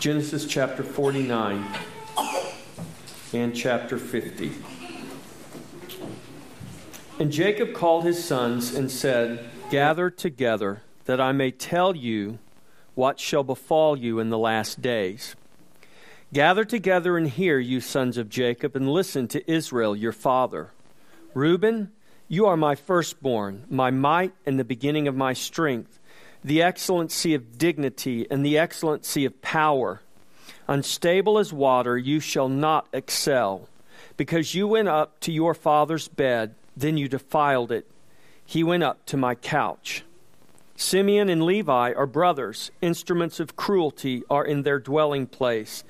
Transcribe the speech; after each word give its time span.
Genesis 0.00 0.46
chapter 0.46 0.82
49 0.82 1.62
and 3.34 3.54
chapter 3.54 3.98
50. 3.98 4.50
And 7.18 7.30
Jacob 7.30 7.74
called 7.74 8.04
his 8.04 8.24
sons 8.24 8.74
and 8.74 8.90
said, 8.90 9.50
Gather 9.70 10.08
together, 10.08 10.80
that 11.04 11.20
I 11.20 11.32
may 11.32 11.50
tell 11.50 11.94
you 11.94 12.38
what 12.94 13.20
shall 13.20 13.44
befall 13.44 13.94
you 13.94 14.20
in 14.20 14.30
the 14.30 14.38
last 14.38 14.80
days. 14.80 15.36
Gather 16.32 16.64
together 16.64 17.18
and 17.18 17.28
hear, 17.28 17.58
you 17.58 17.82
sons 17.82 18.16
of 18.16 18.30
Jacob, 18.30 18.74
and 18.74 18.90
listen 18.90 19.28
to 19.28 19.52
Israel 19.52 19.94
your 19.94 20.12
father. 20.12 20.70
Reuben, 21.34 21.92
you 22.26 22.46
are 22.46 22.56
my 22.56 22.74
firstborn, 22.74 23.66
my 23.68 23.90
might 23.90 24.32
and 24.46 24.58
the 24.58 24.64
beginning 24.64 25.06
of 25.08 25.14
my 25.14 25.34
strength, 25.34 25.99
the 26.42 26.62
excellency 26.62 27.34
of 27.34 27.58
dignity 27.58 28.26
and 28.30 28.44
the 28.44 28.58
excellency 28.58 29.24
of 29.24 29.42
power. 29.42 30.00
Unstable 30.68 31.38
as 31.38 31.52
water, 31.52 31.98
you 31.98 32.20
shall 32.20 32.48
not 32.48 32.86
excel. 32.92 33.68
Because 34.16 34.54
you 34.54 34.66
went 34.66 34.88
up 34.88 35.18
to 35.20 35.32
your 35.32 35.54
father's 35.54 36.08
bed, 36.08 36.54
then 36.76 36.96
you 36.96 37.08
defiled 37.08 37.72
it. 37.72 37.90
He 38.44 38.62
went 38.62 38.82
up 38.82 39.04
to 39.06 39.16
my 39.16 39.34
couch. 39.34 40.04
Simeon 40.76 41.28
and 41.28 41.42
Levi 41.42 41.92
are 41.92 42.06
brothers. 42.06 42.70
Instruments 42.80 43.38
of 43.38 43.54
cruelty 43.54 44.22
are 44.30 44.44
in 44.44 44.62
their 44.62 44.78
dwelling 44.78 45.26
place. 45.26 45.84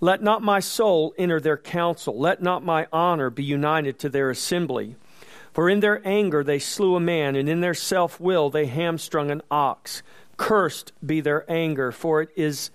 Let 0.00 0.22
not 0.22 0.40
my 0.40 0.60
soul 0.60 1.14
enter 1.18 1.40
their 1.40 1.56
council. 1.56 2.16
Let 2.18 2.40
not 2.40 2.64
my 2.64 2.86
honor 2.92 3.28
be 3.28 3.42
united 3.42 3.98
to 3.98 4.08
their 4.08 4.30
assembly. 4.30 4.94
For 5.56 5.70
in 5.70 5.80
their 5.80 6.06
anger 6.06 6.44
they 6.44 6.58
slew 6.58 6.96
a 6.96 7.00
man, 7.00 7.34
and 7.34 7.48
in 7.48 7.62
their 7.62 7.72
self 7.72 8.20
will 8.20 8.50
they 8.50 8.66
hamstrung 8.66 9.30
an 9.30 9.40
ox. 9.50 10.02
Cursed 10.36 10.92
be 11.02 11.22
their 11.22 11.50
anger, 11.50 11.92
for 11.92 12.20
it 12.20 12.28
is 12.36 12.68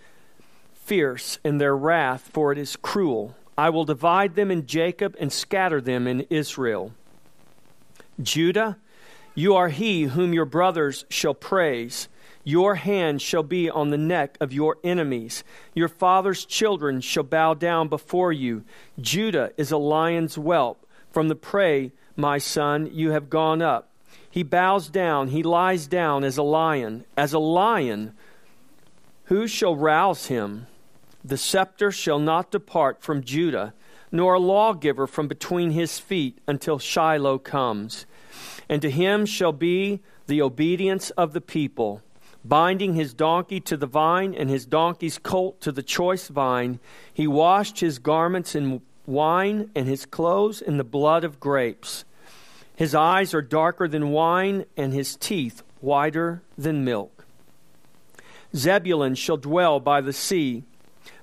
fierce, 0.73 1.37
and 1.43 1.61
their 1.61 1.77
wrath, 1.77 2.31
for 2.33 2.51
it 2.51 2.57
is 2.57 2.75
cruel. 2.75 3.35
I 3.55 3.69
will 3.69 3.85
divide 3.85 4.33
them 4.33 4.49
in 4.49 4.65
Jacob 4.65 5.15
and 5.19 5.31
scatter 5.31 5.79
them 5.79 6.07
in 6.07 6.21
Israel. 6.31 6.91
Judah, 8.19 8.79
you 9.35 9.53
are 9.53 9.69
he 9.69 10.05
whom 10.05 10.33
your 10.33 10.45
brothers 10.45 11.05
shall 11.07 11.35
praise. 11.35 12.09
Your 12.43 12.73
hand 12.73 13.21
shall 13.21 13.43
be 13.43 13.69
on 13.69 13.91
the 13.91 13.97
neck 13.99 14.39
of 14.41 14.53
your 14.53 14.77
enemies. 14.83 15.43
Your 15.75 15.87
father's 15.87 16.45
children 16.45 16.99
shall 17.01 17.21
bow 17.21 17.53
down 17.53 17.89
before 17.89 18.33
you. 18.33 18.63
Judah 18.99 19.51
is 19.55 19.71
a 19.71 19.77
lion's 19.77 20.33
whelp. 20.33 20.87
From 21.11 21.27
the 21.27 21.35
prey, 21.35 21.91
my 22.21 22.37
son, 22.37 22.89
you 22.93 23.11
have 23.11 23.29
gone 23.29 23.61
up. 23.61 23.89
He 24.29 24.43
bows 24.43 24.89
down, 24.89 25.29
he 25.29 25.43
lies 25.43 25.87
down 25.87 26.23
as 26.23 26.37
a 26.37 26.43
lion. 26.43 27.03
As 27.17 27.33
a 27.33 27.39
lion, 27.39 28.13
who 29.25 29.47
shall 29.47 29.75
rouse 29.75 30.27
him? 30.27 30.67
The 31.23 31.37
scepter 31.37 31.91
shall 31.91 32.19
not 32.19 32.51
depart 32.51 33.01
from 33.01 33.23
Judah, 33.23 33.73
nor 34.11 34.35
a 34.35 34.39
lawgiver 34.39 35.07
from 35.07 35.27
between 35.27 35.71
his 35.71 35.99
feet 35.99 36.37
until 36.47 36.79
Shiloh 36.79 37.39
comes 37.39 38.05
and 38.71 38.81
to 38.81 38.89
him 38.89 39.25
shall 39.25 39.51
be 39.51 39.99
the 40.27 40.41
obedience 40.41 41.09
of 41.11 41.33
the 41.33 41.41
people, 41.41 42.01
binding 42.45 42.93
his 42.93 43.13
donkey 43.13 43.59
to 43.59 43.75
the 43.75 43.85
vine 43.85 44.33
and 44.33 44.49
his 44.49 44.65
donkey's 44.65 45.17
colt 45.17 45.59
to 45.59 45.73
the 45.73 45.83
choice 45.83 46.29
vine. 46.29 46.79
He 47.13 47.27
washed 47.27 47.81
his 47.81 47.99
garments 47.99 48.55
in 48.55 48.81
wine 49.05 49.69
and 49.75 49.89
his 49.89 50.05
clothes 50.05 50.61
in 50.61 50.77
the 50.77 50.85
blood 50.85 51.25
of 51.25 51.41
grapes. 51.41 52.05
His 52.75 52.95
eyes 52.95 53.33
are 53.33 53.41
darker 53.41 53.87
than 53.87 54.11
wine, 54.11 54.65
and 54.75 54.93
his 54.93 55.15
teeth 55.15 55.63
whiter 55.81 56.41
than 56.57 56.83
milk. 56.85 57.25
Zebulun 58.55 59.15
shall 59.15 59.37
dwell 59.37 59.79
by 59.79 60.01
the 60.01 60.13
sea, 60.13 60.63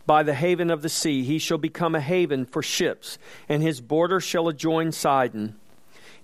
by 0.06 0.22
the 0.22 0.34
haven 0.34 0.70
of 0.70 0.82
the 0.82 0.88
sea. 0.88 1.24
He 1.24 1.38
shall 1.38 1.58
become 1.58 1.94
a 1.94 2.00
haven 2.00 2.46
for 2.46 2.62
ships, 2.62 3.18
and 3.48 3.62
his 3.62 3.80
border 3.80 4.20
shall 4.20 4.48
adjoin 4.48 4.92
Sidon. 4.92 5.56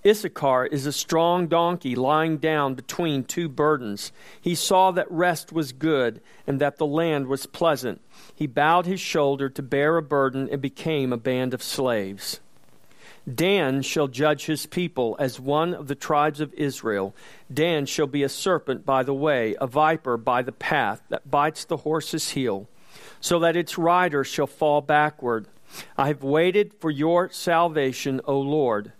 Issachar 0.06 0.66
is 0.66 0.84
a 0.84 0.93
strong 0.93 1.47
donkey 1.47 1.94
lying 1.94 2.37
down 2.37 2.75
between 2.75 3.25
two 3.25 3.48
burdens. 3.48 4.12
He 4.38 4.54
saw 4.54 4.91
that 4.91 5.10
rest 5.10 5.50
was 5.50 5.72
good 5.72 6.21
and 6.47 6.60
that 6.60 6.77
the 6.77 6.87
land 6.87 7.27
was 7.27 7.47
pleasant. 7.47 8.03
He 8.34 8.47
bowed 8.47 8.84
his 8.84 9.00
shoulder 9.00 9.48
to 9.48 9.62
bear 9.62 9.97
a 9.97 10.03
burden 10.03 10.48
and 10.50 10.60
became 10.60 11.10
a 11.10 11.16
band 11.16 11.54
of 11.54 11.62
slaves. 11.62 12.41
Dan 13.32 13.80
shall 13.80 14.08
judge 14.08 14.46
his 14.46 14.66
people 14.66 15.16
as 15.18 15.40
one 15.40 15.72
of 15.72 15.88
the 15.88 15.94
tribes 15.94 16.40
of 16.40 16.52
Israel. 16.54 17.14
Dan 17.52 17.86
shall 17.86 18.06
be 18.06 18.22
a 18.22 18.28
serpent 18.28 18.84
by 18.84 19.02
the 19.02 19.14
way, 19.14 19.56
a 19.60 19.66
viper 19.66 20.16
by 20.16 20.42
the 20.42 20.52
path 20.52 21.02
that 21.08 21.30
bites 21.30 21.64
the 21.64 21.78
horse's 21.78 22.30
heel, 22.30 22.68
so 23.20 23.38
that 23.38 23.56
its 23.56 23.78
rider 23.78 24.24
shall 24.24 24.46
fall 24.46 24.82
backward. 24.82 25.46
I 25.96 26.08
have 26.08 26.22
waited 26.22 26.74
for 26.74 26.90
your 26.90 27.30
salvation, 27.30 28.20
O 28.26 28.38
Lord. 28.38 28.92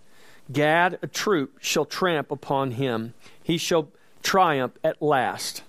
Gad, 0.51 0.99
a 1.01 1.07
troop, 1.07 1.57
shall 1.61 1.85
tramp 1.85 2.31
upon 2.31 2.71
him. 2.71 3.13
He 3.41 3.57
shall 3.57 3.89
triumph 4.23 4.73
at 4.83 5.01
last. 5.01 5.63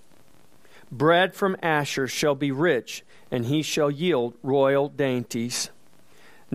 Bread 0.91 1.35
from 1.35 1.57
Asher 1.63 2.09
shall 2.09 2.35
be 2.35 2.51
rich, 2.51 3.05
and 3.31 3.47
he 3.47 3.63
shall 3.63 3.91
yield 3.91 4.35
royal 4.43 4.89
dainties. 4.89 5.71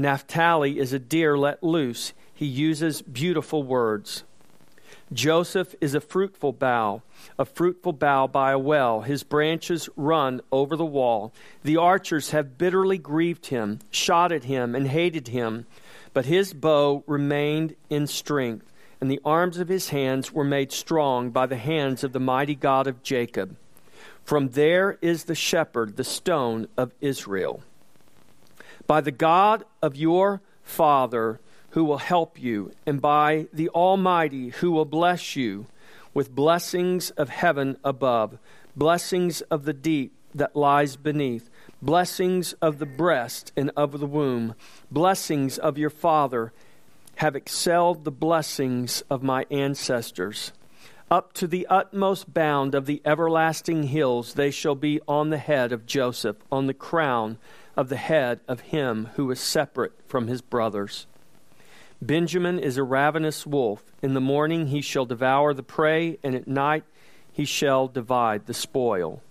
Naphtali 0.02 0.80
is 0.80 0.94
a 0.94 1.00
deer 1.00 1.38
let 1.38 1.62
loose. 1.62 2.14
He 2.34 2.46
uses 2.46 3.02
beautiful 3.02 3.62
words. 3.62 4.24
Joseph 5.14 5.76
is 5.82 5.94
a 5.94 6.02
fruitful 6.02 6.54
bough, 6.54 7.04
a 7.38 7.46
fruitful 7.46 7.94
bough 7.94 8.28
by 8.28 8.52
a 8.52 8.58
well. 8.60 9.02
His 9.02 9.24
branches 9.24 9.90
run 9.96 10.42
over 10.52 10.76
the 10.76 10.86
wall. 10.86 11.34
The 11.64 11.78
archers 11.78 12.32
have 12.32 12.58
bitterly 12.58 12.98
grieved 12.98 13.48
him, 13.48 13.80
shot 13.92 14.32
at 14.32 14.46
him, 14.46 14.74
and 14.74 14.88
hated 14.88 15.28
him. 15.28 15.66
But 16.14 16.26
his 16.26 16.54
bow 16.54 17.04
remained 17.08 17.76
in 17.90 18.08
strength, 18.08 18.72
and 19.02 19.12
the 19.12 19.22
arms 19.26 19.58
of 19.58 19.68
his 19.68 19.90
hands 19.90 20.32
were 20.32 20.46
made 20.46 20.72
strong 20.72 21.30
by 21.30 21.46
the 21.46 21.58
hands 21.58 22.04
of 22.04 22.14
the 22.14 22.20
mighty 22.20 22.56
God 22.56 22.88
of 22.88 23.04
Jacob. 23.04 23.58
From 24.24 24.50
there 24.50 24.98
is 25.02 25.26
the 25.26 25.36
shepherd, 25.36 25.98
the 25.98 26.04
stone 26.04 26.68
of 26.78 26.94
Israel. 27.02 27.62
By 28.92 29.00
the 29.00 29.12
God 29.12 29.64
of 29.82 29.96
your 29.96 30.42
father, 30.64 31.40
who 31.70 31.86
will 31.86 32.00
help 32.00 32.38
you, 32.38 32.74
and 32.86 33.00
by 33.00 33.48
the 33.54 33.70
Almighty, 33.70 34.50
who 34.50 34.70
will 34.70 34.84
bless 34.84 35.34
you 35.34 35.68
with 36.14 36.36
blessings 36.36 37.10
of 37.12 37.30
heaven 37.30 37.78
above, 37.86 38.38
blessings 38.76 39.40
of 39.44 39.64
the 39.64 39.72
deep 39.72 40.12
that 40.36 40.58
lies 40.58 40.98
beneath 40.98 41.50
blessings 41.82 42.52
of 42.62 42.80
the 42.80 42.86
breast 42.86 43.54
and 43.56 43.72
of 43.78 43.98
the 43.98 44.06
womb, 44.06 44.56
blessings 44.92 45.58
of 45.58 45.78
your 45.78 45.90
father 45.90 46.52
have 47.16 47.34
excelled 47.34 48.04
the 48.04 48.12
blessings 48.12 49.04
of 49.10 49.24
my 49.24 49.46
ancestors. 49.50 50.52
Up 51.10 51.32
to 51.36 51.48
the 51.48 51.66
utmost 51.68 52.34
bound 52.34 52.76
of 52.76 52.88
the 52.88 53.02
everlasting 53.06 53.84
hills 53.84 54.34
they 54.34 54.52
shall 54.52 54.76
be 54.76 55.00
on 55.08 55.30
the 55.30 55.38
head 55.38 55.72
of 55.72 55.86
Joseph, 55.86 56.36
on 56.52 56.68
the 56.68 56.74
crown 56.74 57.38
of 57.76 57.90
the 57.90 57.98
head 57.98 58.40
of 58.48 58.62
him 58.62 59.10
who 59.16 59.30
is 59.32 59.40
separate 59.40 59.94
from 60.08 60.28
his 60.28 60.42
brothers. 60.42 61.08
Benjamin 62.02 62.58
is 62.58 62.78
a 62.78 62.84
ravenous 62.84 63.46
wolf. 63.46 63.94
In 64.02 64.14
the 64.14 64.20
morning 64.20 64.68
he 64.68 64.82
shall 64.82 65.06
devour 65.06 65.54
the 65.54 65.64
prey, 65.64 66.18
and 66.24 66.34
at 66.34 66.48
night 66.48 66.84
he 67.32 67.46
shall 67.46 67.88
divide 67.88 68.46
the 68.46 68.54
spoil. 68.54 69.22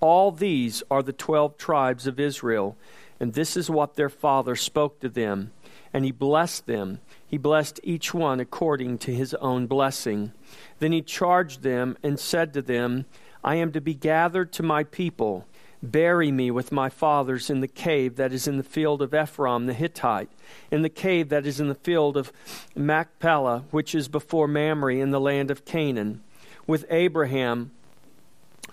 All 0.00 0.32
these 0.32 0.82
are 0.90 1.02
the 1.02 1.12
twelve 1.12 1.56
tribes 1.56 2.08
of 2.08 2.18
Israel, 2.18 2.76
and 3.20 3.34
this 3.34 3.56
is 3.56 3.70
what 3.70 3.94
their 3.94 4.08
father 4.08 4.56
spoke 4.56 4.98
to 5.00 5.08
them. 5.08 5.52
And 5.94 6.04
he 6.04 6.10
blessed 6.10 6.66
them. 6.66 7.00
He 7.24 7.38
blessed 7.38 7.78
each 7.84 8.12
one 8.12 8.40
according 8.40 8.98
to 8.98 9.14
his 9.14 9.34
own 9.34 9.66
blessing. 9.66 10.32
Then 10.80 10.90
he 10.90 11.02
charged 11.02 11.62
them 11.62 11.96
and 12.02 12.18
said 12.18 12.52
to 12.54 12.62
them, 12.62 13.04
I 13.44 13.56
am 13.56 13.72
to 13.72 13.80
be 13.80 13.94
gathered 13.94 14.52
to 14.54 14.62
my 14.62 14.84
people. 14.84 15.46
Bury 15.82 16.30
me 16.30 16.50
with 16.50 16.70
my 16.70 16.88
fathers 16.88 17.50
in 17.50 17.60
the 17.60 17.68
cave 17.68 18.16
that 18.16 18.32
is 18.32 18.46
in 18.46 18.56
the 18.56 18.62
field 18.62 19.02
of 19.02 19.12
Ephron 19.12 19.66
the 19.66 19.74
Hittite, 19.74 20.30
in 20.70 20.82
the 20.82 20.88
cave 20.88 21.28
that 21.30 21.46
is 21.46 21.58
in 21.58 21.68
the 21.68 21.74
field 21.74 22.16
of 22.16 22.32
Machpelah, 22.76 23.64
which 23.70 23.94
is 23.94 24.06
before 24.08 24.46
Mamre 24.46 24.96
in 24.96 25.10
the 25.10 25.20
land 25.20 25.50
of 25.50 25.64
Canaan, 25.64 26.22
with 26.66 26.84
Abraham 26.88 27.72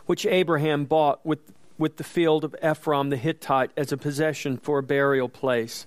which 0.10 0.26
Abraham 0.26 0.86
bought 0.86 1.24
with, 1.24 1.54
with 1.78 1.98
the 1.98 2.04
field 2.04 2.44
of 2.44 2.56
Ephron 2.64 3.10
the 3.10 3.16
Hittite 3.16 3.70
as 3.78 3.92
a 3.92 3.98
possession 3.98 4.58
for 4.58 4.80
a 4.80 4.84
burial 4.84 5.30
place. 5.30 5.86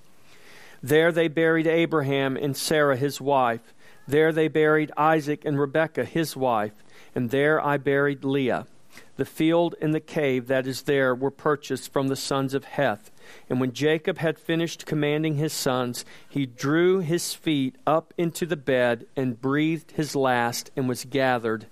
There 0.81 1.11
they 1.11 1.27
buried 1.27 1.67
Abraham 1.67 2.37
and 2.37 2.57
Sarah 2.57 2.97
his 2.97 3.21
wife. 3.21 3.75
There 4.07 4.31
they 4.31 4.47
buried 4.47 4.93
Isaac 4.97 5.45
and 5.45 5.59
Rebekah 5.59 6.05
his 6.05 6.37
wife. 6.37 6.71
And 7.17 7.31
there 7.31 7.61
I 7.61 7.79
buried 7.79 8.23
Leah. 8.23 8.69
The 9.17 9.25
field 9.25 9.75
and 9.81 9.95
the 9.95 10.01
cave 10.01 10.47
that 10.47 10.67
is 10.67 10.83
there 10.83 11.15
were 11.15 11.31
purchased 11.31 11.93
from 11.93 12.09
the 12.09 12.17
sons 12.17 12.55
of 12.55 12.65
Heth. 12.65 13.11
And 13.49 13.61
when 13.61 13.73
Jacob 13.73 14.19
had 14.19 14.39
finished 14.39 14.87
commanding 14.87 15.37
his 15.37 15.53
sons, 15.53 16.05
he 16.29 16.47
drew 16.47 17.01
his 17.01 17.35
feet 17.35 17.77
up 17.87 18.15
into 18.17 18.47
the 18.47 18.57
bed 18.57 19.07
and 19.15 19.41
breathed 19.41 19.93
his 19.93 20.17
last 20.17 20.71
and 20.77 20.89
was 20.89 21.05
gathered 21.05 21.67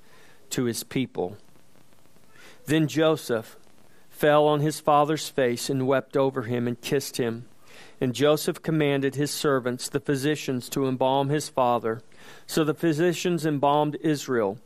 to 0.51 0.65
his 0.65 0.85
people. 0.85 1.39
Then 2.67 2.89
Joseph 2.89 3.57
fell 4.11 4.47
on 4.47 4.61
his 4.61 4.81
father's 4.81 5.29
face 5.29 5.71
and 5.71 5.87
wept 5.87 6.17
over 6.17 6.43
him 6.43 6.69
and 6.69 6.81
kissed 6.81 7.17
him. 7.17 7.47
And 8.03 8.15
Joseph 8.15 8.63
commanded 8.63 9.15
his 9.15 9.31
servants, 9.31 9.89
the 9.89 10.01
physicians, 10.01 10.69
to 10.71 10.87
embalm 10.87 11.31
his 11.31 11.49
father. 11.49 12.03
So 12.47 12.65
the 12.65 12.75
physicians 12.75 13.47
embalmed 13.47 13.97
Israel. 14.03 14.59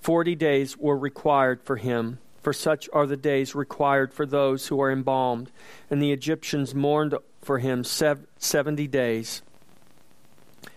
Forty 0.00 0.34
days 0.34 0.76
were 0.76 0.96
required 0.96 1.62
for 1.62 1.76
him, 1.76 2.18
for 2.40 2.52
such 2.52 2.88
are 2.92 3.06
the 3.06 3.16
days 3.16 3.54
required 3.54 4.14
for 4.14 4.24
those 4.24 4.68
who 4.68 4.80
are 4.80 4.90
embalmed. 4.90 5.50
And 5.90 6.00
the 6.00 6.12
Egyptians 6.12 6.74
mourned 6.74 7.14
for 7.42 7.58
him 7.58 7.84
seventy 7.84 8.86
days. 8.86 9.42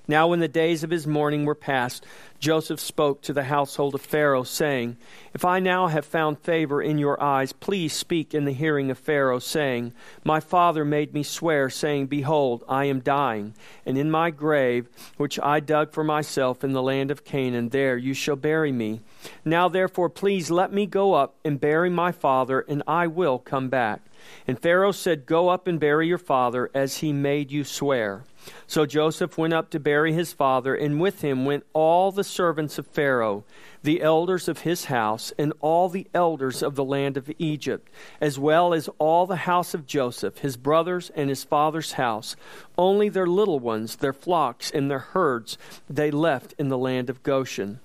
Now, 0.07 0.27
when 0.27 0.39
the 0.39 0.48
days 0.48 0.83
of 0.83 0.89
his 0.89 1.06
mourning 1.06 1.45
were 1.45 1.56
past, 1.56 2.06
Joseph 2.39 2.80
spoke 2.80 3.21
to 3.21 3.33
the 3.33 3.44
household 3.44 3.94
of 3.94 4.01
Pharaoh, 4.01 4.44
saying, 4.44 4.98
If 5.33 5.45
I 5.45 5.59
now 5.59 5.88
have 5.88 6.06
found 6.06 6.39
favor 6.39 6.81
in 6.81 6.98
your 6.98 7.21
eyes, 7.21 7.53
please 7.53 7.94
speak 7.94 8.33
in 8.33 8.45
the 8.45 8.51
hearing 8.51 8.89
of 8.89 8.98
Pharaoh, 8.98 9.39
saying, 9.39 9.94
My 10.24 10.39
father 10.39 10.83
made 10.83 11.13
me 11.13 11.21
swear, 11.21 11.69
saying, 11.69 12.07
Behold, 12.07 12.63
I 12.68 12.86
am 12.86 13.00
dying, 13.00 13.53
and 13.86 13.95
in 13.95 14.09
my 14.09 14.31
grave, 14.31 14.89
which 15.18 15.39
I 15.39 15.59
dug 15.59 15.94
for 15.94 16.03
myself 16.03 16.63
in 16.63 16.74
the 16.74 16.81
land 16.81 17.12
of 17.12 17.24
Canaan, 17.24 17.69
there 17.69 17.95
you 17.95 18.15
shall 18.15 18.36
bury 18.36 18.71
me. 18.71 19.01
Now, 19.45 19.69
therefore, 19.69 20.09
please 20.09 20.50
let 20.50 20.74
me 20.74 20.88
go 20.88 21.13
up 21.13 21.36
and 21.45 21.62
bury 21.62 21.92
my 21.92 22.12
father, 22.12 22.62
and 22.62 22.81
I 22.88 23.06
will 23.06 23.38
come 23.38 23.69
back. 23.69 24.01
And 24.48 24.60
Pharaoh 24.60 24.92
said, 24.92 25.26
Go 25.26 25.50
up 25.50 25.68
and 25.68 25.80
bury 25.80 26.08
your 26.08 26.18
father, 26.18 26.70
as 26.74 26.98
he 26.98 27.14
made 27.14 27.52
you 27.52 27.64
swear. 27.64 28.24
So 28.66 28.86
Joseph 28.86 29.38
went 29.38 29.54
up 29.54 29.70
to 29.70 29.80
bury 29.80 30.14
his 30.14 30.34
father, 30.34 30.74
and 30.76 31.00
with 31.00 31.22
him 31.22 31.46
went 31.46 31.66
all 31.74 32.12
the 32.12 32.24
servants 32.24 32.78
of 32.78 32.88
Pharaoh, 32.88 33.44
the 33.84 34.02
elders 34.02 34.48
of 34.48 34.62
his 34.62 34.86
house, 34.86 35.32
and 35.38 35.54
all 35.62 35.90
the 35.90 36.08
elders 36.14 36.64
of 36.64 36.76
the 36.76 36.84
land 36.84 37.18
of 37.18 37.32
Egypt, 37.38 37.90
as 38.20 38.40
well 38.40 38.74
as 38.74 38.90
all 38.98 39.28
the 39.28 39.36
house 39.48 39.74
of 39.74 39.86
Joseph, 39.86 40.40
his 40.40 40.58
brothers, 40.58 41.12
and 41.16 41.30
his 41.30 41.44
father's 41.44 41.94
house. 41.94 42.36
Only 42.78 43.10
their 43.10 43.28
little 43.28 43.60
ones, 43.60 43.98
their 43.98 44.14
flocks, 44.14 44.72
and 44.72 44.90
their 44.90 45.00
herds 45.00 45.58
they 45.90 46.10
left 46.10 46.56
in 46.58 46.70
the 46.70 46.78
land 46.78 47.10
of 47.10 47.24
Goshen. 47.24 47.80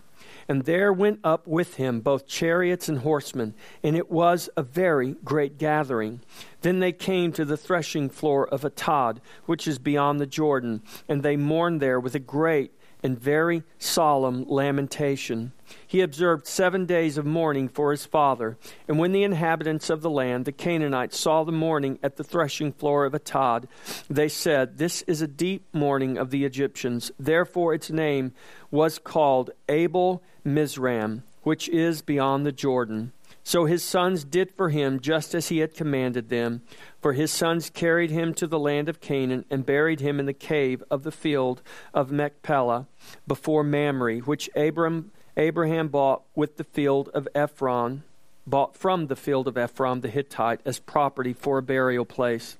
And 0.48 0.64
there 0.64 0.92
went 0.92 1.20
up 1.24 1.46
with 1.46 1.74
him 1.74 2.00
both 2.00 2.26
chariots 2.26 2.88
and 2.88 2.98
horsemen, 2.98 3.54
and 3.82 3.96
it 3.96 4.10
was 4.10 4.48
a 4.56 4.62
very 4.62 5.16
great 5.24 5.58
gathering. 5.58 6.20
Then 6.62 6.80
they 6.80 6.92
came 6.92 7.32
to 7.32 7.44
the 7.44 7.56
threshing 7.56 8.08
floor 8.08 8.46
of 8.48 8.62
Atad, 8.62 9.18
which 9.46 9.66
is 9.66 9.78
beyond 9.78 10.20
the 10.20 10.26
Jordan, 10.26 10.82
and 11.08 11.22
they 11.22 11.36
mourned 11.36 11.80
there 11.80 12.00
with 12.00 12.14
a 12.14 12.20
great 12.20 12.72
and 13.02 13.18
very 13.18 13.62
solemn 13.78 14.44
lamentation. 14.48 15.52
He 15.86 16.00
observed 16.00 16.46
seven 16.46 16.86
days 16.86 17.18
of 17.18 17.26
mourning 17.26 17.68
for 17.68 17.90
his 17.90 18.04
father. 18.04 18.56
And 18.88 18.98
when 18.98 19.12
the 19.12 19.22
inhabitants 19.22 19.90
of 19.90 20.02
the 20.02 20.10
land, 20.10 20.44
the 20.44 20.52
Canaanites, 20.52 21.18
saw 21.18 21.44
the 21.44 21.52
mourning 21.52 21.98
at 22.02 22.16
the 22.16 22.24
threshing 22.24 22.72
floor 22.72 23.04
of 23.04 23.12
Atad, 23.12 23.66
they 24.08 24.28
said, 24.28 24.78
This 24.78 25.02
is 25.02 25.22
a 25.22 25.28
deep 25.28 25.66
mourning 25.72 26.18
of 26.18 26.30
the 26.30 26.44
Egyptians. 26.44 27.12
Therefore 27.18 27.74
its 27.74 27.90
name 27.90 28.32
was 28.70 28.98
called 28.98 29.50
Abel 29.68 30.22
Mizraim, 30.46 31.24
which 31.42 31.68
is 31.68 32.00
beyond 32.00 32.46
the 32.46 32.52
Jordan. 32.52 33.12
So 33.42 33.64
his 33.64 33.84
sons 33.84 34.24
did 34.24 34.50
for 34.56 34.70
him 34.70 34.98
just 34.98 35.34
as 35.34 35.48
he 35.48 35.58
had 35.58 35.74
commanded 35.74 36.28
them. 36.28 36.62
For 37.00 37.12
his 37.12 37.30
sons 37.30 37.70
carried 37.70 38.10
him 38.10 38.34
to 38.34 38.46
the 38.46 38.58
land 38.58 38.88
of 38.88 39.00
Canaan 39.00 39.44
and 39.50 39.64
buried 39.64 40.00
him 40.00 40.18
in 40.18 40.26
the 40.26 40.32
cave 40.32 40.82
of 40.90 41.04
the 41.04 41.12
field 41.12 41.62
of 41.94 42.10
Machpelah 42.10 42.86
before 43.26 43.62
Mamre, 43.62 44.18
which 44.18 44.50
Abram, 44.56 45.12
Abraham 45.36 45.88
bought 45.88 46.22
with 46.34 46.56
the 46.56 46.64
field 46.64 47.08
of 47.10 47.28
Ephron, 47.34 48.02
bought 48.46 48.76
from 48.76 49.06
the 49.06 49.16
field 49.16 49.46
of 49.46 49.56
Ephron 49.56 50.00
the 50.00 50.08
Hittite 50.08 50.60
as 50.64 50.78
property 50.78 51.32
for 51.32 51.58
a 51.58 51.62
burial 51.62 52.04
place. 52.04 52.56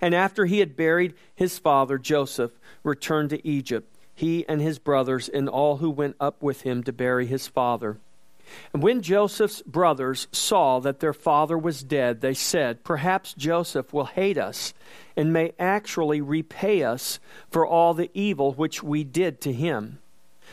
And 0.00 0.14
after 0.14 0.46
he 0.46 0.60
had 0.60 0.76
buried 0.76 1.14
his 1.34 1.58
father, 1.58 1.98
Joseph 1.98 2.52
returned 2.82 3.30
to 3.30 3.46
Egypt, 3.46 3.92
he 4.16 4.48
and 4.48 4.60
his 4.60 4.80
brothers 4.80 5.28
and 5.28 5.48
all 5.48 5.76
who 5.76 5.90
went 5.90 6.16
up 6.18 6.42
with 6.42 6.62
him 6.62 6.82
to 6.82 6.92
bury 6.92 7.26
his 7.26 7.46
father. 7.46 7.98
And 8.72 8.82
when 8.82 9.02
Joseph's 9.02 9.60
brothers 9.62 10.26
saw 10.32 10.80
that 10.80 11.00
their 11.00 11.12
father 11.12 11.58
was 11.58 11.82
dead, 11.82 12.20
they 12.20 12.34
said, 12.34 12.82
Perhaps 12.82 13.34
Joseph 13.34 13.92
will 13.92 14.06
hate 14.06 14.38
us 14.38 14.72
and 15.16 15.32
may 15.32 15.52
actually 15.58 16.20
repay 16.20 16.82
us 16.82 17.20
for 17.50 17.66
all 17.66 17.92
the 17.92 18.10
evil 18.14 18.52
which 18.52 18.82
we 18.82 19.04
did 19.04 19.40
to 19.42 19.52
him. 19.52 19.98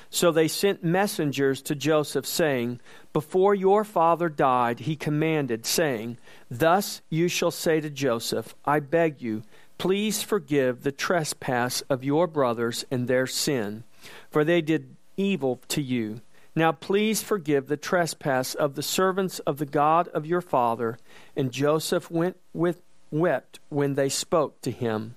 So 0.10 0.32
they 0.32 0.48
sent 0.48 0.84
messengers 0.84 1.62
to 1.64 1.76
Joseph, 1.76 2.26
saying, 2.26 2.80
Before 3.14 3.56
your 3.56 3.84
father 3.84 4.30
died, 4.30 4.82
he 4.82 4.96
commanded, 4.96 5.66
saying, 5.66 6.18
Thus 6.52 7.02
you 7.10 7.28
shall 7.28 7.52
say 7.52 7.80
to 7.80 7.90
Joseph, 7.90 8.54
I 8.66 8.80
beg 8.80 9.22
you, 9.22 9.44
please 9.78 10.24
forgive 10.24 10.84
the 10.84 10.92
trespass 10.92 11.82
of 11.90 12.04
your 12.04 12.28
brothers 12.28 12.86
and 12.92 13.08
their 13.08 13.28
sin, 13.28 13.84
for 14.30 14.44
they 14.44 14.62
did 14.62 14.96
evil 15.18 15.62
to 15.70 15.82
you. 15.82 16.22
Now 16.56 16.72
please 16.72 17.24
forgive 17.24 17.68
the 17.68 17.78
trespass 17.78 18.54
of 18.54 18.76
the 18.76 18.84
servants 18.84 19.40
of 19.40 19.58
the 19.58 19.66
God 19.66 20.08
of 20.10 20.26
your 20.26 20.42
father. 20.42 20.98
And 21.36 21.52
Joseph 21.52 22.12
went 22.12 22.38
with, 22.54 22.82
wept 23.12 23.60
when 23.70 23.96
they 23.96 24.10
spoke 24.10 24.62
to 24.62 24.72
him. 24.72 25.16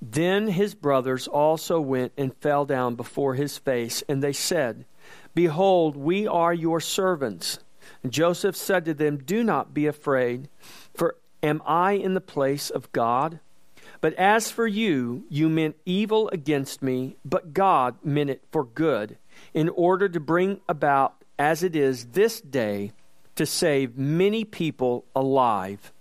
Then 0.00 0.48
his 0.48 0.74
brothers 0.74 1.28
also 1.28 1.80
went 1.80 2.12
and 2.16 2.34
fell 2.36 2.64
down 2.64 2.96
before 2.96 3.34
his 3.34 3.58
face, 3.58 4.02
and 4.08 4.20
they 4.20 4.32
said, 4.32 4.84
Behold, 5.34 5.96
we 5.96 6.26
are 6.26 6.52
your 6.52 6.80
servants. 6.80 7.60
And 8.02 8.12
Joseph 8.12 8.56
said 8.56 8.84
to 8.84 8.94
them, 8.94 9.18
Do 9.18 9.44
not 9.44 9.72
be 9.72 9.86
afraid, 9.86 10.48
for 10.92 11.16
am 11.42 11.62
I 11.64 11.92
in 11.92 12.14
the 12.14 12.20
place 12.20 12.68
of 12.68 12.90
God? 12.90 13.38
But 14.02 14.14
as 14.14 14.50
for 14.50 14.66
you, 14.66 15.24
you 15.30 15.48
meant 15.48 15.76
evil 15.86 16.28
against 16.30 16.82
me, 16.82 17.16
but 17.24 17.54
God 17.54 17.94
meant 18.04 18.30
it 18.30 18.42
for 18.50 18.64
good 18.64 19.16
in 19.54 19.68
order 19.70 20.08
to 20.08 20.18
bring 20.18 20.60
about, 20.68 21.14
as 21.38 21.62
it 21.62 21.76
is 21.76 22.06
this 22.06 22.40
day, 22.40 22.92
to 23.36 23.46
save 23.46 23.96
many 23.96 24.44
people 24.44 25.04
alive. 25.14 25.92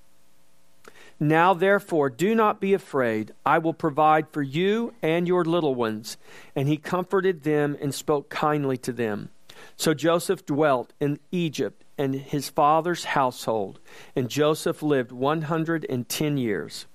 Now, 1.19 1.53
therefore, 1.53 2.09
do 2.09 2.33
not 2.33 2.59
be 2.59 2.73
afraid. 2.73 3.33
I 3.45 3.59
will 3.59 3.75
provide 3.75 4.27
for 4.31 4.41
you 4.41 4.95
and 5.03 5.27
your 5.27 5.45
little 5.45 5.75
ones. 5.75 6.17
And 6.55 6.67
he 6.67 6.77
comforted 6.77 7.43
them 7.43 7.77
and 7.79 7.93
spoke 7.93 8.29
kindly 8.29 8.77
to 8.77 8.91
them. 8.91 9.29
So 9.77 9.93
Joseph 9.93 10.43
dwelt 10.47 10.91
in 10.99 11.19
Egypt 11.31 11.83
and 11.99 12.15
his 12.15 12.49
father's 12.49 13.03
household, 13.03 13.79
and 14.15 14.27
Joseph 14.27 14.81
lived 14.81 15.11
110 15.11 16.37
years. 16.37 16.87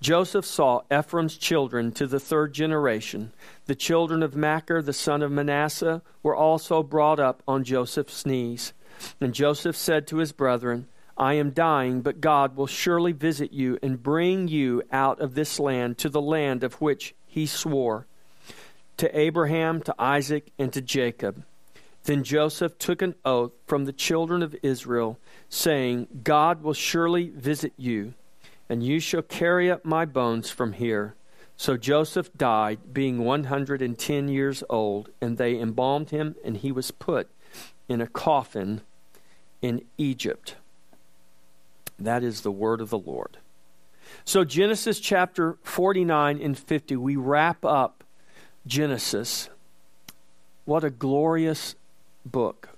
Joseph 0.00 0.46
saw 0.46 0.80
Ephraim's 0.90 1.36
children 1.36 1.92
to 1.92 2.06
the 2.06 2.20
third 2.20 2.54
generation. 2.54 3.32
The 3.66 3.74
children 3.74 4.22
of 4.22 4.34
Machir, 4.34 4.80
the 4.80 4.94
son 4.94 5.22
of 5.22 5.30
Manasseh, 5.30 6.00
were 6.22 6.34
also 6.34 6.82
brought 6.82 7.20
up 7.20 7.42
on 7.46 7.64
Joseph's 7.64 8.24
knees. 8.24 8.72
And 9.20 9.34
Joseph 9.34 9.76
said 9.76 10.06
to 10.06 10.16
his 10.16 10.32
brethren, 10.32 10.86
I 11.18 11.34
am 11.34 11.50
dying, 11.50 12.00
but 12.00 12.22
God 12.22 12.56
will 12.56 12.66
surely 12.66 13.12
visit 13.12 13.52
you 13.52 13.78
and 13.82 14.02
bring 14.02 14.48
you 14.48 14.82
out 14.90 15.20
of 15.20 15.34
this 15.34 15.60
land 15.60 15.98
to 15.98 16.08
the 16.08 16.22
land 16.22 16.64
of 16.64 16.80
which 16.80 17.14
he 17.26 17.44
swore 17.44 18.06
to 18.96 19.18
Abraham, 19.18 19.80
to 19.82 19.94
Isaac, 19.98 20.50
and 20.58 20.72
to 20.74 20.82
Jacob. 20.82 21.42
Then 22.04 22.22
Joseph 22.22 22.78
took 22.78 23.00
an 23.00 23.14
oath 23.24 23.52
from 23.66 23.84
the 23.84 23.92
children 23.92 24.42
of 24.42 24.56
Israel, 24.62 25.18
saying, 25.48 26.08
God 26.22 26.62
will 26.62 26.74
surely 26.74 27.30
visit 27.30 27.72
you 27.78 28.14
and 28.70 28.84
you 28.84 29.00
shall 29.00 29.20
carry 29.20 29.68
up 29.68 29.84
my 29.84 30.04
bones 30.04 30.48
from 30.48 30.74
here. 30.74 31.16
So 31.56 31.76
Joseph 31.76 32.32
died, 32.34 32.94
being 32.94 33.24
110 33.24 34.28
years 34.28 34.62
old, 34.70 35.10
and 35.20 35.36
they 35.36 35.58
embalmed 35.58 36.10
him, 36.10 36.36
and 36.44 36.56
he 36.56 36.70
was 36.70 36.92
put 36.92 37.28
in 37.88 38.00
a 38.00 38.06
coffin 38.06 38.82
in 39.60 39.82
Egypt. 39.98 40.54
That 41.98 42.22
is 42.22 42.42
the 42.42 42.52
word 42.52 42.80
of 42.80 42.90
the 42.90 42.98
Lord. 42.98 43.38
So, 44.24 44.44
Genesis 44.44 44.98
chapter 44.98 45.56
49 45.62 46.40
and 46.40 46.58
50, 46.58 46.96
we 46.96 47.16
wrap 47.16 47.64
up 47.64 48.02
Genesis. 48.66 49.48
What 50.64 50.82
a 50.82 50.90
glorious 50.90 51.74
book. 52.24 52.70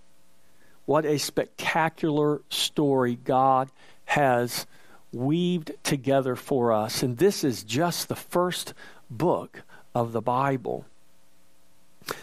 What 0.86 1.04
a 1.04 1.18
spectacular 1.18 2.42
story 2.48 3.16
God 3.24 3.70
has 4.06 4.66
weaved 5.12 5.72
together 5.82 6.36
for 6.36 6.72
us. 6.72 7.02
And 7.02 7.18
this 7.18 7.44
is 7.44 7.62
just 7.62 8.08
the 8.08 8.16
first 8.16 8.74
book 9.10 9.62
of 9.94 10.12
the 10.12 10.22
Bible. 10.22 10.86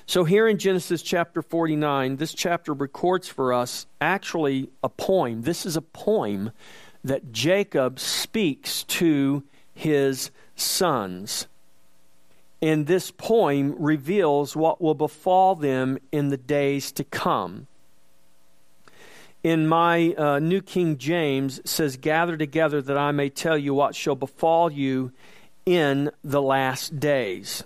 So, 0.05 0.25
here 0.25 0.47
in 0.47 0.57
Genesis 0.57 1.01
chapter 1.01 1.41
49, 1.41 2.17
this 2.17 2.33
chapter 2.33 2.73
records 2.73 3.29
for 3.29 3.53
us 3.53 3.85
actually 4.01 4.69
a 4.83 4.89
poem. 4.89 5.43
This 5.43 5.65
is 5.65 5.77
a 5.77 5.81
poem 5.81 6.51
that 7.03 7.31
Jacob 7.31 7.99
speaks 7.99 8.83
to 8.83 9.43
his 9.73 10.31
sons. 10.55 11.47
And 12.61 12.87
this 12.87 13.09
poem 13.11 13.73
reveals 13.79 14.55
what 14.55 14.81
will 14.81 14.95
befall 14.95 15.55
them 15.55 15.97
in 16.11 16.27
the 16.27 16.37
days 16.37 16.91
to 16.93 17.05
come. 17.05 17.67
In 19.43 19.67
my 19.67 20.13
uh, 20.13 20.39
New 20.39 20.61
King 20.61 20.97
James 20.97 21.61
says, 21.63 21.97
Gather 21.97 22.35
together 22.37 22.81
that 22.81 22.97
I 22.97 23.11
may 23.11 23.29
tell 23.29 23.57
you 23.57 23.73
what 23.73 23.95
shall 23.95 24.15
befall 24.15 24.71
you 24.71 25.11
in 25.65 26.11
the 26.23 26.41
last 26.41 26.99
days. 26.99 27.63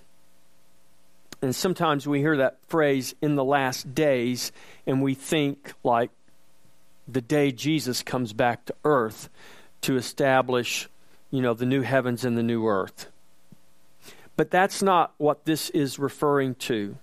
And 1.42 1.56
sometimes 1.56 2.08
we 2.08 2.20
hear 2.20 2.38
that 2.38 2.60
phrase, 2.68 3.16
in 3.22 3.36
the 3.36 3.44
last 3.44 3.94
days, 3.94 4.52
and 4.88 5.02
we 5.02 5.14
think 5.14 5.74
like 5.84 6.10
the 7.08 7.22
day 7.22 7.52
Jesus 7.52 8.02
comes 8.02 8.32
back 8.34 8.66
to 8.66 8.76
earth 8.86 9.30
to 9.82 9.98
establish, 9.98 10.88
you 11.32 11.42
know, 11.42 11.54
the 11.54 11.66
new 11.66 11.82
heavens 11.82 12.24
and 12.24 12.38
the 12.38 12.44
new 12.44 12.66
earth. 12.66 13.08
But 14.36 14.52
that's 14.52 14.82
not 14.82 15.14
what 15.18 15.46
this 15.46 15.70
is 15.72 16.00
referring 16.00 16.56
to. 16.56 16.98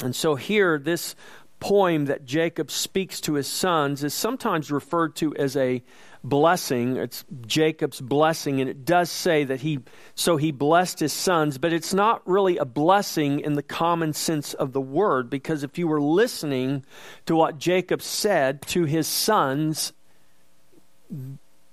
And 0.00 0.16
so 0.16 0.34
here, 0.34 0.78
this 0.78 1.14
poem 1.60 2.06
that 2.06 2.24
Jacob 2.24 2.70
speaks 2.70 3.20
to 3.22 3.34
his 3.34 3.46
sons 3.46 4.02
is 4.02 4.14
sometimes 4.14 4.72
referred 4.72 5.14
to 5.16 5.34
as 5.36 5.56
a 5.56 5.82
blessing. 6.24 6.96
It's 6.96 7.24
Jacob's 7.46 8.00
blessing, 8.00 8.60
and 8.60 8.68
it 8.68 8.84
does 8.84 9.10
say 9.10 9.44
that 9.44 9.60
he, 9.60 9.80
so 10.14 10.36
he 10.36 10.50
blessed 10.50 11.00
his 11.00 11.12
sons, 11.12 11.58
but 11.58 11.72
it's 11.72 11.94
not 11.94 12.26
really 12.26 12.56
a 12.56 12.64
blessing 12.64 13.40
in 13.40 13.54
the 13.54 13.62
common 13.62 14.12
sense 14.12 14.54
of 14.54 14.72
the 14.72 14.80
word, 14.80 15.30
because 15.30 15.62
if 15.62 15.78
you 15.78 15.86
were 15.86 16.00
listening 16.00 16.84
to 17.26 17.36
what 17.36 17.58
Jacob 17.58 18.02
said 18.02 18.62
to 18.62 18.84
his 18.84 19.06
sons, 19.06 19.92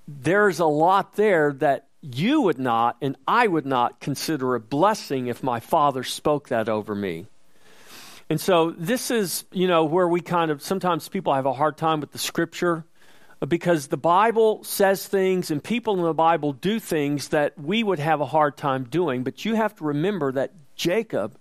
there's 0.08 0.60
a 0.60 0.66
lot 0.66 1.16
there 1.16 1.54
that 1.54 1.88
you 2.02 2.42
would 2.42 2.60
not 2.60 2.96
and 3.02 3.18
I 3.28 3.48
would 3.48 3.66
not 3.66 4.00
consider 4.00 4.56
a 4.56 4.60
blessing 4.60 5.28
if 5.28 5.44
my 5.44 5.60
father 5.60 6.04
spoke 6.04 6.50
that 6.50 6.70
over 6.70 6.96
me. 6.96 7.26
And 8.30 8.42
so 8.42 8.72
this 8.72 9.10
is, 9.10 9.46
you 9.52 9.68
know, 9.68 9.86
where 9.86 10.08
we 10.08 10.20
kind 10.22 10.52
of 10.52 10.62
sometimes 10.62 11.08
people 11.08 11.34
have 11.34 11.46
a 11.46 11.54
hard 11.54 11.78
time 11.78 12.02
with 12.02 12.12
the 12.12 12.18
scripture 12.18 12.86
because 13.48 13.88
the 13.88 13.98
Bible 13.98 14.64
says 14.64 15.08
things 15.08 15.52
and 15.52 15.64
people 15.64 15.96
in 15.96 16.04
the 16.04 16.14
Bible 16.14 16.54
do 16.54 16.80
things 16.80 17.30
that 17.30 17.58
we 17.58 17.84
would 17.84 18.00
have 18.00 18.20
a 18.20 18.26
hard 18.26 18.58
time 18.58 18.86
doing. 18.86 19.24
But 19.24 19.46
you 19.46 19.56
have 19.56 19.76
to 19.76 19.84
remember 19.86 20.32
that 20.34 20.52
Jacob, 20.76 21.38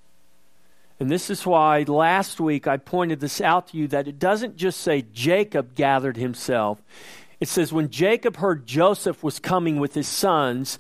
and 1.01 1.11
this 1.11 1.29
is 1.31 1.45
why 1.45 1.83
last 1.83 2.39
week 2.39 2.67
I 2.67 2.77
pointed 2.77 3.21
this 3.21 3.41
out 3.41 3.69
to 3.69 3.79
you 3.79 3.89
that 3.89 4.07
it 4.07 4.19
doesn't 4.19 4.57
just 4.57 4.81
say 4.81 5.05
Jacob 5.13 5.75
gathered 5.75 6.17
himself. 6.17 6.83
It 7.41 7.49
says 7.49 7.73
when 7.73 7.91
Jacob 7.91 8.37
heard 8.37 8.67
Joseph 8.67 9.23
was 9.23 9.39
coming 9.39 9.81
with 9.81 9.95
his 9.95 10.09
sons, 10.09 10.79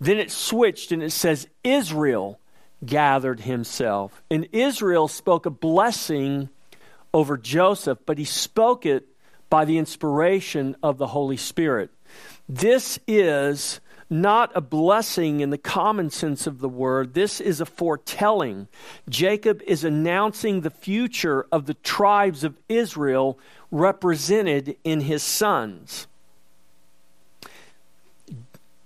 then 0.00 0.18
it 0.18 0.30
switched 0.30 0.92
and 0.92 1.02
it 1.02 1.12
says 1.12 1.48
Israel 1.64 2.38
gathered 2.84 3.40
himself. 3.40 4.22
And 4.30 4.48
Israel 4.52 5.08
spoke 5.08 5.46
a 5.46 5.50
blessing 5.50 6.50
over 7.14 7.36
Joseph, 7.36 7.98
but 8.04 8.18
he 8.18 8.24
spoke 8.24 8.84
it 8.84 9.06
by 9.48 9.64
the 9.64 9.78
inspiration 9.78 10.76
of 10.82 10.98
the 10.98 11.06
Holy 11.06 11.36
Spirit. 11.36 11.90
This 12.48 12.98
is 13.06 13.80
not 14.08 14.52
a 14.54 14.60
blessing 14.60 15.40
in 15.40 15.50
the 15.50 15.58
common 15.58 16.10
sense 16.10 16.46
of 16.46 16.60
the 16.60 16.68
word. 16.68 17.14
This 17.14 17.40
is 17.40 17.60
a 17.60 17.66
foretelling. 17.66 18.68
Jacob 19.08 19.62
is 19.66 19.82
announcing 19.82 20.60
the 20.60 20.70
future 20.70 21.46
of 21.50 21.66
the 21.66 21.74
tribes 21.74 22.44
of 22.44 22.58
Israel 22.68 23.38
represented 23.70 24.76
in 24.84 25.00
his 25.00 25.22
sons. 25.22 26.06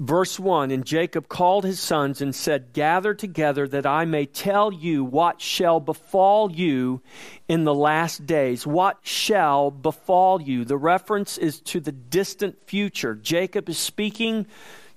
Verse 0.00 0.40
1 0.40 0.71
And 0.71 0.87
Jacob 0.87 1.28
called 1.28 1.64
his 1.64 1.78
sons 1.78 2.23
and 2.23 2.35
said, 2.35 2.73
Gather 2.73 3.12
together 3.12 3.69
that 3.69 3.85
I 3.85 4.07
may 4.07 4.25
tell 4.25 4.73
you 4.73 5.04
what 5.04 5.42
shall 5.42 5.78
befall 5.78 6.50
you 6.50 7.02
in 7.49 7.64
the 7.64 7.75
last 7.75 8.25
days. 8.25 8.66
What 8.66 8.97
shall 9.02 9.71
befall 9.71 10.40
you? 10.40 10.64
The 10.64 10.78
reference 10.78 11.37
is 11.37 11.61
to 11.61 11.80
the 11.80 11.92
distant 11.92 12.66
future. 12.66 13.14
Jacob 13.14 13.69
is 13.69 13.78
speaking 13.78 14.47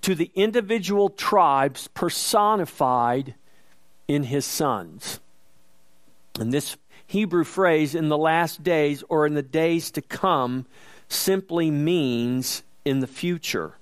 to 0.01 0.15
the 0.15 0.31
individual 0.35 1.09
tribes 1.09 1.89
personified 1.89 3.35
in 4.07 4.23
his 4.23 4.45
sons. 4.45 5.19
And 6.39 6.53
this 6.53 6.77
Hebrew 7.07 7.43
phrase, 7.43 7.93
in 7.93 8.07
the 8.07 8.17
last 8.17 8.63
days 8.63 9.03
or 9.09 9.27
in 9.27 9.33
the 9.33 9.43
days 9.43 9.91
to 9.91 10.01
come, 10.01 10.65
simply 11.09 11.69
means 11.69 12.63
in 12.85 13.01
the 13.01 13.07
future. 13.07 13.75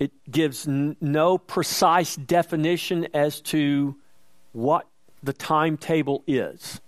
It 0.00 0.12
gives 0.28 0.66
n- 0.66 0.96
no 1.00 1.38
precise 1.38 2.16
definition 2.16 3.06
as 3.14 3.40
to 3.42 3.94
what 4.52 4.88
the 5.22 5.34
timetable 5.34 6.24
is. 6.26 6.80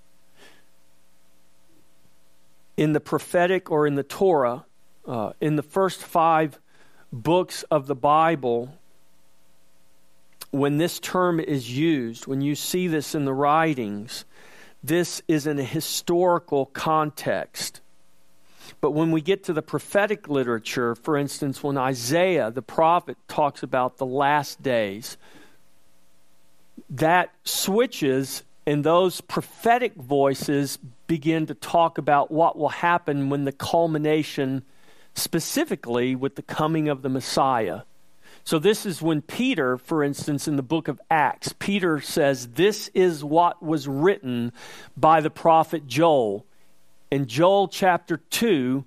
In 2.77 2.95
the 2.95 3.01
prophetic 3.01 3.71
or 3.71 3.87
in 3.87 3.95
the 3.95 4.03
Torah, 4.03 4.65
uh, 5.07 5.35
in 5.41 5.57
the 5.57 5.63
first 5.63 6.03
five 6.03 6.59
books 7.13 7.65
of 7.65 7.87
the 7.87 7.95
Bible, 7.95 8.75
when 10.51 10.79
this 10.79 10.99
term 10.99 11.39
is 11.39 11.77
used, 11.77 12.27
when 12.27 12.41
you 12.41 12.55
see 12.55 12.89
this 12.89 13.15
in 13.15 13.27
the 13.27 13.35
writings, 13.35 14.25
this 14.83 15.21
is 15.29 15.47
in 15.47 15.59
a 15.59 15.65
historical 15.65 16.67
context. 16.67 17.82
But 18.83 18.91
when 18.91 19.13
we 19.13 19.21
get 19.21 19.45
to 19.45 19.53
the 19.53 19.63
prophetic 19.63 20.29
literature, 20.29 20.97
for 20.97 21.17
instance, 21.17 21.63
when 21.63 21.79
Isaiah, 21.79 22.51
the 22.51 22.63
prophet, 22.63 23.17
talks 23.29 23.63
about 23.63 23.97
the 23.97 24.05
last 24.05 24.61
days, 24.61 25.17
that 26.91 27.33
switches 27.45 28.43
and 28.67 28.83
those 28.83 29.21
prophetic 29.21 29.95
voices 29.95 30.79
begin 31.07 31.47
to 31.47 31.55
talk 31.55 31.97
about 31.97 32.33
what 32.33 32.59
will 32.59 32.71
happen 32.71 33.31
when 33.31 33.45
the 33.45 33.53
culmination, 33.53 34.65
specifically 35.15 36.17
with 36.17 36.35
the 36.35 36.43
coming 36.43 36.89
of 36.89 37.03
the 37.03 37.09
Messiah. 37.09 37.83
So, 38.43 38.59
this 38.59 38.85
is 38.85 39.01
when 39.01 39.23
Peter, 39.23 39.79
for 39.79 40.03
instance, 40.03 40.49
in 40.49 40.57
the 40.57 40.63
book 40.63 40.89
of 40.89 41.01
Acts, 41.09 41.55
Peter 41.61 42.01
says, 42.01 42.49
This 42.49 42.91
is 42.95 43.23
what 43.23 43.63
was 43.63 43.87
written 43.87 44.53
by 44.97 45.21
the 45.21 45.31
prophet 45.31 45.87
Joel 45.87 46.45
in 47.13 47.27
Joel 47.27 47.69
chapter 47.69 48.17
2, 48.17 48.87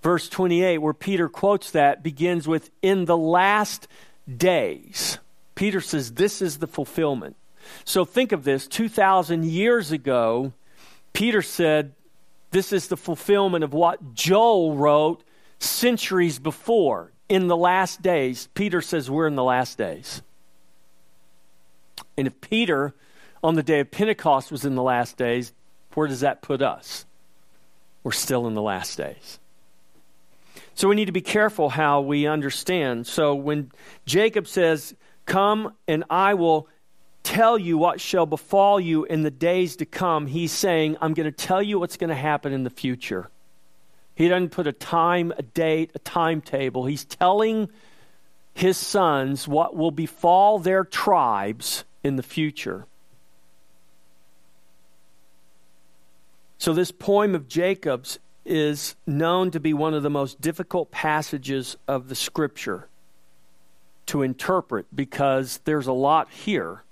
verse 0.00 0.28
28, 0.28 0.78
where 0.78 0.94
Peter 0.94 1.28
quotes 1.28 1.72
that, 1.72 2.04
begins 2.04 2.46
with, 2.46 2.70
In 2.82 3.06
the 3.06 3.16
last 3.16 3.88
days. 4.32 5.18
Peter 5.56 5.80
says, 5.80 6.12
This 6.12 6.40
is 6.40 6.58
the 6.58 6.68
fulfillment. 6.68 7.34
So 7.84 8.04
think 8.04 8.30
of 8.30 8.44
this 8.44 8.68
2,000 8.68 9.44
years 9.44 9.90
ago, 9.90 10.52
Peter 11.12 11.42
said, 11.42 11.94
This 12.52 12.72
is 12.72 12.86
the 12.86 12.96
fulfillment 12.96 13.64
of 13.64 13.74
what 13.74 14.14
Joel 14.14 14.76
wrote 14.76 15.24
centuries 15.58 16.38
before. 16.38 17.10
In 17.28 17.48
the 17.48 17.56
last 17.56 18.02
days, 18.02 18.48
Peter 18.54 18.82
says, 18.82 19.10
We're 19.10 19.26
in 19.26 19.34
the 19.34 19.42
last 19.42 19.76
days. 19.76 20.22
And 22.16 22.28
if 22.28 22.40
Peter, 22.40 22.94
on 23.42 23.56
the 23.56 23.64
day 23.64 23.80
of 23.80 23.90
Pentecost, 23.90 24.52
was 24.52 24.64
in 24.64 24.76
the 24.76 24.82
last 24.82 25.16
days, 25.16 25.52
where 25.94 26.06
does 26.06 26.20
that 26.20 26.40
put 26.40 26.62
us? 26.62 27.04
We're 28.04 28.12
still 28.12 28.46
in 28.46 28.54
the 28.54 28.62
last 28.62 28.96
days. 28.96 29.40
So 30.74 30.88
we 30.88 30.94
need 30.94 31.06
to 31.06 31.12
be 31.12 31.20
careful 31.20 31.68
how 31.68 32.00
we 32.02 32.26
understand. 32.26 33.06
So 33.06 33.34
when 33.34 33.72
Jacob 34.06 34.46
says, 34.46 34.94
Come 35.26 35.74
and 35.88 36.04
I 36.10 36.34
will 36.34 36.68
tell 37.22 37.56
you 37.56 37.78
what 37.78 38.00
shall 38.00 38.26
befall 38.26 38.78
you 38.78 39.04
in 39.04 39.22
the 39.22 39.30
days 39.30 39.76
to 39.76 39.86
come, 39.86 40.26
he's 40.26 40.52
saying, 40.52 40.96
I'm 41.00 41.14
going 41.14 41.24
to 41.24 41.32
tell 41.32 41.62
you 41.62 41.78
what's 41.78 41.96
going 41.96 42.10
to 42.10 42.14
happen 42.14 42.52
in 42.52 42.62
the 42.64 42.70
future. 42.70 43.30
He 44.14 44.28
doesn't 44.28 44.50
put 44.50 44.66
a 44.66 44.72
time, 44.72 45.32
a 45.36 45.42
date, 45.42 45.92
a 45.94 45.98
timetable. 45.98 46.84
He's 46.84 47.04
telling 47.04 47.70
his 48.52 48.76
sons 48.76 49.48
what 49.48 49.74
will 49.74 49.90
befall 49.90 50.58
their 50.58 50.84
tribes 50.84 51.84
in 52.04 52.16
the 52.16 52.22
future. 52.22 52.86
So, 56.58 56.72
this 56.72 56.90
poem 56.90 57.34
of 57.34 57.48
Jacob's 57.48 58.18
is 58.44 58.94
known 59.06 59.50
to 59.50 59.60
be 59.60 59.72
one 59.72 59.94
of 59.94 60.02
the 60.02 60.10
most 60.10 60.40
difficult 60.40 60.90
passages 60.90 61.76
of 61.88 62.08
the 62.08 62.14
scripture 62.14 62.88
to 64.06 64.22
interpret 64.22 64.86
because 64.94 65.60
there's 65.64 65.86
a 65.86 65.92
lot 65.92 66.30
here 66.30 66.82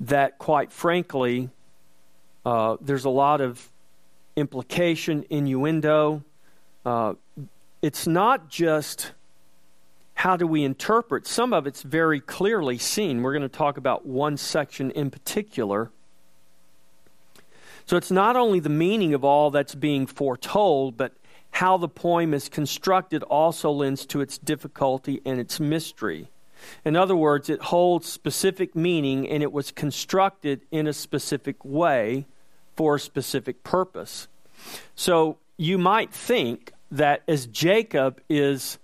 that, 0.00 0.38
quite 0.38 0.72
frankly, 0.72 1.48
uh, 2.44 2.76
there's 2.80 3.04
a 3.04 3.10
lot 3.10 3.40
of 3.40 3.70
implication, 4.36 5.24
innuendo. 5.30 6.22
Uh, 6.84 7.14
it's 7.80 8.06
not 8.06 8.48
just 8.48 9.12
how 10.14 10.36
do 10.36 10.46
we 10.46 10.64
interpret, 10.64 11.26
some 11.26 11.52
of 11.52 11.66
it's 11.66 11.82
very 11.82 12.20
clearly 12.20 12.78
seen. 12.78 13.22
We're 13.22 13.32
going 13.32 13.42
to 13.42 13.48
talk 13.48 13.76
about 13.76 14.06
one 14.06 14.36
section 14.36 14.90
in 14.92 15.10
particular 15.10 15.90
so 17.86 17.96
it's 17.96 18.10
not 18.10 18.36
only 18.36 18.60
the 18.60 18.68
meaning 18.68 19.14
of 19.14 19.24
all 19.24 19.50
that's 19.50 19.74
being 19.74 20.06
foretold, 20.06 20.96
but 20.96 21.12
how 21.52 21.76
the 21.76 21.88
poem 21.88 22.34
is 22.34 22.48
constructed 22.48 23.22
also 23.22 23.70
lends 23.70 24.04
to 24.06 24.20
its 24.20 24.38
difficulty 24.38 25.20
and 25.24 25.38
its 25.38 25.60
mystery. 25.60 26.28
In 26.84 26.96
other 26.96 27.14
words, 27.14 27.48
it 27.48 27.60
holds 27.60 28.08
specific 28.08 28.74
meaning 28.74 29.28
and 29.28 29.40
it 29.42 29.52
was 29.52 29.70
constructed 29.70 30.62
in 30.72 30.88
a 30.88 30.92
specific 30.92 31.64
way 31.64 32.26
for 32.74 32.96
a 32.96 33.00
specific 33.00 33.62
purpose. 33.62 34.26
So 34.96 35.38
you 35.56 35.78
might 35.78 36.12
think 36.12 36.72
that 36.90 37.22
as 37.28 37.46
Jacob 37.46 38.20
is, 38.28 38.78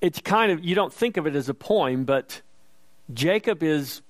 it's 0.00 0.20
kind 0.20 0.52
of, 0.52 0.64
you 0.64 0.74
don't 0.74 0.92
think 0.92 1.18
of 1.18 1.26
it 1.26 1.34
as 1.34 1.50
a 1.50 1.54
poem, 1.54 2.04
but 2.04 2.40
Jacob 3.12 3.62
is, 3.62 4.00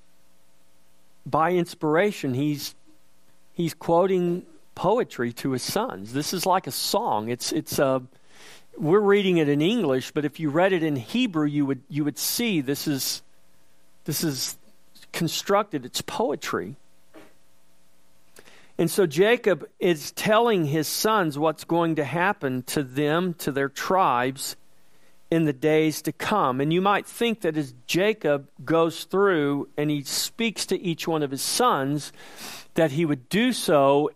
by 1.25 1.53
inspiration, 1.55 2.35
he's, 2.35 2.76
he's 3.57 3.75
quoting 3.75 4.45
poetry 4.75 5.33
to 5.33 5.53
his 5.53 5.63
sons. 5.63 6.13
This 6.13 6.33
is 6.35 6.45
like 6.47 6.67
a 6.67 6.71
song. 6.71 7.31
It's, 7.31 7.51
it's 7.53 7.79
a, 7.79 8.03
we're 8.77 9.01
reading 9.01 9.39
it 9.39 9.49
in 9.49 9.63
English, 9.63 10.13
but 10.13 10.27
if 10.27 10.39
you 10.39 10.51
read 10.51 10.75
it 10.75 10.83
in 10.83 10.95
Hebrew, 10.95 11.47
you 11.47 11.65
would, 11.65 11.81
you 11.89 12.05
would 12.05 12.19
see 12.19 12.61
this 12.61 12.87
is, 12.87 13.23
this 14.05 14.23
is 14.23 14.57
constructed, 15.13 15.87
it's 15.87 16.03
poetry. 16.03 16.77
And 18.77 18.91
so 18.91 19.07
Jacob 19.07 19.67
is 19.81 20.13
telling 20.13 20.67
his 20.67 20.87
sons 20.87 21.39
what's 21.39 21.65
going 21.65 21.95
to 21.97 22.05
happen 22.05 22.63
to 22.65 22.83
them, 22.83 23.33
to 23.39 23.51
their 23.51 23.71
tribes, 23.71 24.55
in 25.31 25.45
the 25.45 25.53
days 25.53 26.03
to 26.03 26.13
come. 26.13 26.61
And 26.61 26.73
you 26.73 26.81
might 26.81 27.07
think 27.07 27.41
that 27.41 27.57
as 27.57 27.75
Jacob 27.87 28.49
goes 28.65 29.05
through 29.05 29.69
and 29.77 29.91
he 29.91 30.03
speaks 30.03 30.67
to 30.67 30.81
each 30.81 31.09
one 31.09 31.23
of 31.23 31.31
his 31.31 31.43
sons, 31.43 32.13
that 32.75 32.93
he 32.93 33.05
would 33.05 33.29
do 33.29 33.53
so 33.53 34.11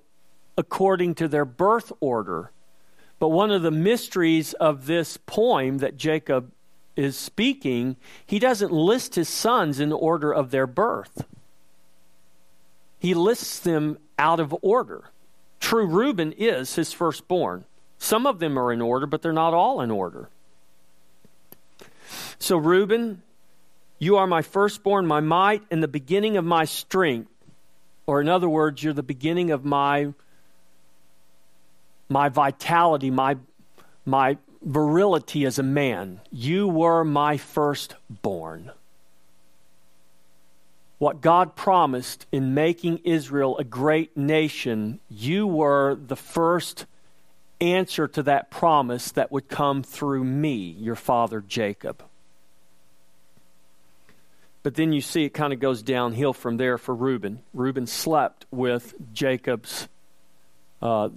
according 0.56 1.14
to 1.16 1.28
their 1.28 1.44
birth 1.44 1.92
order. 2.00 2.52
But 3.18 3.28
one 3.28 3.50
of 3.50 3.62
the 3.62 3.70
mysteries 3.70 4.52
of 4.54 4.86
this 4.86 5.16
poem 5.16 5.78
that 5.78 5.96
Jacob 5.96 6.52
is 6.96 7.16
speaking, 7.16 7.96
he 8.24 8.38
doesn't 8.38 8.72
list 8.72 9.14
his 9.14 9.28
sons 9.28 9.80
in 9.80 9.92
order 9.92 10.32
of 10.32 10.50
their 10.50 10.66
birth. 10.66 11.24
He 12.98 13.14
lists 13.14 13.58
them 13.58 13.98
out 14.18 14.40
of 14.40 14.54
order. 14.62 15.10
True 15.60 15.86
Reuben 15.86 16.32
is 16.32 16.74
his 16.74 16.92
firstborn. 16.92 17.64
Some 17.98 18.26
of 18.26 18.38
them 18.38 18.58
are 18.58 18.72
in 18.72 18.80
order, 18.80 19.06
but 19.06 19.22
they're 19.22 19.32
not 19.32 19.54
all 19.54 19.80
in 19.80 19.90
order. 19.90 20.28
So, 22.40 22.56
Reuben, 22.56 23.22
you 23.98 24.16
are 24.16 24.26
my 24.26 24.42
firstborn, 24.42 25.06
my 25.06 25.20
might, 25.20 25.62
and 25.70 25.82
the 25.82 25.88
beginning 25.88 26.36
of 26.36 26.44
my 26.44 26.64
strength. 26.64 27.30
Or, 28.06 28.20
in 28.20 28.28
other 28.28 28.48
words, 28.48 28.82
you're 28.82 28.92
the 28.92 29.02
beginning 29.02 29.52
of 29.52 29.64
my, 29.64 30.12
my 32.08 32.28
vitality, 32.28 33.10
my, 33.10 33.36
my 34.04 34.38
virility 34.62 35.44
as 35.44 35.58
a 35.58 35.62
man. 35.62 36.20
You 36.32 36.66
were 36.66 37.04
my 37.04 37.36
firstborn 37.36 38.72
what 41.00 41.22
God 41.22 41.56
promised 41.56 42.26
in 42.30 42.52
making 42.52 42.98
Israel 43.04 43.56
a 43.56 43.64
great 43.64 44.18
nation, 44.18 45.00
you 45.08 45.46
were 45.46 45.94
the 45.94 46.14
first 46.14 46.84
answer 47.58 48.06
to 48.06 48.22
that 48.24 48.50
promise 48.50 49.10
that 49.12 49.32
would 49.32 49.48
come 49.48 49.82
through 49.82 50.22
me, 50.22 50.76
your 50.78 50.94
father 50.94 51.40
Jacob. 51.40 52.02
But 54.62 54.74
then 54.74 54.92
you 54.92 55.00
see 55.00 55.24
it 55.24 55.30
kind 55.30 55.52
of 55.52 55.60
goes 55.60 55.82
downhill 55.82 56.32
from 56.32 56.56
there 56.56 56.76
for 56.76 56.94
Reuben. 56.94 57.40
Reuben 57.54 57.86
slept 57.86 58.46
with 58.50 58.94
Jacob's, 59.14 59.88
uh, 60.82 61.08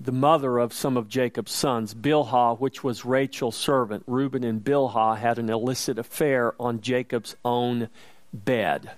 the 0.00 0.12
mother 0.12 0.58
of 0.58 0.72
some 0.72 0.96
of 0.96 1.08
Jacob's 1.08 1.52
sons, 1.52 1.94
Bilhah, 1.94 2.58
which 2.58 2.84
was 2.84 3.04
Rachel's 3.04 3.56
servant. 3.56 4.04
Reuben 4.06 4.44
and 4.44 4.62
Bilhah 4.62 5.16
had 5.16 5.38
an 5.38 5.50
illicit 5.50 5.98
affair 5.98 6.54
on 6.60 6.80
Jacob's 6.80 7.36
own 7.44 7.88
bed 8.32 8.92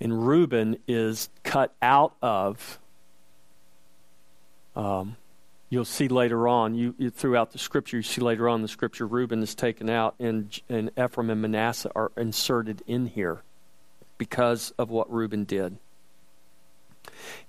and 0.00 0.26
Reuben 0.26 0.78
is 0.86 1.28
cut 1.42 1.74
out 1.80 2.14
of. 2.20 2.78
Um, 4.74 5.16
you'll 5.68 5.84
see 5.84 6.08
later 6.08 6.46
on, 6.46 6.74
you, 6.74 6.94
you, 6.98 7.10
throughout 7.10 7.52
the 7.52 7.58
scripture, 7.58 7.96
you 7.96 8.02
see 8.02 8.20
later 8.20 8.48
on 8.48 8.62
the 8.62 8.68
scripture, 8.68 9.06
Reuben 9.06 9.42
is 9.42 9.54
taken 9.54 9.90
out, 9.90 10.14
and, 10.18 10.60
and 10.68 10.90
Ephraim 10.98 11.30
and 11.30 11.42
Manasseh 11.42 11.90
are 11.94 12.12
inserted 12.16 12.82
in 12.86 13.06
here 13.06 13.42
because 14.18 14.72
of 14.78 14.90
what 14.90 15.12
Reuben 15.12 15.44
did. 15.44 15.76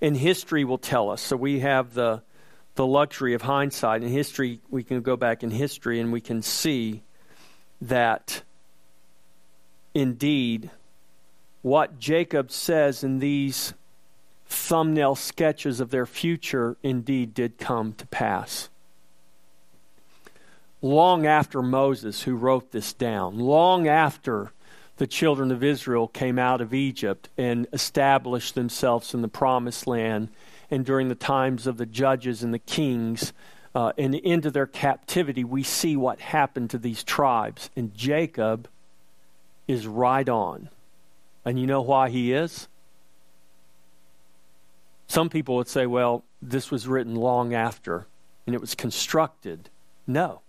And 0.00 0.16
history 0.16 0.64
will 0.64 0.78
tell 0.78 1.10
us. 1.10 1.20
So 1.20 1.36
we 1.36 1.60
have 1.60 1.94
the 1.94 2.22
the 2.78 2.86
luxury 2.86 3.34
of 3.34 3.42
hindsight. 3.42 4.04
In 4.04 4.08
history, 4.08 4.60
we 4.70 4.84
can 4.84 5.02
go 5.02 5.16
back 5.16 5.42
in 5.42 5.50
history 5.50 5.98
and 5.98 6.12
we 6.12 6.20
can 6.20 6.42
see 6.42 7.02
that 7.80 8.42
indeed 9.94 10.70
what 11.62 11.98
Jacob 11.98 12.52
says 12.52 13.02
in 13.02 13.18
these 13.18 13.74
thumbnail 14.48 15.14
sketches 15.14 15.80
of 15.80 15.90
their 15.90 16.06
future 16.06 16.76
indeed 16.82 17.34
did 17.34 17.58
come 17.58 17.92
to 17.94 18.06
pass. 18.06 18.68
Long 20.80 21.26
after 21.26 21.62
Moses, 21.62 22.22
who 22.22 22.34
wrote 22.34 22.70
this 22.70 22.92
down, 22.92 23.38
long 23.38 23.88
after 23.88 24.52
the 24.96 25.06
children 25.06 25.50
of 25.50 25.62
Israel 25.62 26.08
came 26.08 26.38
out 26.38 26.60
of 26.60 26.74
Egypt 26.74 27.28
and 27.36 27.66
established 27.72 28.54
themselves 28.54 29.14
in 29.14 29.22
the 29.22 29.28
promised 29.28 29.86
land, 29.86 30.28
and 30.70 30.84
during 30.84 31.08
the 31.08 31.14
times 31.14 31.66
of 31.66 31.76
the 31.76 31.86
judges 31.86 32.42
and 32.42 32.52
the 32.52 32.58
kings, 32.58 33.32
uh, 33.74 33.92
and 33.98 34.14
into 34.14 34.50
their 34.50 34.66
captivity, 34.66 35.44
we 35.44 35.62
see 35.62 35.96
what 35.96 36.20
happened 36.20 36.70
to 36.70 36.78
these 36.78 37.04
tribes. 37.04 37.70
And 37.76 37.94
Jacob 37.94 38.68
is 39.66 39.86
right 39.86 40.28
on. 40.28 40.68
And 41.44 41.60
you 41.60 41.66
know 41.66 41.82
why 41.82 42.08
he 42.08 42.32
is? 42.32 42.68
Some 45.08 45.30
people 45.30 45.56
would 45.56 45.68
say, 45.68 45.86
well, 45.86 46.24
this 46.40 46.70
was 46.70 46.86
written 46.86 47.14
long 47.14 47.54
after 47.54 48.06
and 48.46 48.54
it 48.54 48.60
was 48.60 48.74
constructed. 48.74 49.70
No. 50.06 50.42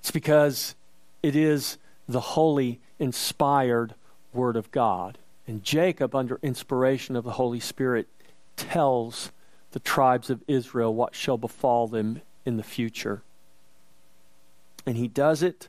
It's 0.00 0.10
because 0.10 0.74
it 1.22 1.34
is 1.34 1.78
the 2.08 2.20
holy, 2.20 2.80
inspired 2.98 3.94
Word 4.32 4.56
of 4.56 4.70
God. 4.70 5.18
And 5.46 5.64
Jacob, 5.64 6.14
under 6.14 6.38
inspiration 6.42 7.16
of 7.16 7.24
the 7.24 7.32
Holy 7.32 7.60
Spirit, 7.60 8.08
tells 8.56 9.32
the 9.72 9.80
tribes 9.80 10.30
of 10.30 10.42
Israel 10.46 10.94
what 10.94 11.14
shall 11.14 11.38
befall 11.38 11.86
them 11.88 12.22
in 12.44 12.56
the 12.56 12.62
future. 12.62 13.22
And 14.86 14.96
he 14.96 15.08
does 15.08 15.42
it 15.42 15.68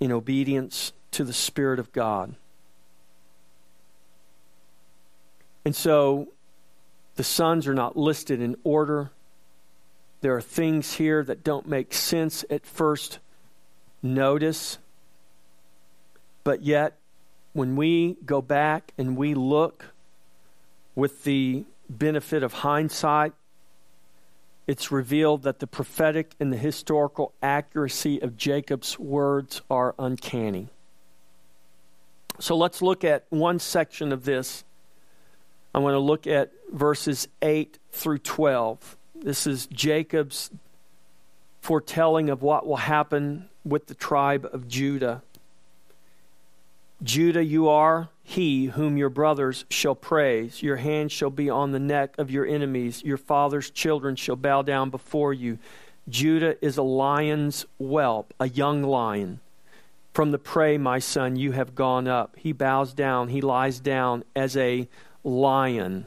in 0.00 0.10
obedience 0.10 0.92
to 1.12 1.24
the 1.24 1.32
Spirit 1.32 1.78
of 1.78 1.92
God. 1.92 2.34
And 5.64 5.74
so 5.74 6.28
the 7.16 7.24
sons 7.24 7.66
are 7.66 7.74
not 7.74 7.96
listed 7.96 8.40
in 8.40 8.56
order. 8.64 9.10
There 10.20 10.36
are 10.36 10.42
things 10.42 10.94
here 10.94 11.22
that 11.24 11.44
don't 11.44 11.66
make 11.66 11.92
sense 11.92 12.44
at 12.50 12.66
first 12.66 13.18
notice. 14.02 14.78
But 16.42 16.62
yet, 16.62 16.98
when 17.52 17.76
we 17.76 18.16
go 18.26 18.42
back 18.42 18.92
and 18.98 19.16
we 19.16 19.34
look 19.34 19.86
with 20.94 21.24
the 21.24 21.64
benefit 21.88 22.42
of 22.42 22.52
hindsight, 22.52 23.32
it's 24.66 24.90
revealed 24.90 25.42
that 25.42 25.58
the 25.58 25.66
prophetic 25.66 26.34
and 26.40 26.52
the 26.52 26.56
historical 26.56 27.32
accuracy 27.42 28.20
of 28.20 28.36
Jacob's 28.36 28.98
words 28.98 29.60
are 29.70 29.94
uncanny. 29.98 30.68
So 32.40 32.56
let's 32.56 32.82
look 32.82 33.04
at 33.04 33.26
one 33.28 33.58
section 33.58 34.12
of 34.12 34.24
this 34.24 34.64
I 35.74 35.78
want 35.78 35.94
to 35.94 35.98
look 35.98 36.26
at 36.28 36.52
verses 36.72 37.26
8 37.42 37.78
through 37.90 38.18
12. 38.18 38.96
This 39.16 39.46
is 39.46 39.66
Jacob's 39.66 40.50
foretelling 41.60 42.30
of 42.30 42.42
what 42.42 42.66
will 42.66 42.76
happen 42.76 43.48
with 43.64 43.86
the 43.86 43.94
tribe 43.94 44.48
of 44.52 44.68
Judah. 44.68 45.22
Judah, 47.02 47.44
you 47.44 47.68
are 47.68 48.08
he 48.22 48.66
whom 48.66 48.96
your 48.96 49.08
brothers 49.08 49.64
shall 49.68 49.96
praise. 49.96 50.62
Your 50.62 50.76
hand 50.76 51.10
shall 51.10 51.30
be 51.30 51.50
on 51.50 51.72
the 51.72 51.80
neck 51.80 52.14
of 52.18 52.30
your 52.30 52.46
enemies. 52.46 53.02
Your 53.02 53.16
father's 53.16 53.68
children 53.70 54.14
shall 54.14 54.36
bow 54.36 54.62
down 54.62 54.90
before 54.90 55.32
you. 55.32 55.58
Judah 56.08 56.62
is 56.64 56.76
a 56.76 56.82
lion's 56.82 57.66
whelp, 57.78 58.32
a 58.38 58.48
young 58.48 58.82
lion. 58.82 59.40
From 60.12 60.30
the 60.30 60.38
prey, 60.38 60.78
my 60.78 61.00
son, 61.00 61.34
you 61.34 61.52
have 61.52 61.74
gone 61.74 62.06
up. 62.06 62.36
He 62.38 62.52
bows 62.52 62.94
down, 62.94 63.28
he 63.28 63.40
lies 63.40 63.80
down 63.80 64.22
as 64.36 64.56
a 64.56 64.88
lion. 65.24 66.06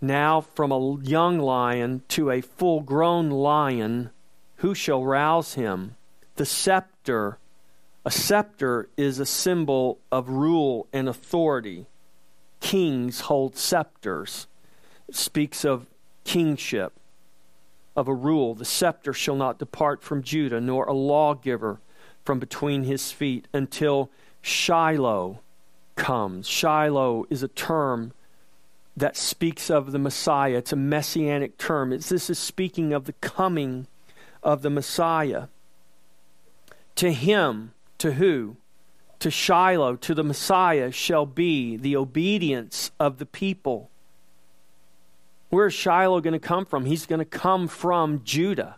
Now, 0.00 0.40
from 0.40 0.72
a 0.72 0.98
young 1.02 1.38
lion 1.38 2.02
to 2.08 2.30
a 2.30 2.40
full 2.40 2.80
grown 2.80 3.30
lion, 3.30 4.10
who 4.56 4.74
shall 4.74 5.04
rouse 5.04 5.54
him? 5.54 5.96
The 6.36 6.46
scepter. 6.46 7.38
A 8.04 8.10
scepter 8.10 8.88
is 8.96 9.18
a 9.18 9.26
symbol 9.26 9.98
of 10.10 10.28
rule 10.28 10.86
and 10.92 11.08
authority. 11.08 11.86
Kings 12.60 13.20
hold 13.22 13.56
scepters. 13.56 14.46
It 15.08 15.16
speaks 15.16 15.64
of 15.64 15.86
kingship, 16.24 16.92
of 17.96 18.08
a 18.08 18.14
rule. 18.14 18.54
The 18.54 18.64
scepter 18.64 19.12
shall 19.12 19.36
not 19.36 19.58
depart 19.58 20.02
from 20.02 20.22
Judah, 20.22 20.60
nor 20.60 20.84
a 20.84 20.92
lawgiver 20.92 21.80
from 22.24 22.38
between 22.38 22.84
his 22.84 23.10
feet 23.10 23.48
until 23.52 24.10
Shiloh 24.42 25.40
comes. 25.96 26.46
Shiloh 26.48 27.26
is 27.30 27.42
a 27.42 27.48
term 27.48 28.12
that 28.98 29.16
speaks 29.16 29.70
of 29.70 29.92
the 29.92 29.98
Messiah. 29.98 30.58
It's 30.58 30.72
a 30.72 30.76
messianic 30.76 31.58
term. 31.58 31.92
It's, 31.92 32.08
this 32.08 32.30
is 32.30 32.38
speaking 32.38 32.92
of 32.92 33.04
the 33.04 33.12
coming 33.14 33.86
of 34.42 34.62
the 34.62 34.70
Messiah. 34.70 35.44
To 36.96 37.12
him, 37.12 37.72
to 37.98 38.12
who? 38.12 38.56
To 39.20 39.30
Shiloh, 39.30 39.96
to 39.96 40.14
the 40.14 40.24
Messiah, 40.24 40.90
shall 40.90 41.26
be 41.26 41.76
the 41.76 41.96
obedience 41.96 42.90
of 42.98 43.18
the 43.18 43.26
people. 43.26 43.90
Where 45.50 45.66
is 45.66 45.74
Shiloh 45.74 46.20
going 46.20 46.32
to 46.32 46.38
come 46.38 46.66
from? 46.66 46.84
He's 46.84 47.06
going 47.06 47.20
to 47.20 47.24
come 47.24 47.68
from 47.68 48.22
Judah. 48.24 48.76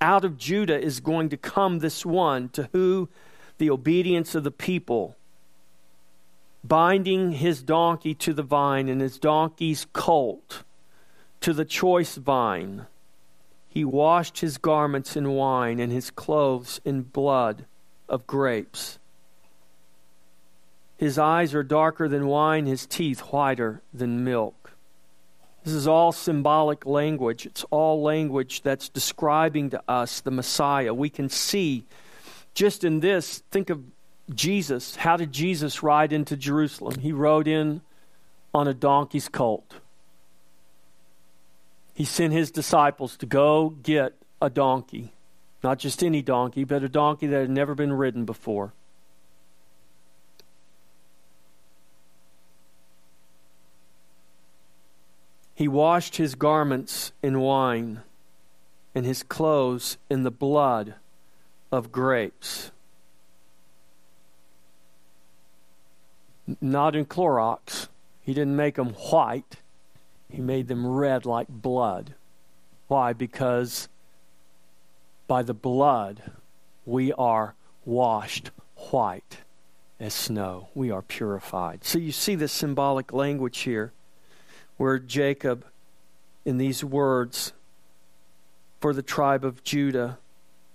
Out 0.00 0.24
of 0.24 0.36
Judah 0.36 0.78
is 0.78 1.00
going 1.00 1.30
to 1.30 1.36
come 1.36 1.78
this 1.78 2.04
one 2.04 2.48
to 2.50 2.68
who 2.72 3.08
the 3.58 3.70
obedience 3.70 4.34
of 4.34 4.44
the 4.44 4.50
people 4.50 5.16
binding 6.68 7.32
his 7.32 7.62
donkey 7.62 8.14
to 8.14 8.32
the 8.32 8.42
vine 8.42 8.88
and 8.88 9.00
his 9.00 9.18
donkey's 9.18 9.86
colt 9.92 10.64
to 11.40 11.52
the 11.52 11.64
choice 11.64 12.16
vine. 12.16 12.86
He 13.68 13.84
washed 13.84 14.38
his 14.38 14.58
garments 14.58 15.16
in 15.16 15.30
wine 15.30 15.78
and 15.78 15.92
his 15.92 16.10
clothes 16.10 16.80
in 16.84 17.02
blood 17.02 17.66
of 18.08 18.26
grapes. 18.26 18.98
His 20.96 21.18
eyes 21.18 21.54
are 21.54 21.62
darker 21.62 22.08
than 22.08 22.26
wine, 22.26 22.64
his 22.66 22.86
teeth 22.86 23.20
whiter 23.20 23.82
than 23.92 24.24
milk. 24.24 24.72
This 25.62 25.74
is 25.74 25.86
all 25.86 26.12
symbolic 26.12 26.86
language. 26.86 27.44
It's 27.44 27.64
all 27.70 28.02
language 28.02 28.62
that's 28.62 28.88
describing 28.88 29.70
to 29.70 29.82
us 29.88 30.20
the 30.20 30.30
Messiah. 30.30 30.94
We 30.94 31.10
can 31.10 31.28
see 31.28 31.84
just 32.54 32.84
in 32.84 33.00
this, 33.00 33.42
think 33.50 33.68
of 33.68 33.82
Jesus, 34.34 34.96
how 34.96 35.16
did 35.16 35.32
Jesus 35.32 35.82
ride 35.82 36.12
into 36.12 36.36
Jerusalem? 36.36 36.98
He 36.98 37.12
rode 37.12 37.46
in 37.46 37.80
on 38.52 38.66
a 38.66 38.74
donkey's 38.74 39.28
colt. 39.28 39.76
He 41.94 42.04
sent 42.04 42.32
his 42.32 42.50
disciples 42.50 43.16
to 43.18 43.26
go 43.26 43.70
get 43.70 44.14
a 44.42 44.50
donkey. 44.50 45.12
Not 45.62 45.78
just 45.78 46.02
any 46.02 46.22
donkey, 46.22 46.64
but 46.64 46.82
a 46.82 46.88
donkey 46.88 47.26
that 47.28 47.40
had 47.40 47.50
never 47.50 47.74
been 47.74 47.92
ridden 47.92 48.24
before. 48.24 48.72
He 55.54 55.68
washed 55.68 56.16
his 56.16 56.34
garments 56.34 57.12
in 57.22 57.40
wine 57.40 58.02
and 58.94 59.06
his 59.06 59.22
clothes 59.22 59.96
in 60.10 60.22
the 60.22 60.30
blood 60.30 60.96
of 61.72 61.90
grapes. 61.90 62.70
Not 66.60 66.94
in 66.96 67.06
Clorox. 67.06 67.88
He 68.20 68.34
didn't 68.34 68.56
make 68.56 68.74
them 68.74 68.90
white, 68.90 69.56
he 70.28 70.40
made 70.40 70.68
them 70.68 70.86
red 70.86 71.24
like 71.24 71.48
blood. 71.48 72.14
Why? 72.88 73.12
Because 73.12 73.88
by 75.26 75.42
the 75.42 75.54
blood 75.54 76.22
we 76.84 77.12
are 77.12 77.54
washed 77.84 78.50
white 78.90 79.38
as 79.98 80.14
snow. 80.14 80.68
We 80.74 80.90
are 80.90 81.02
purified. 81.02 81.84
So 81.84 81.98
you 81.98 82.12
see 82.12 82.34
the 82.34 82.48
symbolic 82.48 83.12
language 83.12 83.58
here 83.60 83.92
where 84.76 84.98
Jacob, 84.98 85.64
in 86.44 86.58
these 86.58 86.84
words, 86.84 87.52
for 88.80 88.92
the 88.92 89.02
tribe 89.02 89.44
of 89.44 89.64
Judah, 89.64 90.18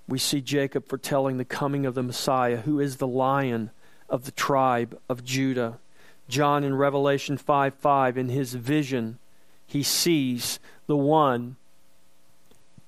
we 0.07 0.17
see 0.17 0.41
Jacob 0.41 0.87
foretelling 0.87 1.37
the 1.37 1.45
coming 1.45 1.85
of 1.85 1.93
the 1.93 2.03
Messiah, 2.03 2.57
who 2.57 2.79
is 2.79 2.97
the 2.97 3.07
lion 3.07 3.71
of 4.11 4.25
the 4.25 4.31
tribe 4.31 4.99
of 5.09 5.23
Judah. 5.23 5.79
John 6.27 6.63
in 6.63 6.75
Revelation 6.75 7.37
5 7.37 7.73
5, 7.73 8.17
in 8.17 8.29
his 8.29 8.53
vision, 8.53 9.17
he 9.65 9.81
sees 9.81 10.59
the 10.85 10.97
one. 10.97 11.55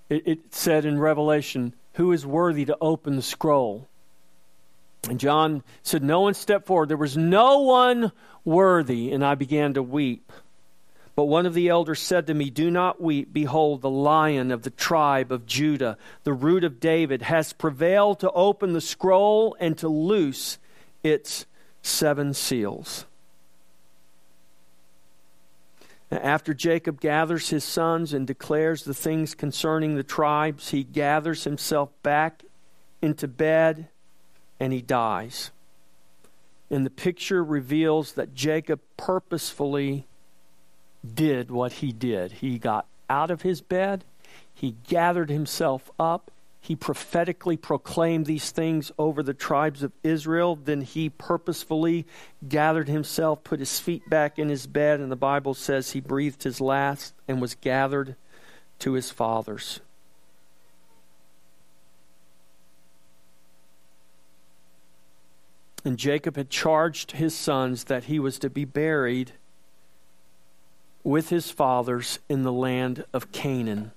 It, 0.10 0.28
it 0.28 0.54
said 0.54 0.86
in 0.86 1.00
Revelation, 1.00 1.74
Who 1.94 2.12
is 2.12 2.26
worthy 2.26 2.66
to 2.66 2.78
open 2.80 3.16
the 3.16 3.22
scroll? 3.22 3.88
And 5.10 5.20
John 5.20 5.64
said, 5.82 6.04
No 6.04 6.22
one 6.22 6.34
stepped 6.34 6.68
forward. 6.68 6.90
There 6.90 6.98
was 6.98 7.18
no 7.18 7.60
one 7.60 8.12
worthy. 8.46 9.12
And 9.12 9.26
I 9.26 9.36
began 9.36 9.74
to 9.74 9.84
weep. 9.84 10.32
But 11.16 11.26
one 11.26 11.46
of 11.46 11.54
the 11.54 11.70
elders 11.70 12.00
said 12.00 12.28
to 12.28 12.34
me, 12.34 12.50
Do 12.50 12.72
not 12.72 13.02
weep. 13.02 13.34
Behold, 13.34 13.82
the 13.82 13.90
lion 13.90 14.52
of 14.52 14.64
the 14.64 14.70
tribe 14.70 15.32
of 15.32 15.46
Judah, 15.46 15.98
the 16.24 16.34
root 16.34 16.64
of 16.64 16.80
David, 16.80 17.24
has 17.24 17.54
prevailed 17.54 18.20
to 18.22 18.32
open 18.32 18.74
the 18.74 18.82
scroll 18.82 19.56
and 19.60 19.78
to 19.78 19.88
loose 19.88 20.58
its 21.04 21.46
seven 21.82 22.34
seals. 22.34 23.06
After 26.12 26.54
Jacob 26.54 27.00
gathers 27.02 27.50
his 27.50 27.64
sons 27.64 28.14
and 28.14 28.28
declares 28.28 28.84
the 28.84 28.94
things 28.94 29.34
concerning 29.34 29.96
the 29.96 30.04
tribes, 30.04 30.70
he 30.70 30.84
gathers 30.84 31.44
himself 31.44 31.90
back 32.04 32.44
into 33.02 33.28
bed 33.28 33.88
and 34.60 34.72
he 34.72 34.82
dies. 34.82 35.52
And 36.70 36.86
the 36.86 36.92
picture 36.92 37.44
reveals 37.44 38.14
that 38.14 38.34
Jacob 38.34 38.80
purposefully 38.96 40.06
did 41.14 41.52
what 41.52 41.74
he 41.74 41.92
did. 41.92 42.34
He 42.34 42.58
got 42.58 42.86
out 43.10 43.30
of 43.30 43.42
his 43.42 43.62
bed, 43.62 44.06
he 44.54 44.76
gathered 44.88 45.30
himself 45.30 45.92
up, 46.00 46.32
he 46.64 46.78
prophetically 46.78 47.58
proclaimed 47.58 48.26
these 48.26 48.50
things 48.52 48.90
over 48.98 49.22
the 49.22 49.34
tribes 49.34 49.84
of 49.84 49.92
Israel. 50.02 50.56
Then 50.56 50.80
he 50.80 51.10
purposefully 51.10 52.08
gathered 52.48 52.88
himself, 52.88 53.44
put 53.44 53.60
his 53.60 53.82
feet 53.82 54.10
back 54.10 54.40
in 54.40 54.48
his 54.48 54.66
bed, 54.66 55.02
and 55.02 55.12
the 55.12 55.18
Bible 55.18 55.54
says 55.54 55.92
he 55.92 56.00
breathed 56.00 56.44
his 56.44 56.62
last 56.62 57.16
and 57.28 57.42
was 57.42 57.56
gathered 57.56 58.16
to 58.80 58.94
his 58.94 59.12
fathers. 59.12 59.82
And 65.84 65.98
Jacob 65.98 66.38
had 66.38 66.50
charged 66.50 67.12
his 67.12 67.36
sons 67.36 67.84
that 67.84 68.06
he 68.06 68.20
was 68.20 68.40
to 68.40 68.50
be 68.50 68.64
buried 68.64 69.34
with 71.04 71.28
his 71.28 71.52
fathers 71.52 72.20
in 72.30 72.44
the 72.44 72.54
land 72.54 73.04
of 73.12 73.34
Canaan. 73.34 73.92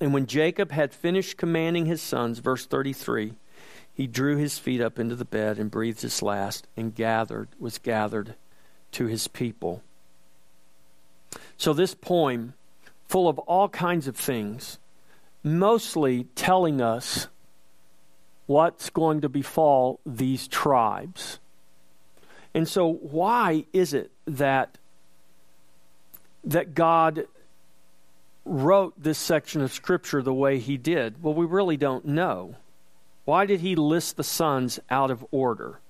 And 0.00 0.14
when 0.14 0.26
Jacob 0.26 0.72
had 0.72 0.94
finished 0.94 1.36
commanding 1.36 1.84
his 1.84 2.00
sons, 2.00 2.38
verse 2.38 2.64
33, 2.64 3.34
he 3.92 4.06
drew 4.06 4.36
his 4.36 4.58
feet 4.58 4.80
up 4.80 4.98
into 4.98 5.14
the 5.14 5.26
bed 5.26 5.58
and 5.58 5.70
breathed 5.70 6.00
his 6.00 6.22
last 6.22 6.66
and 6.76 6.94
gathered, 6.94 7.48
was 7.58 7.76
gathered 7.78 8.34
to 8.92 9.06
his 9.06 9.28
people. 9.28 9.82
So, 11.58 11.74
this 11.74 11.94
poem, 11.94 12.54
full 13.08 13.28
of 13.28 13.38
all 13.40 13.68
kinds 13.68 14.08
of 14.08 14.16
things, 14.16 14.78
mostly 15.42 16.24
telling 16.34 16.80
us 16.80 17.28
what's 18.46 18.88
going 18.88 19.20
to 19.20 19.28
befall 19.28 20.00
these 20.06 20.48
tribes. 20.48 21.38
And 22.54 22.66
so, 22.66 22.90
why 22.90 23.66
is 23.74 23.92
it 23.92 24.10
that, 24.26 24.78
that 26.42 26.74
God 26.74 27.26
wrote 28.50 28.94
this 29.00 29.18
section 29.18 29.62
of 29.62 29.72
Scripture 29.72 30.22
the 30.22 30.34
way 30.34 30.58
he 30.58 30.76
did? 30.76 31.22
Well, 31.22 31.34
we 31.34 31.46
really 31.46 31.76
don't 31.76 32.04
know. 32.04 32.56
Why 33.24 33.46
did 33.46 33.60
he 33.60 33.76
list 33.76 34.16
the 34.16 34.24
sons 34.24 34.80
out 34.90 35.10
of 35.10 35.24
order? 35.30 35.80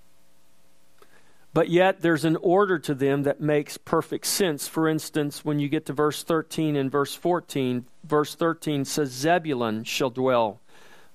But 1.53 1.69
yet, 1.69 2.01
there's 2.01 2.25
an 2.25 2.37
order 2.37 2.79
to 2.79 2.95
them 2.95 3.25
that 3.25 3.41
makes 3.41 3.77
perfect 3.77 4.27
sense. 4.27 4.69
For 4.69 4.89
instance, 4.89 5.45
when 5.45 5.59
you 5.59 5.69
get 5.69 5.87
to 5.87 5.93
verse 5.93 6.23
13 6.23 6.77
and 6.77 6.93
verse 6.93 7.15
14, 7.15 7.87
verse 8.05 8.35
13 8.35 8.85
says, 8.85 9.11
Zebulun 9.11 9.83
shall 9.83 10.11
dwell 10.11 10.61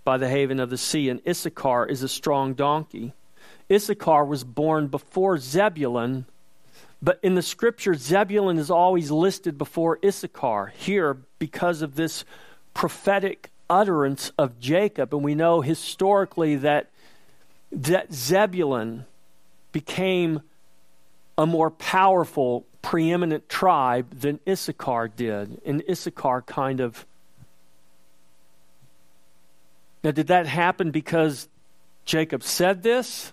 by 0.04 0.18
the 0.18 0.28
haven 0.28 0.60
of 0.60 0.70
the 0.70 0.78
sea, 0.78 1.10
and 1.10 1.22
Issachar 1.28 1.86
is 1.86 2.04
a 2.04 2.10
strong 2.10 2.54
donkey. 2.54 3.14
Issachar 3.72 4.26
was 4.26 4.44
born 4.44 4.88
before 4.88 5.38
Zebulun 5.38 6.26
but 7.06 7.20
in 7.22 7.36
the 7.36 7.44
scripture, 7.44 7.94
Zebulun 7.94 8.58
is 8.58 8.72
always 8.72 9.12
listed 9.12 9.60
before 9.60 10.00
Issachar. 10.04 10.74
Here, 10.76 11.16
because 11.38 11.84
of 11.84 11.94
this 11.94 12.26
prophetic 12.74 13.52
utterance 13.70 14.32
of 14.40 14.60
Jacob, 14.60 15.14
and 15.14 15.24
we 15.24 15.36
know 15.36 15.62
historically 15.62 16.56
that, 16.56 16.90
that 17.72 18.12
Zebulun 18.12 19.06
became 19.72 20.42
a 21.38 21.46
more 21.46 21.70
powerful, 21.70 22.66
preeminent 22.82 23.48
tribe 23.50 24.10
than 24.10 24.40
Issachar 24.50 25.10
did. 25.10 25.62
And 25.64 25.84
Issachar 25.88 26.42
kind 26.42 26.80
of. 26.80 27.06
Now, 30.04 30.10
did 30.10 30.26
that 30.28 30.48
happen 30.48 30.90
because 30.90 31.50
Jacob 32.04 32.42
said 32.42 32.82
this? 32.82 33.32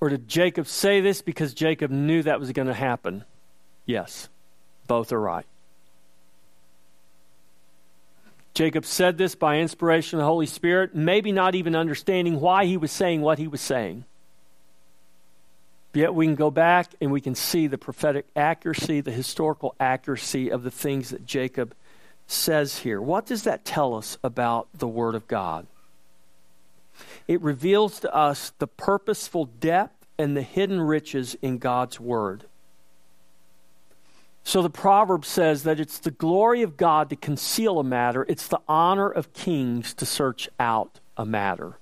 Or 0.00 0.08
did 0.08 0.28
Jacob 0.28 0.66
say 0.66 1.00
this 1.00 1.22
because 1.22 1.54
Jacob 1.54 1.90
knew 1.90 2.22
that 2.22 2.40
was 2.40 2.52
going 2.52 2.68
to 2.68 2.74
happen? 2.74 3.24
Yes, 3.84 4.28
both 4.86 5.12
are 5.12 5.20
right. 5.20 5.46
Jacob 8.54 8.84
said 8.84 9.18
this 9.18 9.34
by 9.34 9.58
inspiration 9.58 10.18
of 10.18 10.22
the 10.22 10.26
Holy 10.26 10.46
Spirit, 10.46 10.94
maybe 10.94 11.30
not 11.30 11.54
even 11.54 11.76
understanding 11.76 12.40
why 12.40 12.64
he 12.64 12.76
was 12.76 12.90
saying 12.90 13.20
what 13.20 13.38
he 13.38 13.46
was 13.46 13.60
saying. 13.60 14.04
Yet 15.94 16.14
we 16.14 16.26
can 16.26 16.34
go 16.34 16.50
back 16.50 16.88
and 17.00 17.10
we 17.10 17.20
can 17.20 17.34
see 17.34 17.66
the 17.66 17.78
prophetic 17.78 18.26
accuracy, 18.36 19.00
the 19.00 19.12
historical 19.12 19.74
accuracy 19.80 20.50
of 20.50 20.62
the 20.62 20.70
things 20.70 21.10
that 21.10 21.24
Jacob 21.24 21.74
says 22.26 22.78
here. 22.78 23.00
What 23.00 23.26
does 23.26 23.44
that 23.44 23.64
tell 23.64 23.94
us 23.94 24.18
about 24.22 24.68
the 24.74 24.88
Word 24.88 25.14
of 25.14 25.26
God? 25.26 25.66
It 27.28 27.42
reveals 27.42 28.00
to 28.00 28.14
us 28.14 28.52
the 28.58 28.66
purposeful 28.66 29.44
depth 29.44 30.06
and 30.18 30.36
the 30.36 30.42
hidden 30.42 30.80
riches 30.80 31.36
in 31.40 31.58
God's 31.58 32.00
Word. 32.00 32.44
So 34.42 34.62
the 34.62 34.70
proverb 34.70 35.26
says 35.26 35.64
that 35.64 35.78
it's 35.78 35.98
the 35.98 36.10
glory 36.10 36.62
of 36.62 36.78
God 36.78 37.10
to 37.10 37.16
conceal 37.16 37.78
a 37.78 37.84
matter, 37.84 38.24
it's 38.28 38.48
the 38.48 38.60
honor 38.66 39.10
of 39.10 39.34
kings 39.34 39.92
to 39.94 40.06
search 40.06 40.48
out 40.58 41.00
a 41.18 41.26
matter. 41.26 41.78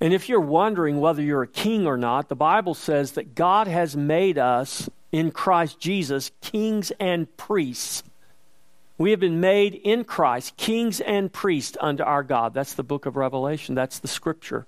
And 0.00 0.12
if 0.12 0.28
you're 0.28 0.40
wondering 0.40 1.00
whether 1.00 1.22
you're 1.22 1.42
a 1.42 1.46
king 1.46 1.86
or 1.86 1.96
not, 1.96 2.28
the 2.28 2.34
Bible 2.34 2.74
says 2.74 3.12
that 3.12 3.34
God 3.34 3.66
has 3.66 3.96
made 3.96 4.38
us 4.38 4.88
in 5.12 5.30
Christ 5.30 5.80
Jesus 5.80 6.30
kings 6.40 6.92
and 6.98 7.34
priests. 7.36 8.02
We 8.98 9.10
have 9.10 9.20
been 9.20 9.40
made 9.40 9.74
in 9.74 10.04
Christ 10.04 10.56
kings 10.56 11.00
and 11.00 11.32
priests 11.32 11.76
unto 11.80 12.02
our 12.02 12.22
God. 12.22 12.54
That's 12.54 12.74
the 12.74 12.82
book 12.82 13.06
of 13.06 13.16
Revelation, 13.16 13.74
that's 13.74 13.98
the 13.98 14.08
scripture. 14.08 14.66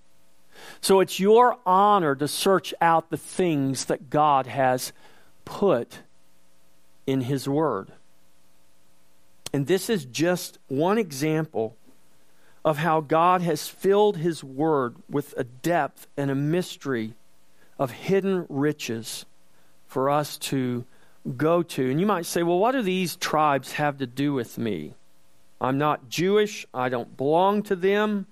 So 0.81 1.01
it's 1.01 1.21
your 1.21 1.57
honor 1.65 2.15
to 2.17 2.27
search 2.29 2.75
out 2.81 3.11
the 3.11 3.17
things 3.17 3.85
that 3.87 4.11
God 4.11 4.47
has 4.47 4.93
put 5.45 6.01
in 7.07 7.23
His 7.23 7.49
Word. 7.49 7.93
And 9.53 9.67
this 9.67 9.89
is 9.89 10.05
just 10.05 10.59
one 10.69 10.99
example 10.99 11.77
of 12.65 12.79
how 12.79 13.01
God 13.01 13.41
has 13.41 13.69
filled 13.69 14.19
His 14.19 14.45
Word 14.45 14.97
with 15.09 15.33
a 15.37 15.45
depth 15.45 16.07
and 16.17 16.31
a 16.31 16.35
mystery 16.35 17.15
of 17.79 17.93
hidden 17.93 18.45
riches 18.49 19.25
for 19.87 20.11
us 20.11 20.37
to 20.37 20.85
go 21.37 21.63
to. 21.63 21.91
And 21.91 22.01
you 22.01 22.07
might 22.07 22.27
say, 22.27 22.43
well, 22.43 22.59
what 22.59 22.73
do 22.73 22.83
these 22.83 23.17
tribes 23.17 23.73
have 23.73 23.99
to 23.99 24.07
do 24.07 24.33
with 24.33 24.59
me? 24.59 24.95
I'm 25.61 25.79
not 25.79 26.09
Jewish, 26.09 26.67
I 26.73 26.89
don't 26.89 27.17
belong 27.17 27.63
to 27.65 27.77
them. 27.77 28.27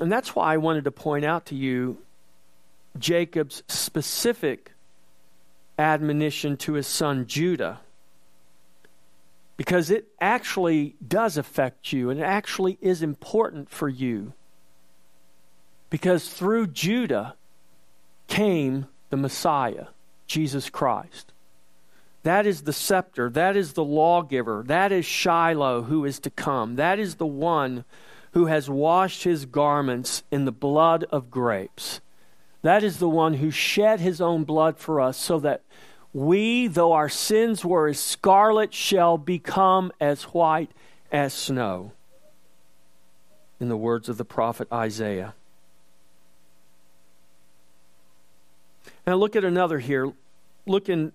And 0.00 0.10
that's 0.10 0.34
why 0.34 0.52
I 0.52 0.56
wanted 0.58 0.84
to 0.84 0.90
point 0.90 1.24
out 1.24 1.46
to 1.46 1.54
you 1.54 1.98
Jacob's 2.98 3.62
specific 3.68 4.72
admonition 5.78 6.56
to 6.58 6.74
his 6.74 6.86
son 6.86 7.26
Judah 7.26 7.80
because 9.56 9.90
it 9.90 10.08
actually 10.20 10.96
does 11.06 11.36
affect 11.36 11.92
you 11.92 12.10
and 12.10 12.20
it 12.20 12.24
actually 12.24 12.78
is 12.80 13.02
important 13.02 13.70
for 13.70 13.88
you. 13.88 14.32
Because 15.90 16.28
through 16.28 16.68
Judah 16.68 17.34
came 18.26 18.86
the 19.10 19.16
Messiah, 19.16 19.86
Jesus 20.26 20.70
Christ. 20.70 21.32
That 22.22 22.46
is 22.46 22.62
the 22.62 22.72
scepter. 22.72 23.28
That 23.28 23.56
is 23.56 23.74
the 23.74 23.84
lawgiver. 23.84 24.64
That 24.66 24.92
is 24.92 25.04
Shiloh 25.04 25.82
who 25.82 26.04
is 26.04 26.18
to 26.20 26.30
come. 26.30 26.76
That 26.76 26.98
is 26.98 27.16
the 27.16 27.26
one 27.26 27.84
who 28.32 28.46
has 28.46 28.68
washed 28.68 29.24
his 29.24 29.46
garments 29.46 30.22
in 30.30 30.44
the 30.44 30.52
blood 30.52 31.04
of 31.10 31.30
grapes. 31.30 32.00
That 32.62 32.82
is 32.82 32.98
the 32.98 33.08
one 33.08 33.34
who 33.34 33.50
shed 33.50 34.00
his 34.00 34.20
own 34.20 34.44
blood 34.44 34.78
for 34.78 35.00
us 35.00 35.18
so 35.18 35.38
that 35.40 35.60
we, 36.14 36.66
though 36.66 36.92
our 36.92 37.10
sins 37.10 37.64
were 37.64 37.88
as 37.88 38.00
scarlet, 38.00 38.72
shall 38.72 39.18
become 39.18 39.92
as 40.00 40.22
white 40.24 40.70
as 41.12 41.34
snow. 41.34 41.92
In 43.60 43.68
the 43.68 43.76
words 43.76 44.08
of 44.08 44.16
the 44.16 44.24
prophet 44.24 44.66
Isaiah. 44.72 45.34
Now 49.06 49.14
look 49.14 49.36
at 49.36 49.44
another 49.44 49.78
here. 49.78 50.12
Look 50.66 50.88
in 50.88 51.12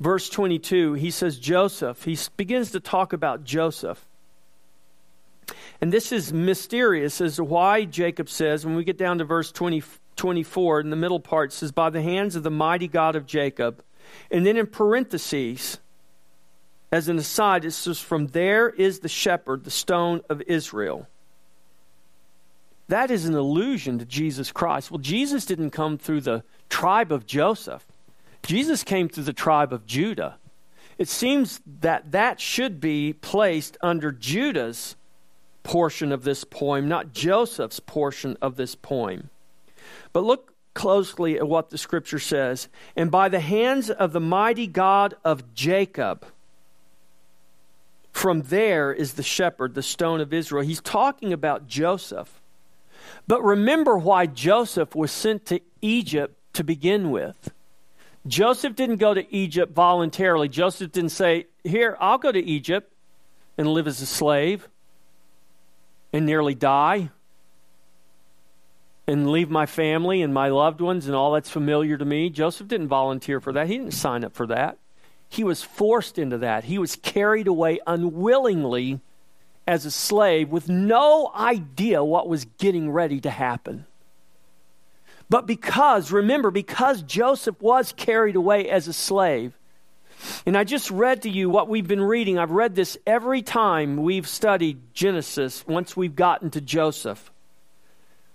verse 0.00 0.28
22. 0.28 0.94
He 0.94 1.10
says, 1.10 1.38
Joseph. 1.38 2.04
He 2.04 2.16
begins 2.36 2.70
to 2.72 2.80
talk 2.80 3.12
about 3.12 3.44
Joseph. 3.44 4.04
And 5.80 5.92
this 5.92 6.12
is 6.12 6.32
mysterious 6.32 7.20
as 7.20 7.36
to 7.36 7.44
why 7.44 7.84
Jacob 7.84 8.28
says, 8.28 8.64
when 8.64 8.76
we 8.76 8.84
get 8.84 8.96
down 8.96 9.18
to 9.18 9.24
verse 9.24 9.52
20, 9.52 9.82
24, 10.16 10.80
in 10.80 10.90
the 10.90 10.96
middle 10.96 11.20
part, 11.20 11.52
says, 11.52 11.72
By 11.72 11.90
the 11.90 12.02
hands 12.02 12.36
of 12.36 12.42
the 12.42 12.50
mighty 12.50 12.88
God 12.88 13.16
of 13.16 13.26
Jacob, 13.26 13.82
and 14.30 14.46
then 14.46 14.56
in 14.56 14.66
parentheses, 14.66 15.78
as 16.92 17.08
an 17.08 17.18
aside, 17.18 17.64
it 17.64 17.72
says, 17.72 18.00
From 18.00 18.28
there 18.28 18.68
is 18.70 19.00
the 19.00 19.08
shepherd, 19.08 19.64
the 19.64 19.70
stone 19.70 20.22
of 20.30 20.40
Israel. 20.42 21.08
That 22.88 23.10
is 23.10 23.24
an 23.24 23.34
allusion 23.34 23.98
to 23.98 24.04
Jesus 24.04 24.52
Christ. 24.52 24.90
Well, 24.90 24.98
Jesus 24.98 25.46
didn't 25.46 25.70
come 25.70 25.96
through 25.96 26.20
the 26.22 26.44
tribe 26.68 27.12
of 27.12 27.26
Joseph, 27.26 27.86
Jesus 28.42 28.84
came 28.84 29.08
through 29.08 29.24
the 29.24 29.32
tribe 29.32 29.72
of 29.72 29.86
Judah. 29.86 30.36
It 30.96 31.08
seems 31.08 31.60
that 31.80 32.12
that 32.12 32.40
should 32.40 32.80
be 32.80 33.12
placed 33.12 33.76
under 33.80 34.12
Judah's 34.12 34.94
portion 35.64 36.12
of 36.12 36.22
this 36.22 36.44
poem, 36.44 36.86
not 36.86 37.12
Joseph's 37.12 37.80
portion 37.80 38.36
of 38.40 38.54
this 38.54 38.76
poem. 38.76 39.30
But 40.12 40.22
look 40.22 40.54
closely 40.74 41.36
at 41.36 41.48
what 41.48 41.70
the 41.70 41.78
scripture 41.78 42.18
says. 42.18 42.68
And 42.94 43.10
by 43.10 43.28
the 43.28 43.40
hands 43.40 43.90
of 43.90 44.12
the 44.12 44.20
mighty 44.20 44.66
God 44.66 45.14
of 45.24 45.54
Jacob, 45.54 46.26
from 48.12 48.42
there 48.42 48.92
is 48.92 49.14
the 49.14 49.22
shepherd, 49.22 49.74
the 49.74 49.82
stone 49.82 50.20
of 50.20 50.32
Israel. 50.32 50.62
He's 50.62 50.80
talking 50.80 51.32
about 51.32 51.66
Joseph. 51.66 52.40
But 53.26 53.42
remember 53.42 53.96
why 53.96 54.26
Joseph 54.26 54.94
was 54.94 55.10
sent 55.10 55.46
to 55.46 55.60
Egypt 55.80 56.36
to 56.54 56.64
begin 56.64 57.10
with. 57.10 57.52
Joseph 58.26 58.74
didn't 58.74 58.96
go 58.96 59.12
to 59.12 59.34
Egypt 59.34 59.74
voluntarily. 59.74 60.48
Joseph 60.48 60.92
didn't 60.92 61.10
say, 61.10 61.46
Here, 61.62 61.96
I'll 62.00 62.18
go 62.18 62.32
to 62.32 62.42
Egypt 62.42 62.92
and 63.58 63.68
live 63.68 63.86
as 63.86 64.00
a 64.00 64.06
slave 64.06 64.68
and 66.12 66.24
nearly 66.24 66.54
die 66.54 67.10
and 69.06 69.30
leave 69.30 69.50
my 69.50 69.66
family 69.66 70.22
and 70.22 70.32
my 70.32 70.48
loved 70.48 70.80
ones 70.80 71.06
and 71.06 71.14
all 71.14 71.32
that's 71.32 71.50
familiar 71.50 71.98
to 71.98 72.04
me. 72.04 72.30
Joseph 72.30 72.68
didn't 72.68 72.88
volunteer 72.88 73.40
for 73.40 73.52
that. 73.52 73.66
He 73.66 73.76
didn't 73.76 73.92
sign 73.92 74.24
up 74.24 74.34
for 74.34 74.46
that. 74.46 74.78
He 75.28 75.44
was 75.44 75.62
forced 75.62 76.18
into 76.18 76.38
that. 76.38 76.64
He 76.64 76.78
was 76.78 76.96
carried 76.96 77.46
away 77.46 77.80
unwillingly 77.86 79.00
as 79.66 79.86
a 79.86 79.90
slave 79.90 80.50
with 80.50 80.68
no 80.68 81.30
idea 81.34 82.04
what 82.04 82.28
was 82.28 82.44
getting 82.58 82.90
ready 82.90 83.20
to 83.20 83.30
happen. 83.30 83.86
But 85.30 85.46
because, 85.46 86.12
remember, 86.12 86.50
because 86.50 87.02
Joseph 87.02 87.60
was 87.60 87.92
carried 87.92 88.36
away 88.36 88.68
as 88.68 88.88
a 88.88 88.92
slave, 88.92 89.56
and 90.46 90.56
I 90.56 90.64
just 90.64 90.90
read 90.90 91.22
to 91.22 91.30
you 91.30 91.50
what 91.50 91.68
we've 91.68 91.88
been 91.88 92.02
reading. 92.02 92.38
I've 92.38 92.50
read 92.50 92.74
this 92.74 92.96
every 93.06 93.42
time 93.42 93.96
we've 93.96 94.28
studied 94.28 94.80
Genesis 94.94 95.66
once 95.66 95.96
we've 95.96 96.14
gotten 96.14 96.50
to 96.50 96.60
Joseph. 96.60 97.32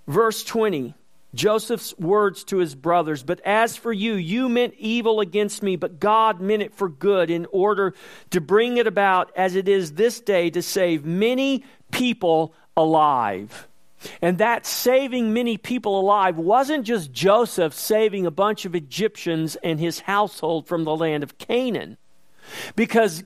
Verse 0.07 0.43
20 0.43 0.93
Joseph's 1.33 1.97
words 1.99 2.43
to 2.45 2.57
his 2.57 2.73
brothers, 2.75 3.23
But 3.23 3.39
as 3.41 3.77
for 3.77 3.93
you, 3.93 4.13
you 4.13 4.49
meant 4.49 4.73
evil 4.77 5.19
against 5.19 5.61
me, 5.61 5.75
but 5.75 5.99
God 5.99 6.41
meant 6.41 6.63
it 6.63 6.73
for 6.73 6.89
good 6.89 7.29
in 7.29 7.45
order 7.51 7.93
to 8.31 8.41
bring 8.41 8.77
it 8.77 8.87
about 8.87 9.31
as 9.35 9.55
it 9.55 9.67
is 9.67 9.93
this 9.93 10.19
day 10.19 10.49
to 10.49 10.61
save 10.61 11.05
many 11.05 11.63
people 11.91 12.53
alive. 12.75 13.67
And 14.21 14.37
that 14.37 14.65
saving 14.65 15.33
many 15.33 15.57
people 15.57 15.99
alive 15.99 16.37
wasn't 16.37 16.85
just 16.85 17.11
Joseph 17.11 17.73
saving 17.73 18.25
a 18.25 18.31
bunch 18.31 18.65
of 18.65 18.73
Egyptians 18.73 19.57
and 19.57 19.79
his 19.79 19.99
household 19.99 20.67
from 20.67 20.83
the 20.83 20.95
land 20.95 21.21
of 21.21 21.37
Canaan. 21.37 21.97
Because, 22.75 23.23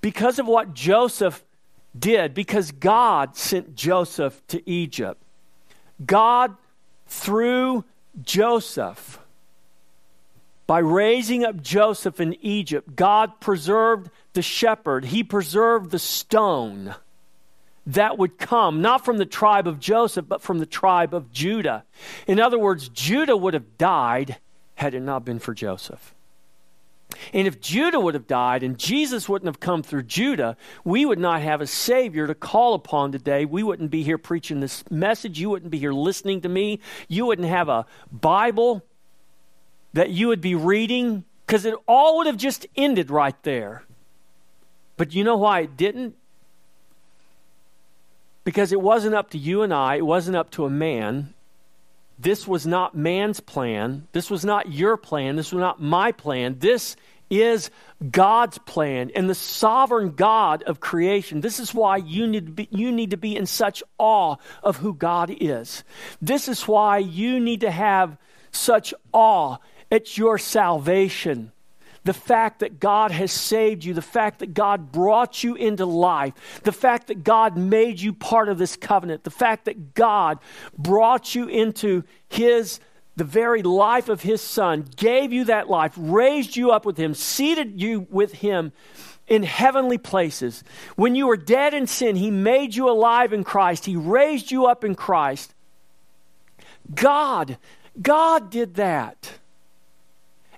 because 0.00 0.38
of 0.38 0.46
what 0.46 0.74
Joseph 0.74 1.44
did, 1.98 2.34
because 2.34 2.72
God 2.72 3.36
sent 3.36 3.74
Joseph 3.74 4.42
to 4.48 4.68
Egypt. 4.68 5.22
God, 6.04 6.56
through 7.10 7.84
Joseph, 8.22 9.18
by 10.66 10.78
raising 10.78 11.44
up 11.44 11.60
Joseph 11.60 12.20
in 12.20 12.36
Egypt, 12.40 12.94
God 12.94 13.40
preserved 13.40 14.10
the 14.32 14.42
shepherd, 14.42 15.06
He 15.06 15.24
preserved 15.24 15.90
the 15.90 15.98
stone 15.98 16.94
that 17.86 18.16
would 18.16 18.38
come, 18.38 18.80
not 18.80 19.04
from 19.04 19.18
the 19.18 19.26
tribe 19.26 19.66
of 19.66 19.80
Joseph, 19.80 20.26
but 20.28 20.40
from 20.40 20.60
the 20.60 20.66
tribe 20.66 21.12
of 21.12 21.32
Judah. 21.32 21.82
In 22.28 22.38
other 22.38 22.58
words, 22.58 22.88
Judah 22.88 23.36
would 23.36 23.54
have 23.54 23.76
died 23.76 24.36
had 24.76 24.94
it 24.94 25.00
not 25.00 25.24
been 25.24 25.40
for 25.40 25.52
Joseph. 25.52 26.14
And 27.32 27.46
if 27.46 27.60
Judah 27.60 28.00
would 28.00 28.14
have 28.14 28.26
died 28.26 28.62
and 28.62 28.78
Jesus 28.78 29.28
wouldn't 29.28 29.48
have 29.48 29.60
come 29.60 29.82
through 29.82 30.04
Judah, 30.04 30.56
we 30.84 31.04
would 31.04 31.18
not 31.18 31.42
have 31.42 31.60
a 31.60 31.66
Savior 31.66 32.26
to 32.26 32.34
call 32.34 32.74
upon 32.74 33.12
today. 33.12 33.44
We 33.44 33.62
wouldn't 33.62 33.90
be 33.90 34.02
here 34.02 34.18
preaching 34.18 34.60
this 34.60 34.88
message. 34.90 35.38
You 35.38 35.50
wouldn't 35.50 35.70
be 35.70 35.78
here 35.78 35.92
listening 35.92 36.40
to 36.42 36.48
me. 36.48 36.80
You 37.08 37.26
wouldn't 37.26 37.48
have 37.48 37.68
a 37.68 37.86
Bible 38.10 38.84
that 39.92 40.10
you 40.10 40.28
would 40.28 40.40
be 40.40 40.54
reading 40.54 41.24
because 41.46 41.64
it 41.64 41.74
all 41.86 42.18
would 42.18 42.26
have 42.26 42.36
just 42.36 42.66
ended 42.76 43.10
right 43.10 43.40
there. 43.42 43.84
But 44.96 45.14
you 45.14 45.24
know 45.24 45.36
why 45.36 45.60
it 45.60 45.76
didn't? 45.76 46.14
Because 48.44 48.72
it 48.72 48.80
wasn't 48.80 49.14
up 49.14 49.30
to 49.30 49.38
you 49.38 49.62
and 49.62 49.72
I, 49.74 49.96
it 49.96 50.06
wasn't 50.06 50.36
up 50.36 50.50
to 50.52 50.64
a 50.64 50.70
man, 50.70 51.34
this 52.20 52.46
was 52.46 52.66
not 52.66 52.94
man's 52.94 53.40
plan. 53.40 54.06
This 54.12 54.30
was 54.30 54.44
not 54.44 54.70
your 54.72 54.96
plan. 54.96 55.36
This 55.36 55.52
was 55.52 55.60
not 55.60 55.80
my 55.80 56.12
plan. 56.12 56.58
This 56.58 56.96
is 57.30 57.70
God's 58.10 58.58
plan 58.58 59.10
and 59.14 59.30
the 59.30 59.34
sovereign 59.34 60.10
God 60.10 60.62
of 60.64 60.80
creation. 60.80 61.40
This 61.40 61.60
is 61.60 61.72
why 61.72 61.98
you 61.98 62.26
need, 62.26 62.46
to 62.46 62.52
be, 62.52 62.68
you 62.70 62.92
need 62.92 63.10
to 63.10 63.16
be 63.16 63.36
in 63.36 63.46
such 63.46 63.82
awe 63.98 64.36
of 64.62 64.76
who 64.76 64.92
God 64.92 65.34
is. 65.40 65.84
This 66.20 66.48
is 66.48 66.66
why 66.66 66.98
you 66.98 67.40
need 67.40 67.60
to 67.60 67.70
have 67.70 68.18
such 68.50 68.92
awe 69.12 69.58
at 69.90 70.18
your 70.18 70.38
salvation. 70.38 71.52
The 72.04 72.14
fact 72.14 72.60
that 72.60 72.80
God 72.80 73.10
has 73.10 73.30
saved 73.30 73.84
you, 73.84 73.92
the 73.92 74.00
fact 74.00 74.38
that 74.38 74.54
God 74.54 74.90
brought 74.90 75.44
you 75.44 75.54
into 75.54 75.84
life, 75.84 76.60
the 76.62 76.72
fact 76.72 77.08
that 77.08 77.24
God 77.24 77.56
made 77.58 78.00
you 78.00 78.12
part 78.12 78.48
of 78.48 78.56
this 78.56 78.74
covenant, 78.74 79.24
the 79.24 79.30
fact 79.30 79.66
that 79.66 79.94
God 79.94 80.38
brought 80.78 81.34
you 81.34 81.46
into 81.46 82.04
His 82.28 82.80
the 83.16 83.24
very 83.24 83.62
life 83.62 84.08
of 84.08 84.22
his 84.22 84.40
son, 84.40 84.86
gave 84.96 85.30
you 85.30 85.44
that 85.44 85.68
life, 85.68 85.92
raised 85.96 86.56
you 86.56 86.70
up 86.70 86.86
with 86.86 86.96
him, 86.96 87.12
seated 87.12 87.78
you 87.78 88.06
with 88.08 88.32
him 88.32 88.72
in 89.28 89.42
heavenly 89.42 89.98
places. 89.98 90.64
When 90.96 91.14
you 91.14 91.26
were 91.26 91.36
dead 91.36 91.74
in 91.74 91.86
sin, 91.86 92.16
he 92.16 92.30
made 92.30 92.74
you 92.74 92.88
alive 92.88 93.34
in 93.34 93.44
Christ, 93.44 93.84
he 93.84 93.94
raised 93.94 94.50
you 94.50 94.64
up 94.64 94.84
in 94.84 94.94
Christ. 94.94 95.54
God, 96.94 97.58
God 98.00 98.50
did 98.50 98.76
that. 98.76 99.34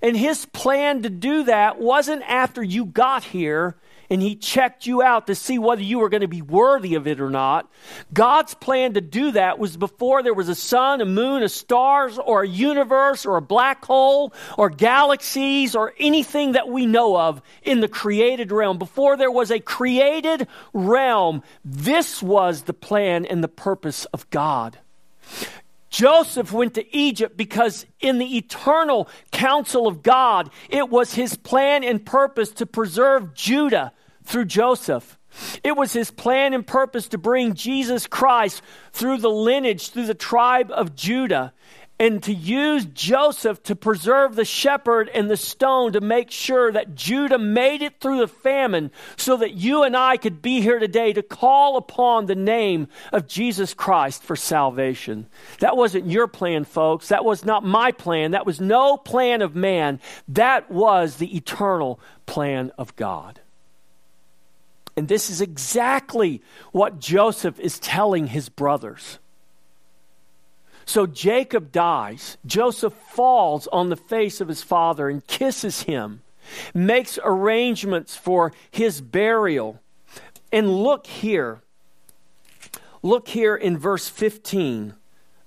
And 0.02 0.16
his 0.16 0.44
plan 0.46 1.02
to 1.02 1.10
do 1.10 1.44
that 1.44 1.80
wasn't 1.80 2.22
after 2.22 2.62
you 2.62 2.84
got 2.84 3.24
here 3.24 3.76
and 4.12 4.20
he 4.20 4.36
checked 4.36 4.86
you 4.86 5.00
out 5.00 5.26
to 5.26 5.34
see 5.34 5.58
whether 5.58 5.80
you 5.80 5.98
were 5.98 6.10
going 6.10 6.20
to 6.20 6.28
be 6.28 6.42
worthy 6.42 6.96
of 6.96 7.06
it 7.06 7.18
or 7.18 7.30
not. 7.30 7.72
God's 8.12 8.52
plan 8.52 8.92
to 8.92 9.00
do 9.00 9.30
that 9.30 9.58
was 9.58 9.78
before 9.78 10.22
there 10.22 10.34
was 10.34 10.50
a 10.50 10.54
sun, 10.54 11.00
a 11.00 11.06
moon, 11.06 11.42
a 11.42 11.48
stars, 11.48 12.18
or 12.18 12.42
a 12.42 12.48
universe, 12.48 13.24
or 13.24 13.38
a 13.38 13.42
black 13.42 13.82
hole, 13.86 14.34
or 14.58 14.68
galaxies, 14.68 15.74
or 15.74 15.94
anything 15.98 16.52
that 16.52 16.68
we 16.68 16.84
know 16.84 17.16
of 17.16 17.40
in 17.62 17.80
the 17.80 17.88
created 17.88 18.52
realm. 18.52 18.76
Before 18.76 19.16
there 19.16 19.30
was 19.30 19.50
a 19.50 19.60
created 19.60 20.46
realm, 20.74 21.42
this 21.64 22.22
was 22.22 22.64
the 22.64 22.74
plan 22.74 23.24
and 23.24 23.42
the 23.42 23.48
purpose 23.48 24.04
of 24.06 24.28
God. 24.28 24.76
Joseph 25.88 26.52
went 26.52 26.74
to 26.74 26.96
Egypt 26.96 27.36
because 27.36 27.84
in 28.00 28.18
the 28.18 28.38
eternal 28.38 29.08
counsel 29.42 29.88
of 29.88 30.04
God, 30.04 30.50
it 30.70 30.88
was 30.88 31.14
his 31.14 31.36
plan 31.36 31.82
and 31.82 32.06
purpose 32.06 32.50
to 32.52 32.64
preserve 32.64 33.34
Judah 33.34 33.92
through 34.22 34.44
Joseph. 34.44 35.18
It 35.64 35.76
was 35.76 35.92
his 35.92 36.12
plan 36.12 36.54
and 36.54 36.64
purpose 36.64 37.08
to 37.08 37.18
bring 37.18 37.54
Jesus 37.54 38.06
Christ 38.06 38.62
through 38.92 39.18
the 39.18 39.30
lineage, 39.30 39.90
through 39.90 40.06
the 40.06 40.14
tribe 40.14 40.70
of 40.70 40.94
Judah, 40.94 41.52
and 42.02 42.20
to 42.20 42.34
use 42.34 42.84
Joseph 42.84 43.62
to 43.62 43.76
preserve 43.76 44.34
the 44.34 44.44
shepherd 44.44 45.08
and 45.14 45.30
the 45.30 45.36
stone 45.36 45.92
to 45.92 46.00
make 46.00 46.32
sure 46.32 46.72
that 46.72 46.96
Judah 46.96 47.38
made 47.38 47.80
it 47.80 48.00
through 48.00 48.18
the 48.18 48.26
famine 48.26 48.90
so 49.16 49.36
that 49.36 49.54
you 49.54 49.84
and 49.84 49.96
I 49.96 50.16
could 50.16 50.42
be 50.42 50.60
here 50.60 50.80
today 50.80 51.12
to 51.12 51.22
call 51.22 51.76
upon 51.76 52.26
the 52.26 52.34
name 52.34 52.88
of 53.12 53.28
Jesus 53.28 53.72
Christ 53.72 54.24
for 54.24 54.34
salvation. 54.34 55.28
That 55.60 55.76
wasn't 55.76 56.10
your 56.10 56.26
plan, 56.26 56.64
folks. 56.64 57.06
That 57.06 57.24
was 57.24 57.44
not 57.44 57.62
my 57.62 57.92
plan. 57.92 58.32
That 58.32 58.46
was 58.46 58.60
no 58.60 58.96
plan 58.96 59.40
of 59.40 59.54
man. 59.54 60.00
That 60.26 60.72
was 60.72 61.18
the 61.18 61.36
eternal 61.36 62.00
plan 62.26 62.72
of 62.76 62.96
God. 62.96 63.38
And 64.96 65.06
this 65.06 65.30
is 65.30 65.40
exactly 65.40 66.42
what 66.72 66.98
Joseph 66.98 67.60
is 67.60 67.78
telling 67.78 68.26
his 68.26 68.48
brothers. 68.48 69.20
So 70.84 71.06
Jacob 71.06 71.72
dies. 71.72 72.36
Joseph 72.44 72.92
falls 72.92 73.66
on 73.68 73.88
the 73.88 73.96
face 73.96 74.40
of 74.40 74.48
his 74.48 74.62
father 74.62 75.08
and 75.08 75.26
kisses 75.26 75.82
him, 75.82 76.22
makes 76.74 77.18
arrangements 77.24 78.16
for 78.16 78.52
his 78.70 79.00
burial. 79.00 79.80
And 80.50 80.82
look 80.82 81.06
here. 81.06 81.62
Look 83.02 83.28
here 83.28 83.56
in 83.56 83.78
verse 83.78 84.08
15 84.08 84.94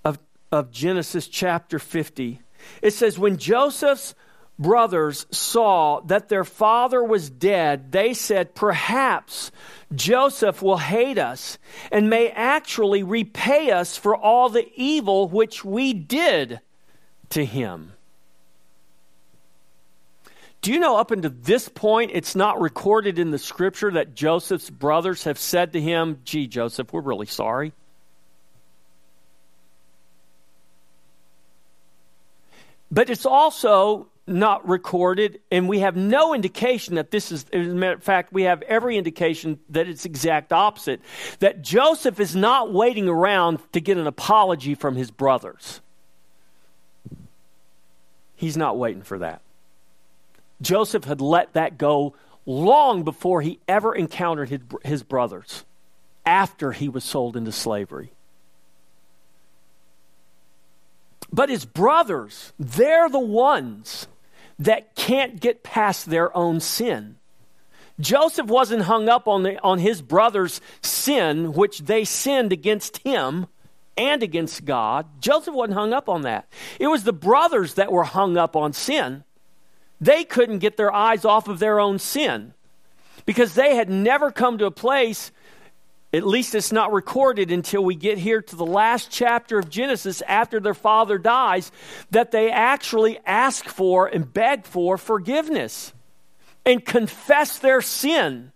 of, 0.04 0.20
of 0.52 0.72
Genesis 0.72 1.28
chapter 1.28 1.80
50. 1.80 2.42
It 2.82 2.92
says, 2.92 3.20
When 3.20 3.38
Joseph's 3.38 4.16
brothers 4.58 5.26
saw 5.32 6.02
that 6.02 6.30
their 6.30 6.44
father 6.44 7.04
was 7.04 7.30
dead, 7.30 7.92
they 7.92 8.14
said, 8.14 8.56
Perhaps 8.56 9.52
Joseph 9.94 10.62
will 10.62 10.78
hate 10.78 11.18
us 11.18 11.58
and 11.92 12.10
may 12.10 12.30
actually 12.30 13.04
repay 13.04 13.72
us 13.72 13.98
for 13.98 14.16
all 14.16 14.50
the 14.50 14.68
evil 14.76 15.28
which 15.28 15.66
we 15.66 15.94
did 15.94 16.60
to 17.30 17.46
him. 17.46 17.94
Do 20.62 20.74
you 20.74 20.80
know 20.80 20.98
up 20.98 21.12
until 21.12 21.32
this 21.32 21.70
point, 21.70 22.10
it's 22.14 22.36
not 22.36 22.60
recorded 22.60 23.20
in 23.20 23.30
the 23.30 23.38
scripture 23.38 23.92
that 23.92 24.16
Joseph's 24.16 24.70
brothers 24.70 25.26
have 25.26 25.38
said 25.38 25.74
to 25.74 25.82
him, 25.82 26.22
Gee, 26.24 26.48
Joseph, 26.48 26.92
we're 26.92 27.02
really 27.02 27.28
sorry? 27.28 27.72
But 32.90 33.12
it's 33.12 33.28
also 33.28 34.08
not 34.28 34.68
recorded, 34.68 35.40
and 35.52 35.70
we 35.70 35.80
have 35.80 35.96
no 35.96 36.34
indication 36.34 36.96
that 36.96 37.12
this 37.12 37.32
is, 37.32 37.46
as 37.54 37.68
a 37.68 37.72
matter 37.72 37.94
of 37.94 38.04
fact, 38.04 38.34
we 38.34 38.44
have 38.44 38.62
every 38.64 38.98
indication 38.98 39.60
that 39.70 39.88
it's 39.88 40.06
exact 40.06 40.52
opposite. 40.52 41.00
That 41.40 41.62
Joseph 41.62 42.20
is 42.20 42.36
not 42.36 42.74
waiting 42.74 43.08
around 43.08 43.60
to 43.74 43.80
get 43.80 43.98
an 43.98 44.08
apology 44.08 44.74
from 44.74 44.96
his 44.96 45.12
brothers. 45.12 45.80
He's 48.36 48.58
not 48.58 48.78
waiting 48.78 49.04
for 49.04 49.20
that. 49.20 49.42
Joseph 50.62 51.04
had 51.04 51.22
let 51.22 51.54
that 51.54 51.78
go 51.78 52.16
long 52.46 53.04
before 53.04 53.42
he 53.42 53.60
ever 53.68 53.94
encountered 53.94 54.50
his, 54.50 54.62
his 54.84 55.04
brothers, 55.04 55.66
after 56.26 56.72
he 56.72 56.90
was 56.90 57.04
sold 57.04 57.38
into 57.38 57.52
slavery. 57.52 58.12
But 61.32 61.50
his 61.50 61.66
brothers, 61.66 62.54
they're 62.58 63.10
the 63.10 63.20
ones 63.20 64.08
that 64.60 64.96
can't 64.96 65.40
get 65.40 65.64
past 65.64 66.10
their 66.10 66.36
own 66.36 66.60
sin. 66.60 67.18
Joseph 68.00 68.48
wasn't 68.48 68.84
hung 68.84 69.08
up 69.08 69.28
on, 69.28 69.44
the, 69.44 69.62
on 69.62 69.80
his 69.80 70.02
brother's 70.02 70.60
sin, 70.82 71.54
which 71.54 71.80
they 71.80 72.04
sinned 72.04 72.52
against 72.52 72.98
him 73.00 73.48
and 73.98 74.22
against 74.22 74.66
God. 74.66 75.06
Joseph 75.22 75.54
wasn't 75.54 75.78
hung 75.78 75.94
up 75.94 76.10
on 76.10 76.24
that. 76.24 76.48
It 76.80 76.88
was 76.88 77.04
the 77.04 77.14
brothers 77.14 77.76
that 77.76 77.92
were 77.92 78.04
hung 78.04 78.38
up 78.38 78.56
on 78.56 78.74
sin. 78.74 79.24
They 80.02 80.26
couldn't 80.26 80.60
get 80.60 80.76
their 80.76 80.94
eyes 80.94 81.24
off 81.24 81.48
of 81.48 81.60
their 81.60 81.80
own 81.80 82.00
sin 82.00 82.54
because 83.26 83.56
they 83.56 83.76
had 83.76 83.90
never 83.90 84.30
come 84.32 84.58
to 84.58 84.66
a 84.66 84.72
place 84.72 85.32
at 86.16 86.26
least 86.26 86.56
it's 86.56 86.72
not 86.72 86.94
recorded 86.94 87.52
until 87.52 87.84
we 87.84 87.96
get 87.96 88.18
here 88.18 88.42
to 88.42 88.56
the 88.56 88.66
last 88.66 89.12
chapter 89.12 89.60
of 89.60 89.70
Genesis 89.70 90.22
after 90.28 90.60
their 90.60 90.74
father 90.74 91.18
dies 91.18 91.72
that 92.12 92.32
they 92.32 92.50
actually 92.50 93.20
ask 93.26 93.66
for 93.66 94.08
and 94.08 94.32
beg 94.32 94.66
for 94.66 94.98
forgiveness 94.98 95.94
and 96.66 96.86
confess 96.86 97.60
their 97.60 97.82
sin. 97.82 98.52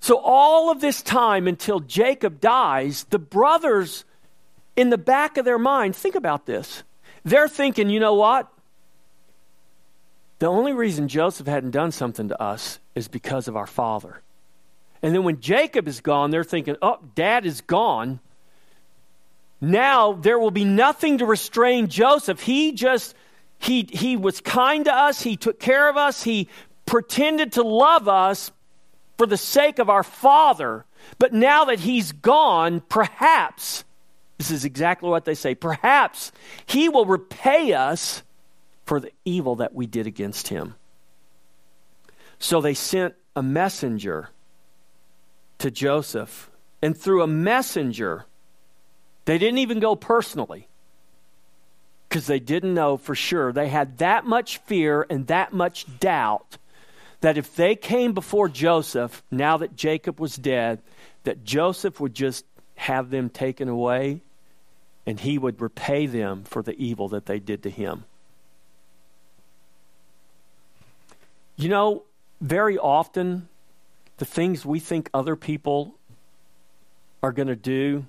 So, 0.00 0.18
all 0.18 0.70
of 0.70 0.80
this 0.80 1.02
time 1.02 1.48
until 1.48 1.80
Jacob 1.80 2.40
dies, 2.40 3.04
the 3.10 3.18
brothers, 3.18 4.04
in 4.76 4.90
the 4.90 4.98
back 4.98 5.38
of 5.38 5.44
their 5.44 5.58
mind, 5.58 5.96
think 5.96 6.14
about 6.14 6.46
this. 6.46 6.84
They're 7.24 7.48
thinking, 7.48 7.90
you 7.90 7.98
know 7.98 8.14
what? 8.14 8.48
The 10.38 10.46
only 10.46 10.72
reason 10.72 11.08
Joseph 11.08 11.46
hadn't 11.46 11.70
done 11.70 11.90
something 11.90 12.28
to 12.28 12.40
us 12.40 12.78
is 12.94 13.08
because 13.08 13.48
of 13.48 13.56
our 13.56 13.66
father. 13.66 14.22
And 15.06 15.14
then 15.14 15.22
when 15.22 15.40
Jacob 15.40 15.86
is 15.86 16.00
gone, 16.00 16.32
they're 16.32 16.42
thinking, 16.42 16.74
oh, 16.82 16.98
dad 17.14 17.46
is 17.46 17.60
gone. 17.60 18.18
Now 19.60 20.14
there 20.14 20.36
will 20.36 20.50
be 20.50 20.64
nothing 20.64 21.18
to 21.18 21.26
restrain 21.26 21.86
Joseph. 21.86 22.40
He 22.40 22.72
just, 22.72 23.14
he, 23.60 23.88
he 23.88 24.16
was 24.16 24.40
kind 24.40 24.84
to 24.86 24.92
us. 24.92 25.22
He 25.22 25.36
took 25.36 25.60
care 25.60 25.88
of 25.88 25.96
us. 25.96 26.24
He 26.24 26.48
pretended 26.86 27.52
to 27.52 27.62
love 27.62 28.08
us 28.08 28.50
for 29.16 29.28
the 29.28 29.36
sake 29.36 29.78
of 29.78 29.88
our 29.88 30.02
father. 30.02 30.84
But 31.20 31.32
now 31.32 31.66
that 31.66 31.78
he's 31.78 32.10
gone, 32.10 32.80
perhaps, 32.80 33.84
this 34.38 34.50
is 34.50 34.64
exactly 34.64 35.08
what 35.08 35.24
they 35.24 35.36
say, 35.36 35.54
perhaps 35.54 36.32
he 36.66 36.88
will 36.88 37.06
repay 37.06 37.74
us 37.74 38.24
for 38.86 38.98
the 38.98 39.12
evil 39.24 39.54
that 39.54 39.72
we 39.72 39.86
did 39.86 40.08
against 40.08 40.48
him. 40.48 40.74
So 42.40 42.60
they 42.60 42.74
sent 42.74 43.14
a 43.36 43.42
messenger 43.44 44.30
to 45.58 45.70
Joseph. 45.70 46.50
And 46.82 46.96
through 46.96 47.22
a 47.22 47.26
messenger, 47.26 48.26
they 49.24 49.38
didn't 49.38 49.58
even 49.58 49.80
go 49.80 49.96
personally 49.96 50.68
because 52.08 52.26
they 52.26 52.38
didn't 52.38 52.74
know 52.74 52.96
for 52.96 53.14
sure. 53.14 53.52
They 53.52 53.68
had 53.68 53.98
that 53.98 54.24
much 54.24 54.58
fear 54.58 55.06
and 55.08 55.26
that 55.26 55.52
much 55.52 55.86
doubt 55.98 56.58
that 57.20 57.38
if 57.38 57.56
they 57.56 57.74
came 57.74 58.12
before 58.12 58.48
Joseph, 58.48 59.22
now 59.30 59.56
that 59.56 59.76
Jacob 59.76 60.20
was 60.20 60.36
dead, 60.36 60.80
that 61.24 61.44
Joseph 61.44 61.98
would 61.98 62.14
just 62.14 62.44
have 62.76 63.10
them 63.10 63.30
taken 63.30 63.68
away 63.68 64.20
and 65.06 65.18
he 65.18 65.38
would 65.38 65.60
repay 65.60 66.06
them 66.06 66.44
for 66.44 66.62
the 66.62 66.76
evil 66.82 67.08
that 67.08 67.26
they 67.26 67.38
did 67.38 67.62
to 67.62 67.70
him. 67.70 68.04
You 71.56 71.68
know, 71.68 72.02
very 72.40 72.76
often, 72.76 73.48
the 74.18 74.24
things 74.24 74.64
we 74.64 74.80
think 74.80 75.10
other 75.12 75.36
people 75.36 75.94
are 77.22 77.32
going 77.32 77.48
to 77.48 77.56
do, 77.56 78.06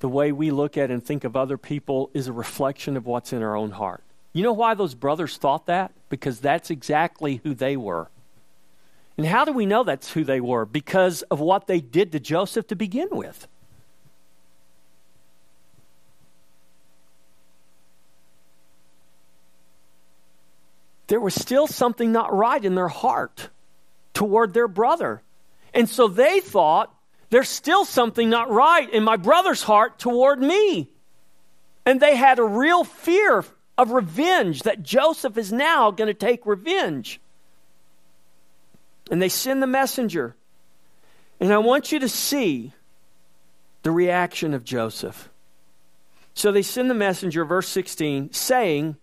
the 0.00 0.08
way 0.08 0.32
we 0.32 0.50
look 0.50 0.76
at 0.76 0.90
and 0.90 1.04
think 1.04 1.24
of 1.24 1.36
other 1.36 1.56
people, 1.56 2.10
is 2.12 2.26
a 2.26 2.32
reflection 2.32 2.96
of 2.96 3.06
what's 3.06 3.32
in 3.32 3.42
our 3.42 3.56
own 3.56 3.70
heart. 3.70 4.02
You 4.32 4.42
know 4.42 4.52
why 4.52 4.74
those 4.74 4.94
brothers 4.94 5.36
thought 5.36 5.66
that? 5.66 5.92
Because 6.08 6.40
that's 6.40 6.70
exactly 6.70 7.40
who 7.44 7.54
they 7.54 7.76
were. 7.76 8.08
And 9.16 9.26
how 9.26 9.44
do 9.44 9.52
we 9.52 9.66
know 9.66 9.84
that's 9.84 10.12
who 10.12 10.24
they 10.24 10.40
were? 10.40 10.64
Because 10.64 11.22
of 11.22 11.38
what 11.38 11.66
they 11.66 11.80
did 11.80 12.12
to 12.12 12.20
Joseph 12.20 12.66
to 12.68 12.74
begin 12.74 13.08
with. 13.10 13.46
There 21.08 21.20
was 21.20 21.34
still 21.34 21.66
something 21.66 22.10
not 22.10 22.34
right 22.34 22.64
in 22.64 22.74
their 22.74 22.88
heart 22.88 23.50
toward 24.14 24.54
their 24.54 24.68
brother. 24.68 25.22
And 25.74 25.88
so 25.88 26.08
they 26.08 26.40
thought, 26.40 26.94
there's 27.30 27.48
still 27.48 27.84
something 27.84 28.28
not 28.28 28.50
right 28.50 28.88
in 28.90 29.04
my 29.04 29.16
brother's 29.16 29.62
heart 29.62 29.98
toward 29.98 30.40
me. 30.40 30.90
And 31.86 31.98
they 31.98 32.14
had 32.14 32.38
a 32.38 32.44
real 32.44 32.84
fear 32.84 33.44
of 33.78 33.90
revenge, 33.90 34.62
that 34.62 34.82
Joseph 34.82 35.38
is 35.38 35.52
now 35.52 35.90
going 35.90 36.08
to 36.08 36.14
take 36.14 36.44
revenge. 36.44 37.20
And 39.10 39.20
they 39.20 39.30
send 39.30 39.62
the 39.62 39.66
messenger. 39.66 40.36
And 41.40 41.52
I 41.52 41.58
want 41.58 41.90
you 41.90 41.98
to 42.00 42.08
see 42.08 42.72
the 43.82 43.90
reaction 43.90 44.54
of 44.54 44.62
Joseph. 44.62 45.30
So 46.34 46.52
they 46.52 46.62
send 46.62 46.90
the 46.90 46.94
messenger, 46.94 47.44
verse 47.44 47.68
16, 47.68 48.32
saying, 48.32 48.96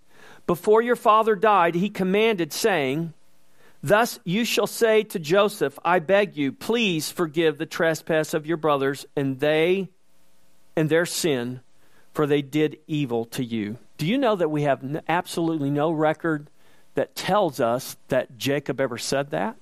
Before 0.48 0.82
your 0.82 0.96
father 0.96 1.36
died, 1.36 1.76
he 1.76 1.90
commanded, 1.90 2.54
saying, 2.54 3.14
Thus 3.82 4.20
you 4.26 4.44
shall 4.44 4.68
say 4.68 5.04
to 5.04 5.20
Joseph, 5.20 5.80
I 5.86 6.00
beg 6.00 6.36
you, 6.36 6.52
please 6.52 7.12
forgive 7.12 7.58
the 7.58 7.66
trespass 7.66 8.34
of 8.34 8.46
your 8.46 8.58
brothers 8.58 9.06
and 9.16 9.40
they 9.40 9.90
and 10.76 10.90
their 10.90 11.06
sin, 11.06 11.62
for 12.14 12.28
they 12.28 12.42
did 12.42 12.78
evil 12.88 13.26
to 13.26 13.44
you. 13.44 13.78
Do 13.98 14.06
you 14.06 14.18
know 14.18 14.36
that 14.36 14.52
we 14.52 14.64
have 14.64 15.02
absolutely 15.08 15.70
no 15.70 15.92
record 15.92 16.50
that 16.96 17.16
tells 17.16 17.60
us 17.60 17.96
that 18.10 18.38
Jacob 18.38 18.82
ever 18.82 18.98
said 18.98 19.32
that? 19.32 19.56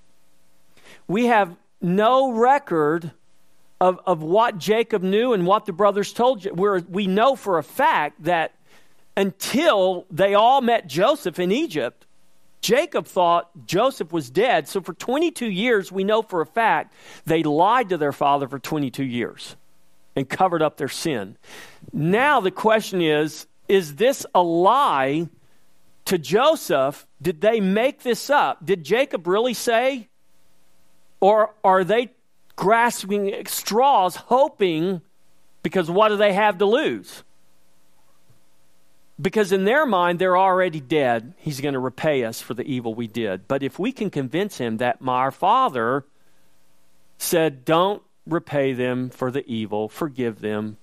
We 1.07 1.25
have 1.27 1.55
no 1.81 2.31
record 2.31 3.11
of, 3.79 3.99
of 4.05 4.23
what 4.23 4.57
Jacob 4.57 5.03
knew 5.03 5.33
and 5.33 5.45
what 5.45 5.65
the 5.65 5.73
brothers 5.73 6.13
told 6.13 6.43
you. 6.43 6.53
We're, 6.53 6.79
we 6.79 7.05
know 7.05 7.35
for 7.35 7.59
a 7.59 7.63
fact 7.63 8.23
that 8.23 8.53
until 9.15 10.05
they 10.09 10.33
all 10.33 10.61
met 10.61 10.87
Joseph 10.87 11.39
in 11.39 11.51
Egypt, 11.51 12.06
Jacob 12.61 13.05
thought 13.05 13.49
Joseph 13.65 14.11
was 14.11 14.29
dead. 14.29 14.67
So 14.67 14.81
for 14.81 14.93
22 14.93 15.49
years, 15.49 15.91
we 15.91 16.03
know 16.03 16.21
for 16.21 16.41
a 16.41 16.45
fact 16.45 16.93
they 17.25 17.43
lied 17.43 17.89
to 17.89 17.97
their 17.97 18.11
father 18.11 18.47
for 18.47 18.59
22 18.59 19.03
years 19.03 19.55
and 20.15 20.27
covered 20.27 20.61
up 20.61 20.77
their 20.77 20.89
sin. 20.89 21.37
Now 21.93 22.39
the 22.39 22.51
question 22.51 23.01
is 23.01 23.47
is 23.67 23.95
this 23.95 24.25
a 24.33 24.41
lie 24.41 25.29
to 26.05 26.17
Joseph? 26.17 27.05
Did 27.21 27.41
they 27.41 27.59
make 27.59 28.01
this 28.01 28.29
up? 28.29 28.65
Did 28.65 28.83
Jacob 28.83 29.27
really 29.27 29.53
say? 29.53 30.07
Or 31.19 31.53
are 31.63 31.83
they 31.83 32.11
grasping 32.55 33.45
straws, 33.47 34.15
hoping, 34.15 35.01
because 35.63 35.89
what 35.91 36.09
do 36.09 36.17
they 36.17 36.33
have 36.33 36.57
to 36.59 36.65
lose? 36.65 37.23
Because 39.19 39.51
in 39.51 39.65
their 39.65 39.85
mind, 39.85 40.19
they're 40.19 40.37
already 40.37 40.79
dead. 40.79 41.33
He's 41.37 41.59
going 41.59 41.73
to 41.73 41.79
repay 41.79 42.23
us 42.23 42.39
for 42.39 42.53
the 42.53 42.63
evil 42.63 42.93
we 42.93 43.07
did. 43.07 43.47
But 43.47 43.63
if 43.63 43.79
we 43.79 43.91
can 43.91 44.09
convince 44.09 44.57
him 44.57 44.77
that 44.77 44.99
our 45.05 45.31
father 45.31 46.05
said, 47.17 47.65
Don't 47.65 48.03
repay 48.27 48.73
them 48.73 49.09
for 49.09 49.31
the 49.31 49.45
evil, 49.49 49.89
forgive 49.89 50.39
them, 50.41 50.77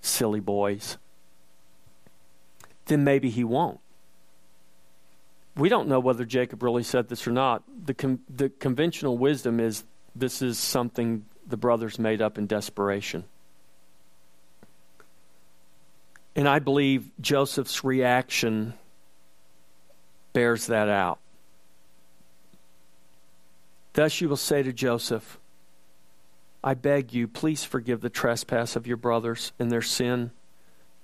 silly 0.00 0.40
boys, 0.40 0.98
then 2.86 3.04
maybe 3.04 3.30
he 3.30 3.44
won't. 3.44 3.80
We 5.56 5.68
don't 5.68 5.88
know 5.88 6.00
whether 6.00 6.24
Jacob 6.24 6.62
really 6.62 6.82
said 6.82 7.08
this 7.08 7.26
or 7.26 7.32
not. 7.32 7.62
The, 7.86 7.94
con- 7.94 8.20
the 8.28 8.48
conventional 8.48 9.18
wisdom 9.18 9.60
is 9.60 9.84
this 10.14 10.42
is 10.42 10.58
something 10.58 11.24
the 11.46 11.56
brothers 11.56 11.98
made 11.98 12.22
up 12.22 12.38
in 12.38 12.46
desperation. 12.46 13.24
And 16.36 16.48
I 16.48 16.58
believe 16.58 17.10
Joseph's 17.20 17.84
reaction 17.84 18.74
bears 20.32 20.66
that 20.66 20.88
out. 20.88 21.18
Thus 23.92 24.20
you 24.20 24.28
will 24.28 24.36
say 24.36 24.62
to 24.62 24.72
Joseph, 24.72 25.38
I 26.62 26.74
beg 26.74 27.12
you, 27.12 27.26
please 27.26 27.64
forgive 27.64 28.00
the 28.00 28.10
trespass 28.10 28.76
of 28.76 28.86
your 28.86 28.96
brothers 28.96 29.52
and 29.58 29.70
their 29.70 29.82
sin, 29.82 30.30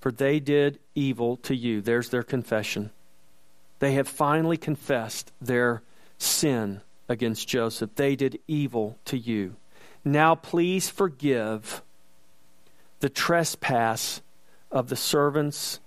for 0.00 0.12
they 0.12 0.38
did 0.38 0.78
evil 0.94 1.36
to 1.38 1.56
you. 1.56 1.80
There's 1.80 2.10
their 2.10 2.22
confession. 2.22 2.90
They 3.78 3.92
have 3.94 4.08
finally 4.08 4.56
confessed 4.56 5.32
their 5.40 5.82
sin 6.18 6.82
against 7.08 7.48
Joseph. 7.48 7.94
They 7.96 8.16
did 8.16 8.38
evil 8.46 8.98
to 9.06 9.18
you. 9.18 9.56
Now 10.04 10.34
please 10.34 10.88
forgive 10.88 11.82
the 13.00 13.08
trespass 13.08 14.22
of 14.76 14.90
the 14.90 14.96
servants 14.96 15.80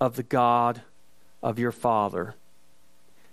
of 0.00 0.16
the 0.16 0.22
God 0.22 0.80
of 1.42 1.58
your 1.58 1.72
father. 1.72 2.34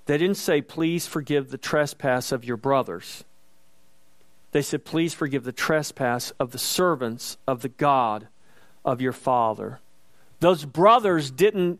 They 0.05 0.17
didn't 0.17 0.35
say, 0.35 0.61
please 0.61 1.07
forgive 1.07 1.49
the 1.49 1.57
trespass 1.57 2.33
of 2.33 2.43
your 2.43 2.57
brothers. 2.57 3.23
They 4.51 4.61
said, 4.61 4.83
please 4.83 5.13
forgive 5.13 5.45
the 5.45 5.53
trespass 5.53 6.31
of 6.31 6.51
the 6.51 6.57
servants 6.57 7.37
of 7.47 7.61
the 7.61 7.69
God 7.69 8.27
of 8.83 8.99
your 8.99 9.13
father. 9.13 9.79
Those 10.41 10.65
brothers 10.65 11.31
didn't 11.31 11.79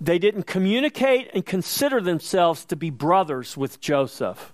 they 0.00 0.18
didn't 0.18 0.42
communicate 0.42 1.30
and 1.34 1.44
consider 1.44 2.00
themselves 2.00 2.66
to 2.66 2.76
be 2.76 2.90
brothers 2.90 3.56
with 3.56 3.80
Joseph. 3.80 4.52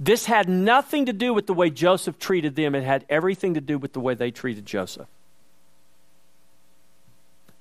This 0.00 0.24
had 0.24 0.48
nothing 0.48 1.06
to 1.06 1.12
do 1.12 1.34
with 1.34 1.46
the 1.46 1.54
way 1.54 1.70
Joseph 1.70 2.18
treated 2.18 2.56
them, 2.56 2.74
it 2.74 2.82
had 2.82 3.04
everything 3.08 3.54
to 3.54 3.60
do 3.60 3.78
with 3.78 3.92
the 3.92 4.00
way 4.00 4.14
they 4.14 4.32
treated 4.32 4.66
Joseph. 4.66 5.06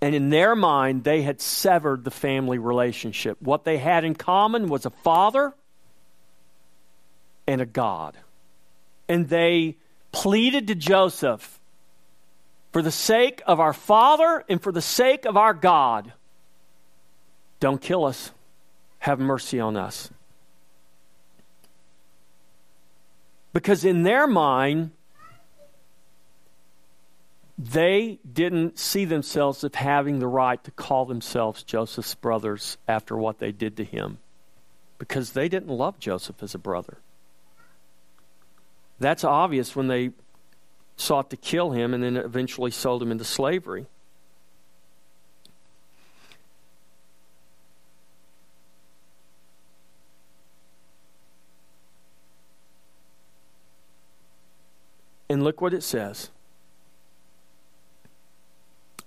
And 0.01 0.15
in 0.15 0.29
their 0.29 0.55
mind, 0.55 1.03
they 1.03 1.21
had 1.21 1.39
severed 1.39 2.03
the 2.03 2.11
family 2.11 2.57
relationship. 2.57 3.37
What 3.39 3.65
they 3.65 3.77
had 3.77 4.03
in 4.03 4.15
common 4.15 4.67
was 4.67 4.85
a 4.85 4.89
father 4.89 5.53
and 7.45 7.61
a 7.61 7.65
God. 7.65 8.17
And 9.07 9.29
they 9.29 9.77
pleaded 10.11 10.67
to 10.67 10.75
Joseph, 10.75 11.59
for 12.71 12.81
the 12.81 12.91
sake 12.91 13.41
of 13.45 13.59
our 13.59 13.73
father 13.73 14.43
and 14.49 14.61
for 14.61 14.71
the 14.71 14.81
sake 14.81 15.25
of 15.25 15.37
our 15.37 15.53
God, 15.53 16.13
don't 17.59 17.81
kill 17.81 18.05
us. 18.05 18.31
Have 18.99 19.19
mercy 19.19 19.59
on 19.59 19.77
us. 19.77 20.09
Because 23.53 23.83
in 23.83 24.03
their 24.03 24.25
mind, 24.25 24.91
they 27.63 28.17
didn't 28.31 28.79
see 28.79 29.05
themselves 29.05 29.63
as 29.63 29.75
having 29.75 30.17
the 30.17 30.27
right 30.27 30.63
to 30.63 30.71
call 30.71 31.05
themselves 31.05 31.61
Joseph's 31.61 32.15
brothers 32.15 32.77
after 32.87 33.15
what 33.15 33.37
they 33.37 33.51
did 33.51 33.77
to 33.77 33.83
him 33.83 34.17
because 34.97 35.33
they 35.33 35.47
didn't 35.47 35.69
love 35.69 35.99
Joseph 35.99 36.41
as 36.41 36.55
a 36.55 36.57
brother. 36.57 36.97
That's 38.99 39.23
obvious 39.23 39.75
when 39.75 39.87
they 39.87 40.11
sought 40.97 41.29
to 41.29 41.37
kill 41.37 41.69
him 41.71 41.93
and 41.93 42.03
then 42.03 42.17
eventually 42.17 42.71
sold 42.71 43.03
him 43.03 43.11
into 43.11 43.23
slavery. 43.23 43.85
And 55.29 55.43
look 55.43 55.61
what 55.61 55.75
it 55.75 55.83
says. 55.83 56.31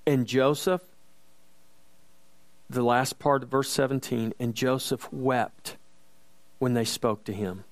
And 0.07 0.27
Joseph, 0.27 0.83
the 2.69 2.83
last 2.83 3.19
part 3.19 3.43
of 3.43 3.49
verse 3.49 3.71
17, 3.71 4.35
and 4.39 4.55
Joseph 4.55 5.13
wept 5.13 5.77
when 6.59 6.75
they 6.75 6.85
spoke 6.85 7.25
to 7.25 7.33
him. 7.33 7.65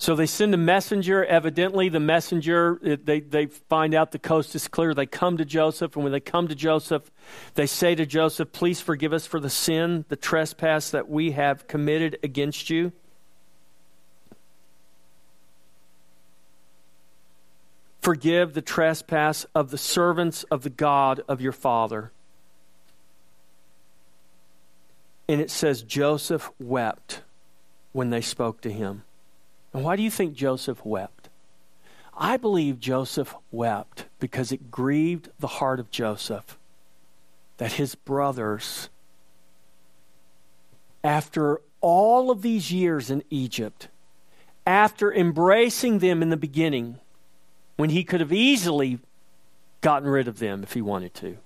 So 0.00 0.14
they 0.14 0.26
send 0.26 0.54
a 0.54 0.58
messenger. 0.58 1.24
Evidently, 1.24 1.88
the 1.88 1.98
messenger, 1.98 2.78
uh, 2.86 2.96
they, 3.02 3.18
they 3.18 3.46
find 3.46 3.94
out 3.94 4.12
the 4.12 4.20
coast 4.20 4.54
is 4.54 4.68
clear. 4.68 4.94
They 4.94 5.06
come 5.06 5.36
to 5.38 5.44
Joseph, 5.44 5.96
and 5.96 6.04
when 6.04 6.12
they 6.12 6.20
come 6.20 6.46
to 6.46 6.54
Joseph, 6.54 7.10
they 7.54 7.66
say 7.66 7.96
to 7.96 8.06
Joseph, 8.06 8.52
Please 8.52 8.80
forgive 8.80 9.12
us 9.12 9.26
for 9.26 9.40
the 9.40 9.50
sin, 9.50 10.04
the 10.08 10.16
trespass 10.16 10.90
that 10.90 11.08
we 11.08 11.32
have 11.32 11.66
committed 11.66 12.16
against 12.22 12.70
you. 12.70 12.92
Forgive 18.00 18.54
the 18.54 18.62
trespass 18.62 19.44
of 19.54 19.70
the 19.70 19.78
servants 19.78 20.44
of 20.44 20.62
the 20.62 20.70
God 20.70 21.22
of 21.28 21.40
your 21.40 21.52
father. 21.52 22.12
And 25.28 25.40
it 25.40 25.50
says 25.50 25.82
Joseph 25.82 26.50
wept 26.58 27.22
when 27.92 28.10
they 28.10 28.20
spoke 28.20 28.60
to 28.62 28.72
him. 28.72 29.04
And 29.72 29.84
why 29.84 29.96
do 29.96 30.02
you 30.02 30.10
think 30.10 30.34
Joseph 30.34 30.84
wept? 30.84 31.28
I 32.16 32.36
believe 32.36 32.80
Joseph 32.80 33.34
wept 33.52 34.06
because 34.18 34.50
it 34.50 34.70
grieved 34.70 35.28
the 35.38 35.46
heart 35.46 35.78
of 35.78 35.90
Joseph 35.90 36.58
that 37.58 37.72
his 37.72 37.94
brothers, 37.94 38.88
after 41.04 41.60
all 41.80 42.30
of 42.30 42.42
these 42.42 42.72
years 42.72 43.10
in 43.10 43.22
Egypt, 43.30 43.88
after 44.66 45.12
embracing 45.12 45.98
them 45.98 46.22
in 46.22 46.30
the 46.30 46.36
beginning, 46.36 46.98
when 47.78 47.90
he 47.90 48.04
could 48.04 48.20
have 48.20 48.32
easily 48.32 48.98
gotten 49.80 50.08
rid 50.08 50.28
of 50.28 50.40
them 50.40 50.62
if 50.62 50.74
he 50.74 50.82
wanted 50.82 51.14
to, 51.14 51.38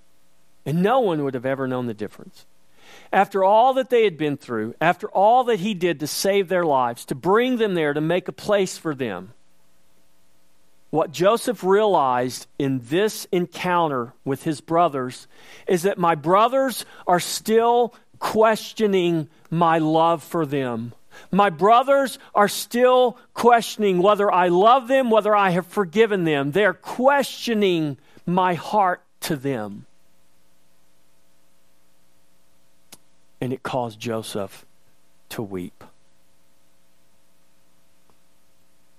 and 0.67 0.83
no 0.83 0.99
one 0.99 1.23
would 1.23 1.35
have 1.35 1.47
ever 1.47 1.69
known 1.69 1.87
the 1.87 1.95
difference. 1.95 2.47
After 3.13 3.45
all 3.45 3.75
that 3.75 3.91
they 3.91 4.05
had 4.05 4.17
been 4.17 4.39
through, 4.39 4.75
after 4.81 5.09
all 5.09 5.45
that 5.45 5.61
he 5.61 5.75
did 5.75 6.01
to 6.01 6.07
save 6.07 6.49
their 6.49 6.65
lives, 6.65 7.05
to 7.05 7.15
bring 7.15 7.59
them 7.59 7.75
there, 7.75 7.93
to 7.93 8.01
make 8.01 8.29
a 8.29 8.33
place 8.33 8.79
for 8.79 8.95
them, 8.95 9.35
what 10.89 11.13
Joseph 11.13 11.63
realized 11.63 12.47
in 12.59 12.81
this 12.85 13.27
encounter 13.31 14.15
with 14.25 14.43
his 14.43 14.61
brothers 14.61 15.27
is 15.67 15.83
that 15.83 15.99
my 15.99 16.15
brothers 16.15 16.85
are 17.07 17.21
still 17.21 17.95
questioning 18.19 19.29
my 19.51 19.79
love 19.79 20.23
for 20.23 20.47
them. 20.47 20.93
My 21.31 21.51
brothers 21.51 22.19
are 22.35 22.49
still 22.49 23.19
questioning 23.35 24.03
whether 24.03 24.31
I 24.31 24.49
love 24.49 24.89
them, 24.89 25.11
whether 25.11 25.35
I 25.35 25.51
have 25.51 25.67
forgiven 25.67 26.25
them. 26.25 26.53
They're 26.53 26.75
questioning 26.75 27.99
my 28.27 28.55
heart 28.55 29.03
to 29.21 29.37
them. 29.37 29.87
And 33.41 33.53
it 33.53 33.63
caused 33.63 33.99
Joseph 33.99 34.65
to 35.31 35.43
weep. 35.43 35.85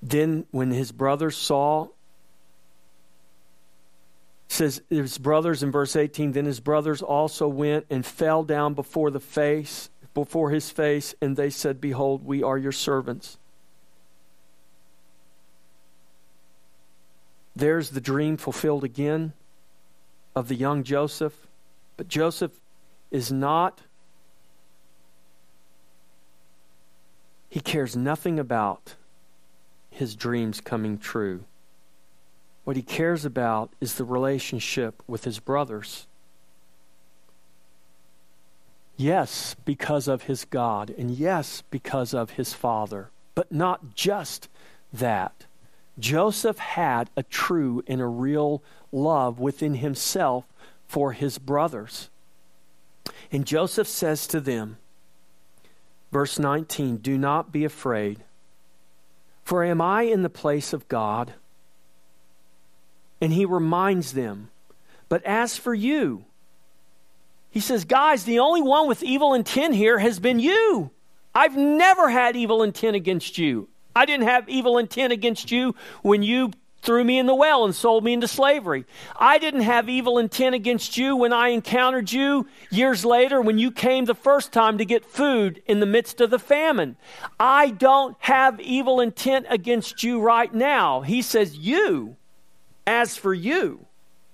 Then, 0.01 0.45
when 0.51 0.71
his 0.71 0.91
brothers 0.91 1.37
saw, 1.37 1.87
says 4.49 4.81
his 4.89 5.17
brothers 5.17 5.63
in 5.63 5.71
verse 5.71 5.95
18, 5.95 6.33
then 6.33 6.45
his 6.45 6.59
brothers 6.59 7.01
also 7.01 7.47
went 7.47 7.85
and 7.89 8.05
fell 8.05 8.43
down 8.43 8.73
before 8.73 9.11
the 9.11 9.21
face, 9.21 9.89
before 10.13 10.51
his 10.51 10.69
face, 10.69 11.15
and 11.21 11.35
they 11.35 11.49
said, 11.49 11.81
Behold, 11.81 12.25
we 12.25 12.43
are 12.43 12.57
your 12.57 12.71
servants. 12.71 13.37
There's 17.55 17.91
the 17.91 18.01
dream 18.01 18.37
fulfilled 18.37 18.83
again 18.83 19.33
of 20.35 20.47
the 20.47 20.55
young 20.55 20.83
Joseph. 20.83 21.47
But 21.97 22.07
Joseph 22.07 22.51
is 23.11 23.31
not, 23.31 23.81
he 27.49 27.59
cares 27.59 27.95
nothing 27.95 28.39
about 28.39 28.95
his 29.91 30.15
dreams 30.15 30.59
coming 30.59 30.97
true. 30.97 31.43
What 32.63 32.75
he 32.75 32.81
cares 32.81 33.25
about 33.25 33.73
is 33.79 33.95
the 33.95 34.05
relationship 34.05 35.03
with 35.05 35.23
his 35.25 35.39
brothers. 35.39 36.07
Yes, 38.95 39.55
because 39.65 40.07
of 40.07 40.23
his 40.23 40.45
God, 40.45 40.93
and 40.97 41.11
yes, 41.11 41.63
because 41.69 42.13
of 42.13 42.31
his 42.31 42.53
father, 42.53 43.09
but 43.35 43.51
not 43.51 43.95
just 43.95 44.49
that. 44.91 45.45
Joseph 45.97 46.57
had 46.57 47.09
a 47.15 47.23
true 47.23 47.83
and 47.87 48.01
a 48.01 48.05
real 48.05 48.63
love 48.91 49.39
within 49.39 49.75
himself 49.75 50.45
for 50.87 51.13
his 51.13 51.37
brothers. 51.37 52.09
And 53.31 53.45
Joseph 53.45 53.87
says 53.87 54.27
to 54.27 54.39
them, 54.39 54.77
verse 56.11 56.37
19, 56.37 56.97
Do 56.97 57.17
not 57.17 57.51
be 57.51 57.65
afraid. 57.65 58.19
For 59.43 59.63
am 59.63 59.81
I 59.81 60.03
in 60.03 60.21
the 60.21 60.29
place 60.29 60.71
of 60.71 60.87
God? 60.87 61.33
And 63.19 63.33
he 63.33 63.45
reminds 63.45 64.13
them, 64.13 64.49
But 65.09 65.23
as 65.23 65.57
for 65.57 65.73
you, 65.73 66.25
he 67.53 67.59
says, 67.59 67.85
Guys, 67.85 68.23
the 68.23 68.39
only 68.39 68.63
one 68.63 68.87
with 68.87 69.03
evil 69.03 69.35
intent 69.35 69.75
here 69.75 69.99
has 69.99 70.19
been 70.19 70.39
you. 70.39 70.89
I've 71.35 71.55
never 71.55 72.09
had 72.09 72.35
evil 72.35 72.63
intent 72.63 72.95
against 72.95 73.37
you. 73.37 73.69
I 73.95 74.07
didn't 74.07 74.25
have 74.25 74.49
evil 74.49 74.79
intent 74.79 75.13
against 75.13 75.51
you 75.51 75.75
when 76.01 76.23
you 76.23 76.51
threw 76.81 77.03
me 77.03 77.19
in 77.19 77.27
the 77.27 77.35
well 77.35 77.63
and 77.63 77.75
sold 77.75 78.03
me 78.03 78.13
into 78.13 78.27
slavery. 78.27 78.85
I 79.15 79.37
didn't 79.37 79.61
have 79.61 79.87
evil 79.87 80.17
intent 80.17 80.55
against 80.55 80.97
you 80.97 81.15
when 81.15 81.31
I 81.31 81.49
encountered 81.49 82.11
you 82.11 82.47
years 82.71 83.05
later 83.05 83.39
when 83.39 83.59
you 83.59 83.69
came 83.69 84.05
the 84.05 84.15
first 84.15 84.51
time 84.51 84.79
to 84.79 84.85
get 84.85 85.05
food 85.05 85.61
in 85.67 85.79
the 85.79 85.85
midst 85.85 86.21
of 86.21 86.31
the 86.31 86.39
famine. 86.39 86.97
I 87.39 87.69
don't 87.69 88.17
have 88.17 88.59
evil 88.61 88.99
intent 88.99 89.45
against 89.51 90.01
you 90.01 90.19
right 90.21 90.51
now. 90.51 91.01
He 91.01 91.21
says, 91.21 91.55
You, 91.55 92.15
as 92.87 93.15
for 93.15 93.31
you, 93.31 93.85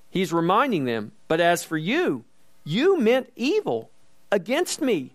he's 0.10 0.32
reminding 0.32 0.86
them, 0.86 1.12
but 1.28 1.42
as 1.42 1.66
for 1.66 1.78
you, 1.78 2.24
you 2.64 3.00
meant 3.00 3.32
evil 3.36 3.90
against 4.32 4.82
me, 4.82 5.12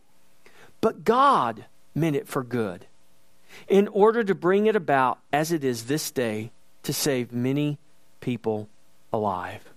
but 0.81 1.05
God 1.05 1.65
meant 1.95 2.17
it 2.17 2.29
for 2.29 2.43
good 2.43 2.87
in 3.69 3.89
order 3.89 4.25
to 4.25 4.35
bring 4.35 4.67
it 4.67 4.77
about 4.77 5.19
as 5.33 5.53
it 5.53 5.63
is 5.63 5.85
this 5.85 6.11
day 6.11 6.51
to 6.83 6.93
save 6.93 7.33
many 7.33 7.79
people 8.21 8.69
alive. 9.13 9.71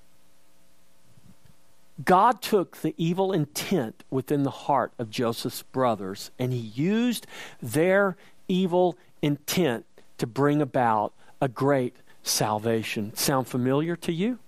God 2.03 2.41
took 2.41 2.78
the 2.78 2.93
evil 2.97 3.32
intent 3.34 4.03
within 4.09 4.43
the 4.43 4.51
heart 4.51 4.91
of 4.99 5.09
Joseph's 5.09 5.63
brothers 5.63 6.32
and 6.38 6.53
he 6.53 6.59
used 6.59 7.26
their 7.61 8.15
evil 8.47 8.97
intent 9.22 9.86
to 10.18 10.28
bring 10.28 10.61
about 10.61 11.13
a 11.41 11.47
great 11.47 11.95
salvation. 12.24 13.15
Sound 13.15 13.47
familiar 13.47 13.95
to 13.95 14.11
you? 14.11 14.39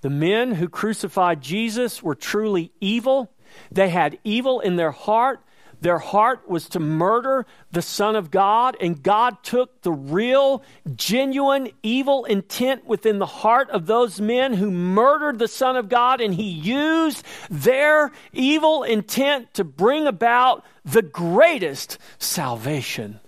The 0.00 0.10
men 0.10 0.52
who 0.54 0.68
crucified 0.68 1.40
Jesus 1.40 2.02
were 2.02 2.14
truly 2.14 2.72
evil. 2.80 3.30
They 3.70 3.90
had 3.90 4.18
evil 4.24 4.60
in 4.60 4.76
their 4.76 4.92
heart. 4.92 5.40
Their 5.80 5.98
heart 5.98 6.48
was 6.48 6.68
to 6.70 6.80
murder 6.80 7.46
the 7.72 7.80
Son 7.80 8.14
of 8.14 8.30
God, 8.30 8.76
and 8.82 9.02
God 9.02 9.42
took 9.42 9.80
the 9.80 9.92
real, 9.92 10.62
genuine, 10.94 11.70
evil 11.82 12.26
intent 12.26 12.84
within 12.84 13.18
the 13.18 13.26
heart 13.26 13.70
of 13.70 13.86
those 13.86 14.20
men 14.20 14.52
who 14.54 14.70
murdered 14.70 15.38
the 15.38 15.48
Son 15.48 15.76
of 15.76 15.88
God, 15.88 16.20
and 16.20 16.34
He 16.34 16.48
used 16.50 17.24
their 17.48 18.12
evil 18.32 18.82
intent 18.82 19.54
to 19.54 19.64
bring 19.64 20.06
about 20.06 20.64
the 20.84 21.02
greatest 21.02 21.96
salvation. 22.18 23.20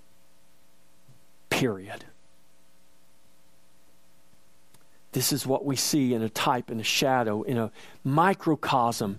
Period. 1.48 2.04
This 5.12 5.32
is 5.32 5.46
what 5.46 5.64
we 5.64 5.76
see 5.76 6.14
in 6.14 6.22
a 6.22 6.28
type, 6.28 6.70
in 6.70 6.80
a 6.80 6.84
shadow, 6.84 7.42
in 7.42 7.58
a 7.58 7.70
microcosm 8.02 9.18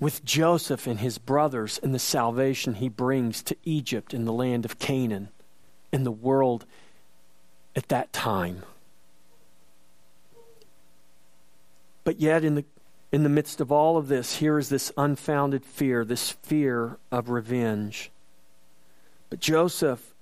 with 0.00 0.24
Joseph 0.24 0.86
and 0.86 0.98
his 0.98 1.18
brothers 1.18 1.78
and 1.82 1.94
the 1.94 1.98
salvation 1.98 2.74
he 2.74 2.88
brings 2.88 3.42
to 3.44 3.56
Egypt 3.64 4.12
and 4.12 4.26
the 4.26 4.32
land 4.32 4.64
of 4.64 4.78
Canaan 4.78 5.28
and 5.92 6.04
the 6.04 6.10
world 6.10 6.64
at 7.76 7.88
that 7.88 8.12
time. 8.12 8.62
But 12.04 12.18
yet, 12.18 12.42
in 12.42 12.56
the, 12.56 12.64
in 13.12 13.22
the 13.22 13.28
midst 13.28 13.60
of 13.60 13.70
all 13.70 13.96
of 13.96 14.08
this, 14.08 14.36
here 14.36 14.58
is 14.58 14.70
this 14.70 14.90
unfounded 14.96 15.64
fear, 15.64 16.04
this 16.04 16.30
fear 16.30 16.98
of 17.12 17.28
revenge. 17.28 18.10
But 19.30 19.38
Joseph 19.38 20.14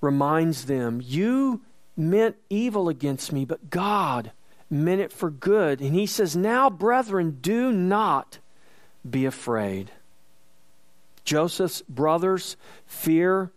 reminds 0.00 0.66
them, 0.66 1.00
You 1.02 1.62
meant 1.96 2.36
evil 2.48 2.88
against 2.88 3.32
me, 3.32 3.44
but 3.44 3.70
God 3.70 4.32
meant 4.70 5.00
it 5.00 5.12
for 5.12 5.30
good. 5.30 5.80
And 5.80 5.94
he 5.94 6.06
says, 6.06 6.36
Now, 6.36 6.70
brethren, 6.70 7.38
do 7.40 7.72
not 7.72 8.38
be 9.08 9.24
afraid. 9.26 9.90
Joseph's 11.24 11.82
brothers' 11.82 12.56
fear 12.86 13.50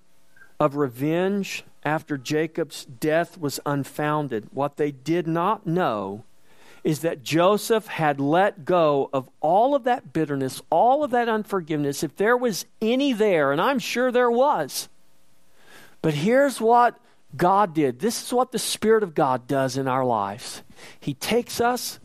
of 0.60 0.76
revenge 0.76 1.64
after 1.84 2.18
Jacob's 2.18 2.86
death 2.86 3.38
was 3.38 3.60
unfounded. 3.66 4.48
What 4.52 4.78
they 4.78 4.92
did 4.92 5.28
not 5.28 5.66
know 5.66 6.24
is 6.84 7.00
that 7.00 7.24
Joseph 7.24 7.88
had 7.88 8.20
let 8.20 8.64
go 8.64 9.10
of 9.12 9.28
all 9.42 9.74
of 9.74 9.86
that 9.86 10.14
bitterness, 10.14 10.62
all 10.70 11.04
of 11.04 11.12
that 11.12 11.28
unforgiveness, 11.28 12.04
if 12.04 12.16
there 12.16 12.38
was 12.38 12.66
any 12.82 13.12
there, 13.12 13.52
and 13.52 13.60
I'm 13.60 13.80
sure 13.80 14.12
there 14.12 14.30
was. 14.30 14.88
But 16.04 16.14
here's 16.14 16.62
what 16.62 17.00
God 17.36 17.74
did 17.74 18.00
this 18.00 18.24
is 18.26 18.34
what 18.34 18.52
the 18.52 18.60
Spirit 18.60 19.04
of 19.04 19.16
God 19.16 19.48
does 19.48 19.78
in 19.78 19.88
our 19.88 20.06
lives 20.06 20.64
He 21.00 21.14
takes 21.14 21.60
us 21.60 22.00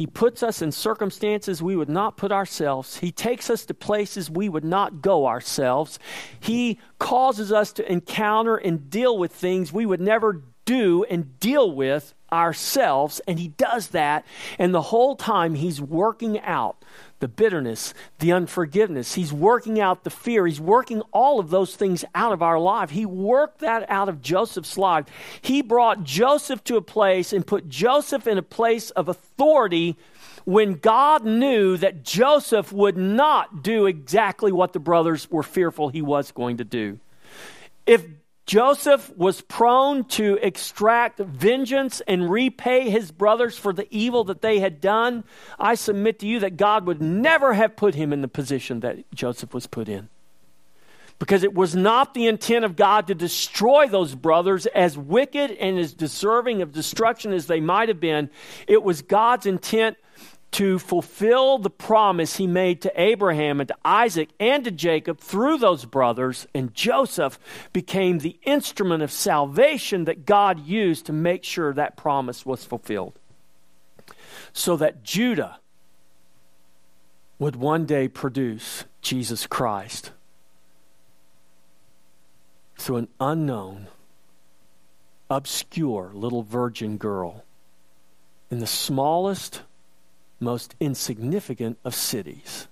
he 0.00 0.06
puts 0.06 0.42
us 0.42 0.62
in 0.62 0.72
circumstances 0.72 1.62
we 1.62 1.76
would 1.76 1.90
not 1.90 2.16
put 2.16 2.32
ourselves. 2.32 2.96
He 2.96 3.12
takes 3.12 3.50
us 3.50 3.66
to 3.66 3.74
places 3.74 4.30
we 4.30 4.48
would 4.48 4.64
not 4.64 5.02
go 5.02 5.26
ourselves. 5.26 5.98
He 6.40 6.78
causes 6.98 7.52
us 7.52 7.70
to 7.74 7.92
encounter 7.92 8.56
and 8.56 8.88
deal 8.88 9.18
with 9.18 9.30
things 9.30 9.74
we 9.74 9.84
would 9.84 10.00
never 10.00 10.42
do 10.64 11.04
and 11.04 11.38
deal 11.38 11.70
with 11.70 12.14
ourselves. 12.32 13.20
And 13.26 13.38
he 13.38 13.48
does 13.48 13.88
that. 13.88 14.24
And 14.58 14.74
the 14.74 14.82
whole 14.82 15.16
time 15.16 15.54
he's 15.54 15.80
working 15.80 16.40
out 16.40 16.84
the 17.20 17.28
bitterness, 17.28 17.94
the 18.18 18.32
unforgiveness. 18.32 19.14
He's 19.14 19.32
working 19.32 19.78
out 19.78 20.04
the 20.04 20.10
fear. 20.10 20.46
He's 20.46 20.60
working 20.60 21.02
all 21.12 21.38
of 21.38 21.50
those 21.50 21.76
things 21.76 22.04
out 22.14 22.32
of 22.32 22.42
our 22.42 22.58
life. 22.58 22.90
He 22.90 23.06
worked 23.06 23.60
that 23.60 23.88
out 23.88 24.08
of 24.08 24.22
Joseph's 24.22 24.76
life. 24.76 25.04
He 25.40 25.62
brought 25.62 26.02
Joseph 26.02 26.64
to 26.64 26.76
a 26.76 26.82
place 26.82 27.32
and 27.32 27.46
put 27.46 27.68
Joseph 27.68 28.26
in 28.26 28.38
a 28.38 28.42
place 28.42 28.90
of 28.90 29.08
authority 29.08 29.96
when 30.44 30.74
God 30.74 31.24
knew 31.24 31.76
that 31.76 32.02
Joseph 32.02 32.72
would 32.72 32.96
not 32.96 33.62
do 33.62 33.86
exactly 33.86 34.50
what 34.50 34.72
the 34.72 34.80
brothers 34.80 35.30
were 35.30 35.42
fearful 35.42 35.90
he 35.90 36.02
was 36.02 36.32
going 36.32 36.56
to 36.56 36.64
do. 36.64 36.98
If 37.86 38.04
Joseph 38.50 39.16
was 39.16 39.42
prone 39.42 40.02
to 40.02 40.36
extract 40.42 41.20
vengeance 41.20 42.02
and 42.08 42.28
repay 42.28 42.90
his 42.90 43.12
brothers 43.12 43.56
for 43.56 43.72
the 43.72 43.86
evil 43.92 44.24
that 44.24 44.42
they 44.42 44.58
had 44.58 44.80
done. 44.80 45.22
I 45.56 45.76
submit 45.76 46.18
to 46.18 46.26
you 46.26 46.40
that 46.40 46.56
God 46.56 46.84
would 46.84 47.00
never 47.00 47.54
have 47.54 47.76
put 47.76 47.94
him 47.94 48.12
in 48.12 48.22
the 48.22 48.26
position 48.26 48.80
that 48.80 49.08
Joseph 49.14 49.54
was 49.54 49.68
put 49.68 49.88
in. 49.88 50.08
Because 51.20 51.44
it 51.44 51.54
was 51.54 51.76
not 51.76 52.12
the 52.12 52.26
intent 52.26 52.64
of 52.64 52.74
God 52.74 53.06
to 53.06 53.14
destroy 53.14 53.86
those 53.86 54.16
brothers, 54.16 54.66
as 54.66 54.98
wicked 54.98 55.52
and 55.52 55.78
as 55.78 55.94
deserving 55.94 56.60
of 56.60 56.72
destruction 56.72 57.32
as 57.32 57.46
they 57.46 57.60
might 57.60 57.88
have 57.88 58.00
been. 58.00 58.30
It 58.66 58.82
was 58.82 59.00
God's 59.00 59.46
intent 59.46 59.96
to 60.52 60.78
fulfill 60.78 61.58
the 61.58 61.70
promise 61.70 62.36
he 62.36 62.46
made 62.46 62.82
to 62.82 63.00
Abraham 63.00 63.60
and 63.60 63.68
to 63.68 63.76
Isaac 63.84 64.30
and 64.40 64.64
to 64.64 64.70
Jacob 64.70 65.20
through 65.20 65.58
those 65.58 65.84
brothers, 65.84 66.46
and 66.54 66.74
Joseph 66.74 67.38
became 67.72 68.18
the 68.18 68.38
instrument 68.42 69.02
of 69.02 69.12
salvation 69.12 70.04
that 70.04 70.26
God 70.26 70.66
used 70.66 71.06
to 71.06 71.12
make 71.12 71.44
sure 71.44 71.72
that 71.72 71.96
promise 71.96 72.44
was 72.44 72.64
fulfilled. 72.64 73.18
So 74.52 74.76
that 74.78 75.04
Judah 75.04 75.60
would 77.38 77.54
one 77.54 77.86
day 77.86 78.08
produce 78.08 78.84
Jesus 79.00 79.46
Christ 79.46 80.10
through 82.76 82.96
an 82.96 83.08
unknown, 83.20 83.86
obscure 85.30 86.10
little 86.12 86.42
virgin 86.42 86.96
girl 86.96 87.44
in 88.50 88.58
the 88.58 88.66
smallest 88.66 89.62
most 90.40 90.74
insignificant 90.80 91.78
of 91.84 91.94
cities. 91.94 92.66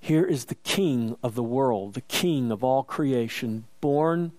Here 0.00 0.24
is 0.24 0.46
the 0.46 0.54
king 0.56 1.16
of 1.22 1.34
the 1.34 1.42
world, 1.42 1.94
the 1.94 2.00
king 2.02 2.50
of 2.50 2.64
all 2.64 2.82
creation, 2.82 3.64
born 3.80 4.32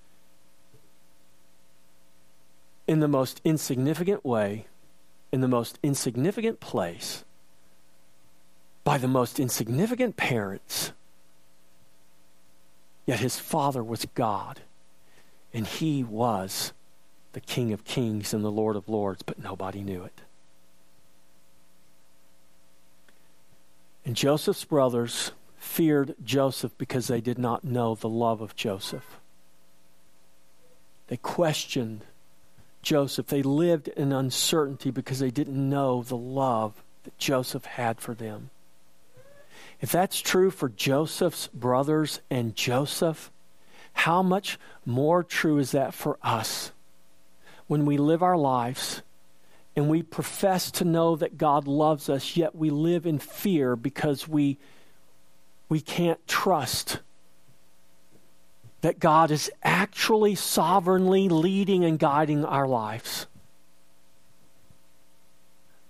in 2.87 2.99
the 2.99 3.07
most 3.07 3.41
insignificant 3.43 4.23
way, 4.23 4.67
in 5.31 5.41
the 5.41 5.47
most 5.47 5.79
insignificant 5.81 6.59
place, 6.59 7.23
by 8.83 8.97
the 8.97 9.07
most 9.07 9.39
insignificant 9.39 10.17
parents. 10.17 10.91
Yet 13.05 13.19
his 13.19 13.39
father 13.39 13.83
was 13.83 14.05
God, 14.13 14.61
and 15.53 15.65
he 15.65 16.03
was 16.03 16.73
the 17.33 17.41
King 17.41 17.73
of 17.73 17.83
kings 17.83 18.33
and 18.33 18.43
the 18.43 18.51
Lord 18.51 18.75
of 18.75 18.87
lords, 18.87 19.21
but 19.23 19.43
nobody 19.43 19.81
knew 19.81 20.03
it. 20.03 20.21
And 24.05 24.15
Joseph's 24.15 24.63
brothers 24.63 25.31
feared 25.57 26.15
Joseph 26.23 26.77
because 26.77 27.07
they 27.07 27.21
did 27.21 27.39
not 27.39 27.63
know 27.63 27.95
the 27.95 28.07
love 28.07 28.39
of 28.39 28.55
Joseph. 28.55 29.19
They 31.07 31.17
questioned 31.17 32.01
Joseph. 32.81 33.27
They 33.27 33.41
lived 33.41 33.87
in 33.89 34.13
uncertainty 34.13 34.91
because 34.91 35.19
they 35.19 35.31
didn't 35.31 35.69
know 35.69 36.03
the 36.03 36.17
love 36.17 36.83
that 37.03 37.17
Joseph 37.17 37.65
had 37.65 37.99
for 37.99 38.13
them. 38.13 38.51
If 39.81 39.91
that's 39.91 40.19
true 40.19 40.51
for 40.51 40.69
Joseph's 40.69 41.47
brothers 41.47 42.21
and 42.29 42.55
Joseph, 42.55 43.31
how 43.93 44.21
much 44.21 44.59
more 44.85 45.23
true 45.23 45.57
is 45.57 45.71
that 45.71 45.93
for 45.93 46.17
us 46.21 46.71
when 47.67 47.85
we 47.85 47.97
live 47.97 48.21
our 48.21 48.37
lives 48.37 49.01
and 49.75 49.89
we 49.89 50.01
profess 50.01 50.71
to 50.71 50.85
know 50.85 51.15
that 51.17 51.37
God 51.37 51.67
loves 51.67 52.09
us, 52.09 52.37
yet 52.37 52.55
we 52.55 52.69
live 52.69 53.05
in 53.05 53.19
fear 53.19 53.75
because 53.75 54.27
we, 54.27 54.57
we 55.67 55.81
can't 55.81 56.25
trust 56.27 56.99
that 58.81 58.99
God 58.99 59.31
is 59.31 59.51
actually 59.63 60.35
sovereignly 60.35 61.27
leading 61.27 61.83
and 61.83 61.99
guiding 61.99 62.45
our 62.45 62.67
lives. 62.67 63.25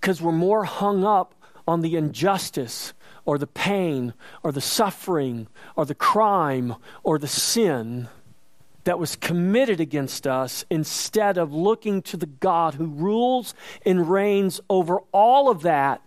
Because 0.00 0.20
we're 0.20 0.32
more 0.32 0.64
hung 0.64 1.04
up 1.04 1.34
on 1.68 1.82
the 1.82 1.96
injustice 1.96 2.92
or 3.24 3.38
the 3.38 3.46
pain 3.46 4.14
or 4.42 4.50
the 4.50 4.60
suffering 4.60 5.46
or 5.76 5.84
the 5.84 5.94
crime 5.94 6.76
or 7.02 7.18
the 7.18 7.28
sin 7.28 8.08
that 8.86 9.00
was 9.00 9.16
committed 9.16 9.80
against 9.80 10.28
us 10.28 10.64
instead 10.70 11.38
of 11.38 11.52
looking 11.52 12.02
to 12.02 12.16
the 12.16 12.26
God 12.26 12.74
who 12.74 12.86
rules 12.86 13.52
and 13.84 14.08
reigns 14.08 14.60
over 14.70 15.00
all 15.10 15.50
of 15.50 15.62
that. 15.62 16.00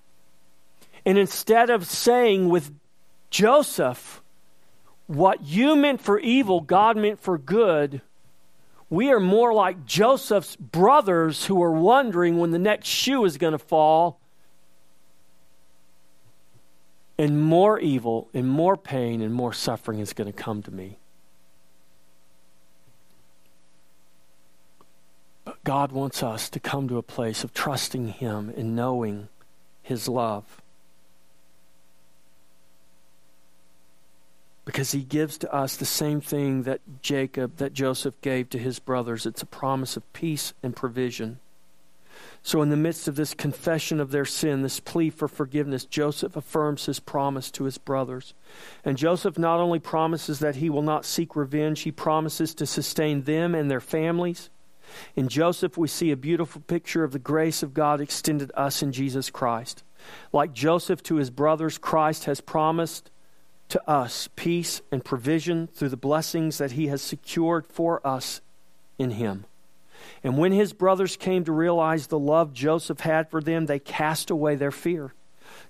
And 1.05 1.17
instead 1.17 1.69
of 1.69 1.85
saying 1.85 2.47
with 2.47 2.71
Joseph, 3.29 4.21
what 5.07 5.43
you 5.43 5.75
meant 5.75 5.99
for 5.99 6.19
evil, 6.19 6.61
God 6.61 6.95
meant 6.95 7.19
for 7.19 7.37
good, 7.37 7.99
we 8.89 9.11
are 9.11 9.19
more 9.19 9.53
like 9.53 9.85
Joseph's 9.85 10.55
brothers 10.55 11.47
who 11.47 11.61
are 11.61 11.73
wondering 11.73 12.39
when 12.39 12.51
the 12.51 12.59
next 12.59 12.87
shoe 12.87 13.25
is 13.25 13.37
going 13.37 13.51
to 13.51 13.59
fall. 13.59 14.21
And 17.17 17.43
more 17.43 17.77
evil 17.77 18.29
and 18.33 18.47
more 18.47 18.77
pain 18.77 19.21
and 19.21 19.33
more 19.33 19.51
suffering 19.51 19.99
is 19.99 20.13
going 20.13 20.31
to 20.31 20.37
come 20.37 20.63
to 20.63 20.71
me. 20.71 20.97
God 25.63 25.91
wants 25.91 26.23
us 26.23 26.49
to 26.49 26.59
come 26.59 26.87
to 26.87 26.97
a 26.97 27.03
place 27.03 27.43
of 27.43 27.53
trusting 27.53 28.07
Him 28.07 28.53
and 28.55 28.75
knowing 28.75 29.29
His 29.81 30.07
love. 30.07 30.61
Because 34.65 34.91
He 34.91 35.03
gives 35.03 35.37
to 35.39 35.53
us 35.53 35.75
the 35.75 35.85
same 35.85 36.21
thing 36.21 36.63
that 36.63 36.81
Jacob, 37.01 37.57
that 37.57 37.73
Joseph 37.73 38.19
gave 38.21 38.49
to 38.49 38.57
his 38.57 38.79
brothers. 38.79 39.25
It's 39.25 39.41
a 39.41 39.47
promise 39.47 39.97
of 39.97 40.13
peace 40.13 40.53
and 40.61 40.75
provision. 40.75 41.39
So, 42.41 42.61
in 42.61 42.69
the 42.69 42.77
midst 42.77 43.07
of 43.07 43.15
this 43.15 43.33
confession 43.33 43.99
of 43.99 44.11
their 44.11 44.25
sin, 44.25 44.61
this 44.61 44.79
plea 44.79 45.09
for 45.09 45.27
forgiveness, 45.27 45.85
Joseph 45.85 46.35
affirms 46.35 46.85
his 46.85 46.99
promise 46.99 47.51
to 47.51 47.65
his 47.65 47.77
brothers. 47.77 48.33
And 48.85 48.97
Joseph 48.97 49.37
not 49.37 49.59
only 49.59 49.79
promises 49.79 50.39
that 50.39 50.55
he 50.55 50.69
will 50.69 50.81
not 50.81 51.05
seek 51.05 51.35
revenge, 51.35 51.81
he 51.81 51.91
promises 51.91 52.53
to 52.55 52.65
sustain 52.65 53.23
them 53.23 53.53
and 53.53 53.69
their 53.69 53.81
families. 53.81 54.49
In 55.15 55.27
Joseph, 55.27 55.77
we 55.77 55.87
see 55.87 56.11
a 56.11 56.17
beautiful 56.17 56.61
picture 56.61 57.03
of 57.03 57.11
the 57.11 57.19
grace 57.19 57.63
of 57.63 57.73
God 57.73 58.01
extended 58.01 58.51
us 58.55 58.81
in 58.81 58.91
Jesus 58.91 59.29
Christ. 59.29 59.83
Like 60.31 60.53
Joseph 60.53 61.03
to 61.03 61.15
his 61.15 61.29
brothers, 61.29 61.77
Christ 61.77 62.25
has 62.25 62.41
promised 62.41 63.09
to 63.69 63.89
us 63.89 64.29
peace 64.35 64.81
and 64.91 65.05
provision 65.05 65.67
through 65.67 65.89
the 65.89 65.97
blessings 65.97 66.57
that 66.57 66.71
he 66.71 66.87
has 66.87 67.01
secured 67.01 67.67
for 67.67 68.05
us 68.05 68.41
in 68.97 69.11
him. 69.11 69.45
And 70.23 70.37
when 70.37 70.51
his 70.51 70.73
brothers 70.73 71.17
came 71.17 71.43
to 71.45 71.51
realize 71.51 72.07
the 72.07 72.19
love 72.19 72.53
Joseph 72.53 73.01
had 73.01 73.29
for 73.29 73.41
them, 73.41 73.65
they 73.65 73.79
cast 73.79 74.29
away 74.29 74.55
their 74.55 74.71
fear. 74.71 75.13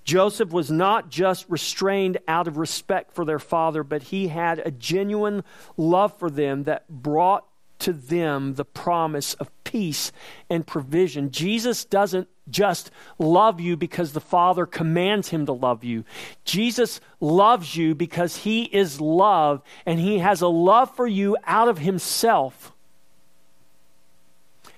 Joseph 0.04 0.50
was 0.50 0.70
not 0.70 1.10
just 1.10 1.46
restrained 1.48 2.18
out 2.26 2.48
of 2.48 2.56
respect 2.56 3.12
for 3.12 3.24
their 3.24 3.38
father, 3.38 3.82
but 3.82 4.04
he 4.04 4.28
had 4.28 4.58
a 4.58 4.70
genuine 4.70 5.42
love 5.76 6.16
for 6.18 6.30
them 6.30 6.64
that 6.64 6.88
brought 6.88 7.44
to 7.80 7.92
them 7.92 8.54
the 8.54 8.64
promise 8.64 9.34
of 9.34 9.50
peace 9.64 10.12
and 10.48 10.66
provision. 10.66 11.30
Jesus 11.30 11.84
doesn't 11.84 12.28
just 12.48 12.90
love 13.18 13.60
you 13.60 13.76
because 13.76 14.12
the 14.12 14.20
Father 14.20 14.66
commands 14.66 15.28
him 15.28 15.46
to 15.46 15.52
love 15.52 15.84
you. 15.84 16.04
Jesus 16.44 17.00
loves 17.20 17.76
you 17.76 17.94
because 17.94 18.38
he 18.38 18.64
is 18.64 19.00
love 19.00 19.62
and 19.86 20.00
he 20.00 20.18
has 20.18 20.40
a 20.40 20.48
love 20.48 20.94
for 20.94 21.06
you 21.06 21.36
out 21.44 21.68
of 21.68 21.78
himself. 21.78 22.72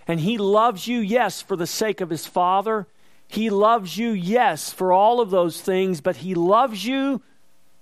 And 0.06 0.20
he 0.20 0.36
loves 0.36 0.86
you, 0.86 0.98
yes, 0.98 1.40
for 1.40 1.56
the 1.56 1.66
sake 1.66 2.00
of 2.00 2.10
his 2.10 2.26
Father. 2.26 2.86
He 3.28 3.50
loves 3.50 3.96
you, 3.96 4.10
yes, 4.10 4.72
for 4.72 4.92
all 4.92 5.20
of 5.20 5.30
those 5.30 5.60
things, 5.60 6.00
but 6.00 6.16
he 6.16 6.34
loves 6.34 6.84
you 6.84 7.22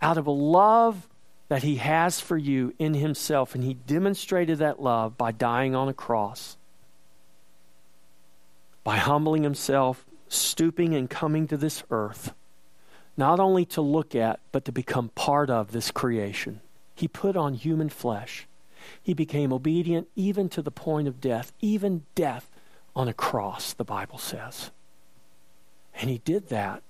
out 0.00 0.16
of 0.16 0.26
a 0.26 0.30
love 0.30 1.08
that 1.51 1.64
he 1.64 1.76
has 1.76 2.20
for 2.20 2.38
you 2.38 2.72
in 2.78 2.94
himself. 2.94 3.57
And 3.57 3.64
he 3.64 3.74
demonstrated 3.74 4.59
that 4.59 4.80
love 4.80 5.18
by 5.18 5.32
dying 5.32 5.74
on 5.74 5.88
a 5.88 5.92
cross, 5.92 6.57
by 8.84 8.98
humbling 8.98 9.42
himself, 9.42 10.07
stooping 10.28 10.94
and 10.94 11.11
coming 11.11 11.48
to 11.48 11.57
this 11.57 11.82
earth, 11.90 12.32
not 13.16 13.40
only 13.40 13.64
to 13.64 13.80
look 13.80 14.14
at, 14.14 14.38
but 14.53 14.64
to 14.64 14.70
become 14.70 15.09
part 15.16 15.51
of 15.51 15.72
this 15.72 15.90
creation. 15.90 16.61
He 16.94 17.09
put 17.09 17.36
on 17.36 17.55
human 17.55 17.88
flesh. 17.88 18.46
He 19.03 19.12
became 19.12 19.53
obedient 19.53 20.07
even 20.14 20.48
to 20.51 20.62
the 20.62 20.70
point 20.70 21.09
of 21.09 21.20
death, 21.20 21.53
even 21.61 22.05
death 22.14 22.48
on 22.94 23.09
a 23.09 23.12
cross, 23.12 23.72
the 23.72 23.82
Bible 23.82 24.18
says. 24.18 24.70
And 25.96 26.11
he 26.11 26.18
did 26.18 26.48
that, 26.51 26.84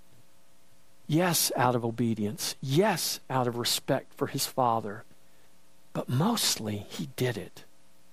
yes, 1.11 1.51
out 1.57 1.75
of 1.75 1.85
obedience, 1.85 2.55
yes, 2.63 3.21
out 3.29 3.47
of 3.47 3.57
respect 3.57 4.15
for 4.15 4.29
his 4.29 4.47
Father, 4.47 5.05
but 5.93 6.09
mostly 6.09 6.87
he 6.89 7.09
did 7.17 7.37
it 7.37 7.65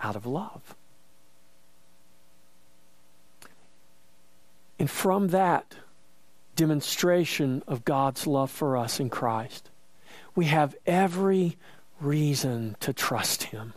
out 0.02 0.16
of 0.16 0.26
love. 0.26 0.76
And 4.80 4.89
from 4.89 5.30
that 5.30 5.76
demonstration 6.56 7.64
of 7.68 7.86
God's 7.86 8.28
love 8.28 8.52
for 8.52 8.76
us 8.76 9.00
in 9.00 9.10
Christ, 9.10 9.70
we 10.36 10.45
have 10.45 10.76
every 10.86 11.58
reason 12.00 12.76
to 12.80 12.93
trust 12.93 13.43
Him. 13.43 13.74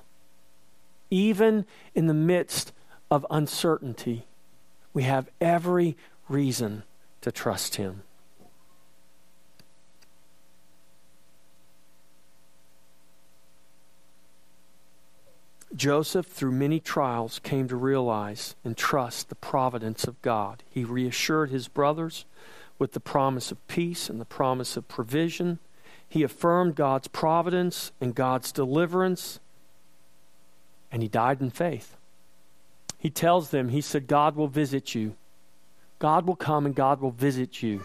Even 1.11 1.66
in 1.95 2.07
the 2.07 2.14
midst 2.14 2.73
of 3.11 3.27
uncertainty, 3.31 4.25
we 4.93 5.05
have 5.05 5.29
every 5.41 5.97
reason 6.29 6.85
to 7.23 7.33
trust 7.33 7.77
Him. 7.77 8.03
Joseph, 15.75 16.27
through 16.27 16.53
many 16.53 16.81
trials, 16.81 17.39
came 17.39 17.68
to 17.68 17.77
realize 17.77 18.57
and 18.64 18.77
trust 18.77 19.29
the 19.29 19.35
providence 19.37 20.05
of 20.05 20.21
God. 20.23 20.62
He 20.68 20.85
reassured 20.85 21.51
his 21.51 21.68
brothers 21.68 22.25
with 22.79 22.93
the 22.93 23.01
promise 23.01 23.53
of 23.53 23.66
peace 23.68 24.11
and 24.11 24.21
the 24.21 24.25
promise 24.25 24.77
of 24.77 24.89
provision. 24.89 25.59
He 26.09 26.23
affirmed 26.23 26.75
God's 26.75 27.09
providence 27.09 27.93
and 28.01 28.14
God's 28.14 28.51
deliverance, 28.51 29.39
and 30.91 31.03
he 31.03 31.09
died 31.09 31.41
in 31.41 31.51
faith. 31.51 31.97
He 32.99 33.09
tells 33.09 33.51
them, 33.51 33.71
He 33.71 33.81
said, 33.81 34.07
God 34.07 34.37
will 34.37 34.49
visit 34.49 34.95
you. 34.95 35.14
God 35.99 36.27
will 36.27 36.37
come 36.37 36.66
and 36.66 36.75
God 36.75 37.01
will 37.01 37.11
visit 37.11 37.62
you, 37.62 37.83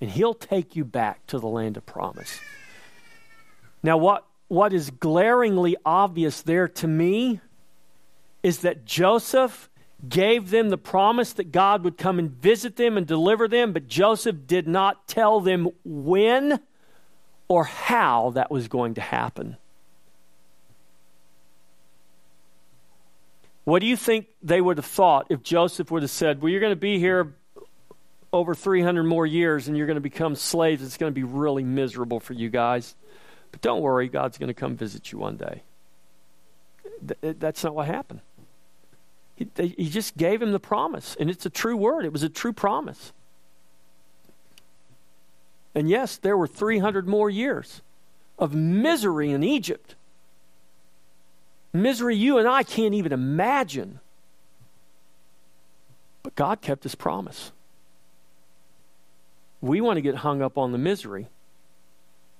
and 0.00 0.10
He'll 0.10 0.34
take 0.34 0.76
you 0.76 0.84
back 0.84 1.26
to 1.28 1.38
the 1.38 1.46
land 1.46 1.76
of 1.76 1.86
promise. 1.86 2.38
Now, 3.82 3.96
what 3.96 4.26
what 4.52 4.74
is 4.74 4.90
glaringly 4.90 5.74
obvious 5.82 6.42
there 6.42 6.68
to 6.68 6.86
me 6.86 7.40
is 8.42 8.58
that 8.58 8.84
Joseph 8.84 9.70
gave 10.06 10.50
them 10.50 10.68
the 10.68 10.76
promise 10.76 11.32
that 11.32 11.50
God 11.50 11.82
would 11.84 11.96
come 11.96 12.18
and 12.18 12.30
visit 12.30 12.76
them 12.76 12.98
and 12.98 13.06
deliver 13.06 13.48
them, 13.48 13.72
but 13.72 13.88
Joseph 13.88 14.46
did 14.46 14.68
not 14.68 15.08
tell 15.08 15.40
them 15.40 15.70
when 15.86 16.60
or 17.48 17.64
how 17.64 18.28
that 18.34 18.50
was 18.50 18.68
going 18.68 18.92
to 18.92 19.00
happen. 19.00 19.56
What 23.64 23.80
do 23.80 23.86
you 23.86 23.96
think 23.96 24.26
they 24.42 24.60
would 24.60 24.76
have 24.76 24.84
thought 24.84 25.28
if 25.30 25.42
Joseph 25.42 25.90
would 25.90 26.02
have 26.02 26.10
said, 26.10 26.42
Well, 26.42 26.50
you're 26.50 26.60
going 26.60 26.72
to 26.72 26.76
be 26.76 26.98
here 26.98 27.32
over 28.34 28.54
300 28.54 29.02
more 29.04 29.24
years 29.24 29.66
and 29.66 29.78
you're 29.78 29.86
going 29.86 29.94
to 29.94 30.02
become 30.02 30.34
slaves? 30.34 30.82
It's 30.82 30.98
going 30.98 31.10
to 31.10 31.14
be 31.14 31.24
really 31.24 31.64
miserable 31.64 32.20
for 32.20 32.34
you 32.34 32.50
guys. 32.50 32.94
But 33.52 33.60
don't 33.60 33.82
worry, 33.82 34.08
God's 34.08 34.38
going 34.38 34.48
to 34.48 34.54
come 34.54 34.76
visit 34.76 35.12
you 35.12 35.18
one 35.18 35.36
day. 35.36 35.62
That's 37.20 37.62
not 37.62 37.74
what 37.74 37.86
happened. 37.86 38.20
He, 39.36 39.48
he 39.56 39.88
just 39.88 40.16
gave 40.16 40.42
him 40.42 40.52
the 40.52 40.60
promise, 40.60 41.16
and 41.20 41.30
it's 41.30 41.46
a 41.46 41.50
true 41.50 41.76
word. 41.76 42.04
It 42.04 42.12
was 42.12 42.22
a 42.22 42.28
true 42.28 42.52
promise. 42.52 43.12
And 45.74 45.88
yes, 45.88 46.16
there 46.16 46.36
were 46.36 46.46
300 46.46 47.06
more 47.06 47.30
years 47.30 47.80
of 48.38 48.54
misery 48.54 49.30
in 49.30 49.42
Egypt. 49.42 49.94
Misery 51.72 52.16
you 52.16 52.38
and 52.38 52.46
I 52.46 52.62
can't 52.62 52.94
even 52.94 53.12
imagine. 53.12 54.00
But 56.22 56.34
God 56.34 56.60
kept 56.60 56.82
his 56.82 56.94
promise. 56.94 57.52
We 59.60 59.80
want 59.80 59.96
to 59.96 60.02
get 60.02 60.16
hung 60.16 60.42
up 60.42 60.58
on 60.58 60.72
the 60.72 60.78
misery. 60.78 61.28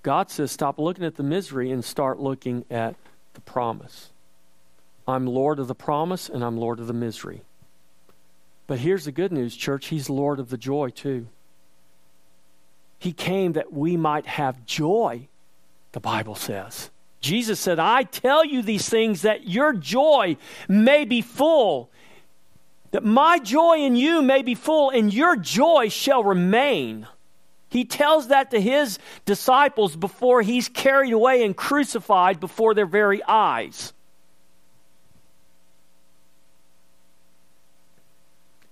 God 0.03 0.31
says, 0.31 0.51
stop 0.51 0.79
looking 0.79 1.05
at 1.05 1.17
the 1.17 1.23
misery 1.23 1.71
and 1.71 1.85
start 1.85 2.19
looking 2.19 2.65
at 2.71 2.97
the 3.35 3.41
promise. 3.41 4.11
I'm 5.07 5.27
Lord 5.27 5.59
of 5.59 5.69
the 5.69 5.75
promise 5.75 6.29
and 6.29 6.45
I'm 6.45 6.57
Lord 6.57 6.81
of 6.81 6.87
the 6.87 6.93
misery. 6.93 7.43
But 8.67 8.79
here's 8.79 9.05
the 9.05 9.13
good 9.13 9.33
news, 9.33 9.57
church 9.57 9.87
He's 9.87 10.09
Lord 10.09 10.39
of 10.41 10.51
the 10.51 10.57
joy 10.57 10.91
too. 10.91 11.27
He 12.99 13.13
came 13.13 13.53
that 13.53 13.73
we 13.73 13.97
might 13.97 14.27
have 14.27 14.65
joy, 14.65 15.29
the 15.93 16.01
Bible 16.01 16.37
says. 16.37 16.91
Jesus 17.21 17.61
said, 17.61 17.79
I 17.79 18.05
tell 18.05 18.45
you 18.45 18.63
these 18.63 18.89
things 18.89 19.23
that 19.23 19.49
your 19.49 19.73
joy 19.73 20.37
may 20.69 21.05
be 21.05 21.21
full, 21.21 21.91
that 22.91 23.05
my 23.05 23.39
joy 23.39 23.79
in 23.79 23.97
you 23.97 24.23
may 24.23 24.43
be 24.43 24.55
full, 24.55 24.91
and 24.91 25.13
your 25.13 25.37
joy 25.37 25.89
shall 25.89 26.23
remain. 26.23 27.07
He 27.73 27.87
tells 27.87 28.29
that 28.29 28.51
to 28.51 28.61
his 28.61 28.99
disciples 29.25 29.97
before 29.97 30.43
he's 30.43 30.69
carried 30.69 31.15
away 31.15 31.43
and 31.43 31.57
crucified 31.57 32.39
before 32.39 32.75
their 32.75 32.85
very 32.85 33.25
eyes. 33.25 33.95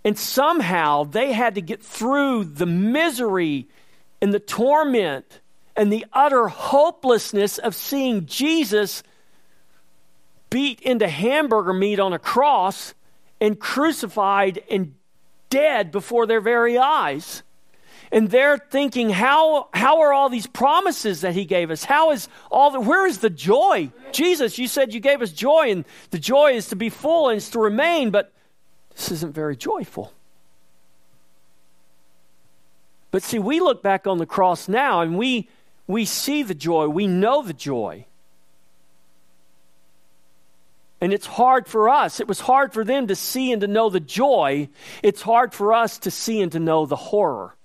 And 0.04 0.18
somehow 0.18 1.04
they 1.04 1.32
had 1.32 1.54
to 1.54 1.62
get 1.62 1.82
through 1.82 2.44
the 2.44 2.66
misery 2.66 3.68
and 4.20 4.34
the 4.34 4.38
torment 4.38 5.40
and 5.74 5.90
the 5.90 6.04
utter 6.12 6.48
hopelessness 6.48 7.56
of 7.56 7.74
seeing 7.74 8.26
Jesus 8.26 9.02
beat 10.50 10.78
into 10.82 11.08
hamburger 11.08 11.72
meat 11.72 11.98
on 11.98 12.12
a 12.12 12.18
cross 12.18 12.92
and 13.40 13.58
crucified 13.58 14.62
and 14.70 14.94
dead 15.48 15.90
before 15.90 16.26
their 16.26 16.42
very 16.42 16.76
eyes 16.76 17.42
and 18.12 18.30
they're 18.30 18.58
thinking 18.58 19.10
how 19.10 19.68
how 19.72 20.00
are 20.00 20.12
all 20.12 20.28
these 20.28 20.46
promises 20.46 21.20
that 21.20 21.34
he 21.34 21.44
gave 21.44 21.70
us 21.70 21.84
how 21.84 22.10
is 22.10 22.28
all 22.50 22.70
the 22.70 22.80
where 22.80 23.06
is 23.06 23.18
the 23.18 23.30
joy 23.30 23.90
jesus 24.12 24.58
you 24.58 24.66
said 24.66 24.92
you 24.92 25.00
gave 25.00 25.22
us 25.22 25.32
joy 25.32 25.70
and 25.70 25.84
the 26.10 26.18
joy 26.18 26.52
is 26.52 26.68
to 26.68 26.76
be 26.76 26.88
full 26.88 27.28
and 27.28 27.36
it's 27.36 27.50
to 27.50 27.58
remain 27.58 28.10
but 28.10 28.32
this 28.96 29.10
isn't 29.10 29.34
very 29.34 29.56
joyful 29.56 30.12
but 33.10 33.22
see 33.22 33.38
we 33.38 33.60
look 33.60 33.82
back 33.82 34.06
on 34.06 34.18
the 34.18 34.26
cross 34.26 34.68
now 34.68 35.00
and 35.00 35.16
we 35.16 35.48
we 35.86 36.04
see 36.04 36.42
the 36.42 36.54
joy 36.54 36.86
we 36.88 37.06
know 37.06 37.42
the 37.42 37.54
joy 37.54 38.04
and 41.02 41.14
it's 41.14 41.26
hard 41.26 41.66
for 41.66 41.88
us. 41.88 42.20
It 42.20 42.28
was 42.28 42.40
hard 42.40 42.74
for 42.74 42.84
them 42.84 43.06
to 43.06 43.16
see 43.16 43.52
and 43.52 43.62
to 43.62 43.66
know 43.66 43.88
the 43.88 44.00
joy. 44.00 44.68
It's 45.02 45.22
hard 45.22 45.54
for 45.54 45.72
us 45.72 45.98
to 46.00 46.10
see 46.10 46.42
and 46.42 46.52
to 46.52 46.60
know 46.60 46.84
the 46.84 46.94
horror. 46.94 47.56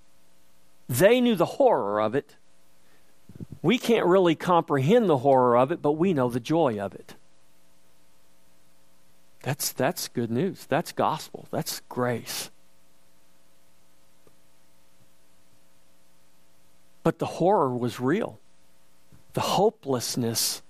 They 0.88 1.22
knew 1.22 1.36
the 1.36 1.46
horror 1.46 2.00
of 2.02 2.16
it. 2.16 2.36
We 3.62 3.78
can't 3.78 4.06
really 4.06 4.36
comprehend 4.36 5.10
the 5.10 5.18
horror 5.18 5.58
of 5.58 5.72
it, 5.72 5.82
but 5.82 5.94
we 5.94 6.14
know 6.14 6.30
the 6.30 6.40
joy 6.40 6.80
of 6.80 6.94
it. 6.94 7.16
That's, 9.42 9.72
that's 9.72 10.08
good 10.08 10.32
news. 10.32 10.66
That's 10.66 10.92
gospel. 10.92 11.48
That's 11.52 11.82
grace. 11.90 12.50
But 17.04 17.20
the 17.20 17.26
horror 17.26 17.76
was 17.76 18.00
real. 18.00 18.40
The 19.34 19.42
hopelessness 19.42 20.64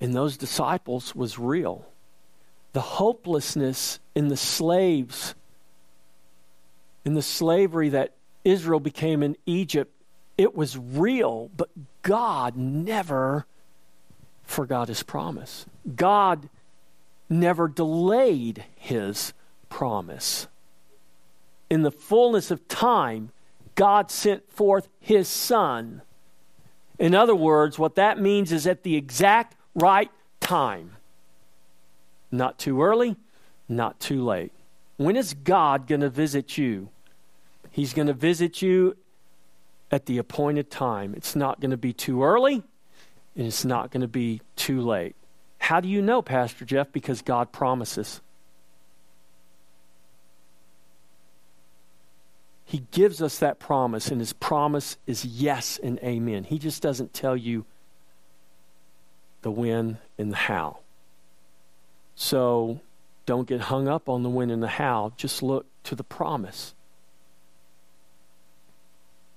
in 0.00 0.12
those 0.12 0.36
disciples 0.36 1.14
was 1.14 1.38
real. 1.38 1.86
The 2.72 2.80
hopelessness 2.80 4.00
in 4.14 4.28
the 4.28 4.36
slaves, 4.36 5.34
in 7.04 7.14
the 7.14 7.22
slavery 7.22 7.90
that 7.90 8.12
Israel 8.44 8.80
became 8.80 9.22
in 9.22 9.36
Egypt, 9.46 9.92
it 10.36 10.54
was 10.54 10.76
real, 10.76 11.50
but 11.56 11.68
God 12.02 12.56
never 12.56 13.46
forgot 14.44 14.88
his 14.88 15.02
promise. 15.02 15.66
God 15.94 16.48
never 17.28 17.68
delayed 17.68 18.64
his 18.76 19.32
promise. 19.68 20.48
In 21.70 21.82
the 21.82 21.90
fullness 21.90 22.50
of 22.50 22.68
time, 22.68 23.30
God 23.74 24.10
sent 24.10 24.50
forth 24.50 24.88
his 25.00 25.28
son. 25.28 26.02
In 26.98 27.14
other 27.14 27.34
words, 27.34 27.78
what 27.78 27.94
that 27.94 28.20
means 28.20 28.52
is 28.52 28.66
at 28.66 28.82
the 28.82 28.96
exact 28.96 29.56
right 29.74 30.10
time. 30.40 30.92
Not 32.30 32.58
too 32.58 32.82
early, 32.82 33.16
not 33.68 34.00
too 34.00 34.22
late. 34.24 34.52
When 34.98 35.16
is 35.16 35.34
God 35.34 35.86
going 35.86 36.02
to 36.02 36.10
visit 36.10 36.58
you? 36.58 36.90
He's 37.72 37.94
going 37.94 38.06
to 38.06 38.12
visit 38.12 38.62
you 38.62 38.96
at 39.90 40.06
the 40.06 40.18
appointed 40.18 40.70
time. 40.70 41.14
It's 41.16 41.34
not 41.34 41.58
going 41.58 41.70
to 41.70 41.76
be 41.76 41.92
too 41.92 42.22
early, 42.22 42.62
and 43.34 43.46
it's 43.46 43.64
not 43.64 43.90
going 43.90 44.02
to 44.02 44.08
be 44.08 44.42
too 44.56 44.82
late. 44.82 45.16
How 45.58 45.80
do 45.80 45.88
you 45.88 46.02
know, 46.02 46.20
Pastor 46.22 46.64
Jeff? 46.66 46.92
Because 46.92 47.22
God 47.22 47.50
promises. 47.50 48.20
He 52.66 52.84
gives 52.90 53.22
us 53.22 53.38
that 53.38 53.58
promise, 53.58 54.08
and 54.08 54.20
his 54.20 54.34
promise 54.34 54.98
is 55.06 55.24
yes 55.24 55.80
and 55.82 55.98
amen. 56.00 56.44
He 56.44 56.58
just 56.58 56.82
doesn't 56.82 57.14
tell 57.14 57.36
you 57.36 57.64
the 59.40 59.50
when 59.50 59.98
and 60.18 60.30
the 60.30 60.36
how. 60.36 60.78
So 62.14 62.80
don't 63.24 63.48
get 63.48 63.62
hung 63.62 63.88
up 63.88 64.08
on 64.08 64.22
the 64.22 64.30
when 64.30 64.50
and 64.50 64.62
the 64.62 64.68
how. 64.68 65.12
Just 65.16 65.42
look 65.42 65.66
to 65.84 65.94
the 65.94 66.04
promise. 66.04 66.74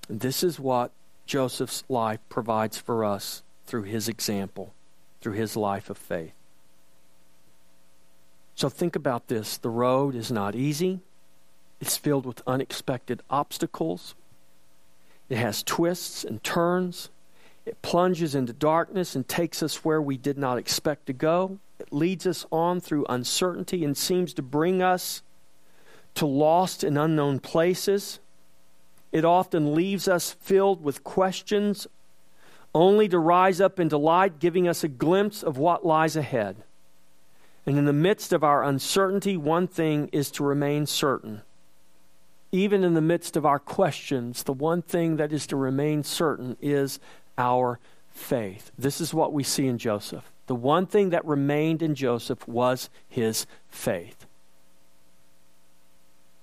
This 0.08 0.42
is 0.42 0.60
what 0.60 0.92
Joseph's 1.26 1.84
life 1.88 2.20
provides 2.28 2.78
for 2.78 3.04
us 3.04 3.42
through 3.64 3.82
his 3.82 4.08
example, 4.08 4.72
through 5.20 5.32
his 5.32 5.56
life 5.56 5.90
of 5.90 5.98
faith. 5.98 6.32
So 8.54 8.68
think 8.68 8.96
about 8.96 9.28
this 9.28 9.58
the 9.58 9.70
road 9.70 10.14
is 10.14 10.30
not 10.30 10.54
easy, 10.54 11.00
it's 11.80 11.96
filled 11.96 12.24
with 12.24 12.42
unexpected 12.46 13.22
obstacles, 13.28 14.14
it 15.28 15.38
has 15.38 15.62
twists 15.62 16.24
and 16.24 16.42
turns. 16.42 17.10
It 17.64 17.82
plunges 17.82 18.36
into 18.36 18.52
darkness 18.52 19.16
and 19.16 19.26
takes 19.26 19.62
us 19.62 19.84
where 19.84 20.00
we 20.00 20.16
did 20.16 20.38
not 20.38 20.56
expect 20.56 21.06
to 21.06 21.12
go. 21.12 21.58
It 21.80 21.92
leads 21.92 22.26
us 22.26 22.46
on 22.52 22.80
through 22.80 23.06
uncertainty 23.08 23.84
and 23.84 23.96
seems 23.96 24.32
to 24.34 24.42
bring 24.42 24.82
us 24.82 25.22
to 26.14 26.26
lost 26.26 26.84
and 26.84 26.96
unknown 26.96 27.40
places. 27.40 28.20
It 29.12 29.24
often 29.24 29.74
leaves 29.74 30.08
us 30.08 30.32
filled 30.32 30.82
with 30.82 31.04
questions, 31.04 31.86
only 32.74 33.08
to 33.08 33.18
rise 33.18 33.60
up 33.60 33.80
into 33.80 33.96
light, 33.96 34.38
giving 34.38 34.68
us 34.68 34.84
a 34.84 34.88
glimpse 34.88 35.42
of 35.42 35.56
what 35.58 35.86
lies 35.86 36.16
ahead. 36.16 36.56
And 37.64 37.78
in 37.78 37.84
the 37.84 37.92
midst 37.92 38.32
of 38.32 38.44
our 38.44 38.62
uncertainty, 38.62 39.36
one 39.36 39.66
thing 39.66 40.08
is 40.12 40.30
to 40.32 40.44
remain 40.44 40.86
certain. 40.86 41.42
Even 42.52 42.84
in 42.84 42.94
the 42.94 43.00
midst 43.00 43.36
of 43.36 43.44
our 43.44 43.58
questions, 43.58 44.44
the 44.44 44.52
one 44.52 44.82
thing 44.82 45.16
that 45.16 45.32
is 45.32 45.46
to 45.48 45.56
remain 45.56 46.04
certain 46.04 46.56
is 46.60 47.00
our 47.36 47.80
faith. 48.10 48.70
This 48.78 49.00
is 49.00 49.12
what 49.12 49.32
we 49.32 49.42
see 49.42 49.66
in 49.66 49.78
Joseph. 49.78 50.30
The 50.46 50.54
one 50.54 50.86
thing 50.86 51.10
that 51.10 51.24
remained 51.24 51.82
in 51.82 51.94
Joseph 51.94 52.46
was 52.46 52.88
his 53.08 53.46
faith. 53.68 54.26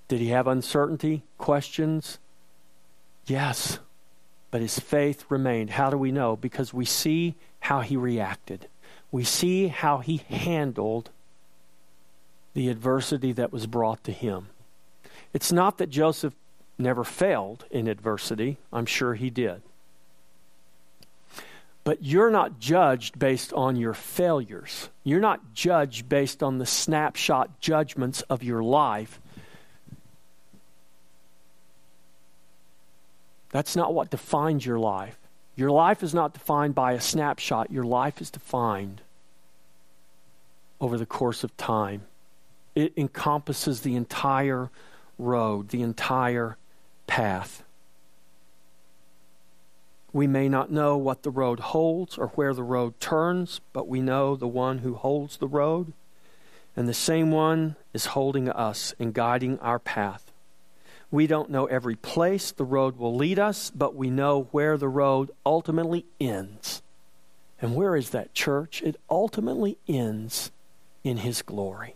Did 0.10 0.20
he 0.20 0.28
have 0.28 0.46
uncertainty, 0.46 1.24
questions? 1.38 2.20
Yes. 3.26 3.80
But 4.52 4.62
his 4.62 4.80
faith 4.80 5.26
remained. 5.30 5.72
How 5.72 5.90
do 5.90 5.98
we 5.98 6.12
know? 6.12 6.36
Because 6.36 6.74
we 6.74 6.86
see 6.86 7.36
how 7.60 7.82
he 7.82 7.98
reacted 7.98 8.68
we 9.14 9.24
see 9.24 9.68
how 9.68 10.00
he 10.00 10.18
handled 10.28 11.12
the 12.56 12.68
adversity 12.68 13.32
that 13.34 13.54
was 13.54 13.68
brought 13.68 14.04
to 14.06 14.12
him. 14.12 14.48
It's 15.34 15.52
not 15.52 15.78
that 15.78 15.92
Joseph 15.92 16.34
never 16.80 17.04
failed 17.04 17.66
in 17.70 17.88
adversity, 17.88 18.58
I'm 18.74 18.88
sure 18.88 19.14
he 19.14 19.30
did. 19.30 19.62
But 21.84 22.04
you're 22.04 22.32
not 22.32 22.60
judged 22.60 23.20
based 23.20 23.54
on 23.54 23.76
your 23.76 23.94
failures. 23.94 24.90
You're 25.04 25.20
not 25.20 25.54
judged 25.54 26.10
based 26.10 26.42
on 26.42 26.58
the 26.58 26.66
snapshot 26.66 27.60
judgments 27.60 28.24
of 28.24 28.42
your 28.42 28.64
life. 28.64 29.22
That's 33.54 33.76
not 33.76 33.94
what 33.94 34.10
defines 34.10 34.66
your 34.66 34.80
life. 34.80 35.16
Your 35.56 35.70
life 35.70 36.02
is 36.02 36.12
not 36.12 36.34
defined 36.34 36.74
by 36.74 36.94
a 36.94 37.00
snapshot, 37.00 37.72
your 37.72 37.84
life 37.84 38.20
is 38.20 38.32
defined 38.32 39.02
over 40.82 40.98
the 40.98 41.06
course 41.06 41.44
of 41.44 41.56
time. 41.56 42.02
It 42.74 42.94
encompasses 42.98 43.82
the 43.82 43.96
entire 43.96 44.72
road, 45.20 45.70
the 45.70 45.84
entire 45.84 46.58
path. 47.06 47.64
We 50.12 50.26
may 50.26 50.50
not 50.50 50.72
know 50.72 50.98
what 50.98 51.22
the 51.22 51.30
road 51.30 51.60
holds 51.60 52.18
or 52.18 52.30
where 52.30 52.56
the 52.56 52.64
road 52.64 53.00
turns, 53.00 53.62
but 53.72 53.88
we 53.88 54.02
know 54.02 54.36
the 54.36 54.48
one 54.48 54.80
who 54.80 54.96
holds 54.96 55.38
the 55.38 55.48
road, 55.48 55.94
and 56.76 56.90
the 56.90 56.94
same 56.96 57.30
one 57.30 57.76
is 57.94 58.08
holding 58.08 58.50
us 58.50 58.96
and 58.98 59.14
guiding 59.14 59.60
our 59.60 59.78
path. 59.78 60.33
We 61.14 61.28
don't 61.28 61.52
know 61.52 61.68
every 61.68 61.96
place 61.96 62.50
the 62.50 62.64
road 62.64 62.98
will 62.98 63.16
lead 63.16 63.38
us, 63.38 63.70
but 63.70 63.94
we 63.94 64.10
know 64.10 64.48
where 64.50 64.80
the 64.80 64.90
road 64.90 65.30
ultimately 65.46 66.08
ends. 66.20 66.82
And 67.62 67.76
where 67.76 67.96
is 67.96 68.10
that 68.10 68.34
church? 68.34 68.82
It 68.82 69.00
ultimately 69.12 69.78
ends 69.88 70.50
in 71.04 71.18
His 71.18 71.44
glory. 71.44 71.94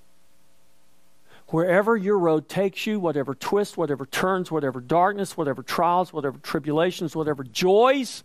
Wherever 1.47 1.97
your 1.97 2.19
road 2.19 2.47
takes 2.47 2.85
you, 2.85 2.99
whatever 2.99 3.33
twists, 3.33 3.75
whatever 3.75 4.05
turns, 4.05 4.51
whatever 4.51 4.79
darkness, 4.79 5.35
whatever 5.35 5.63
trials, 5.63 6.13
whatever 6.13 6.37
tribulations, 6.37 7.15
whatever 7.15 7.43
joys, 7.43 8.23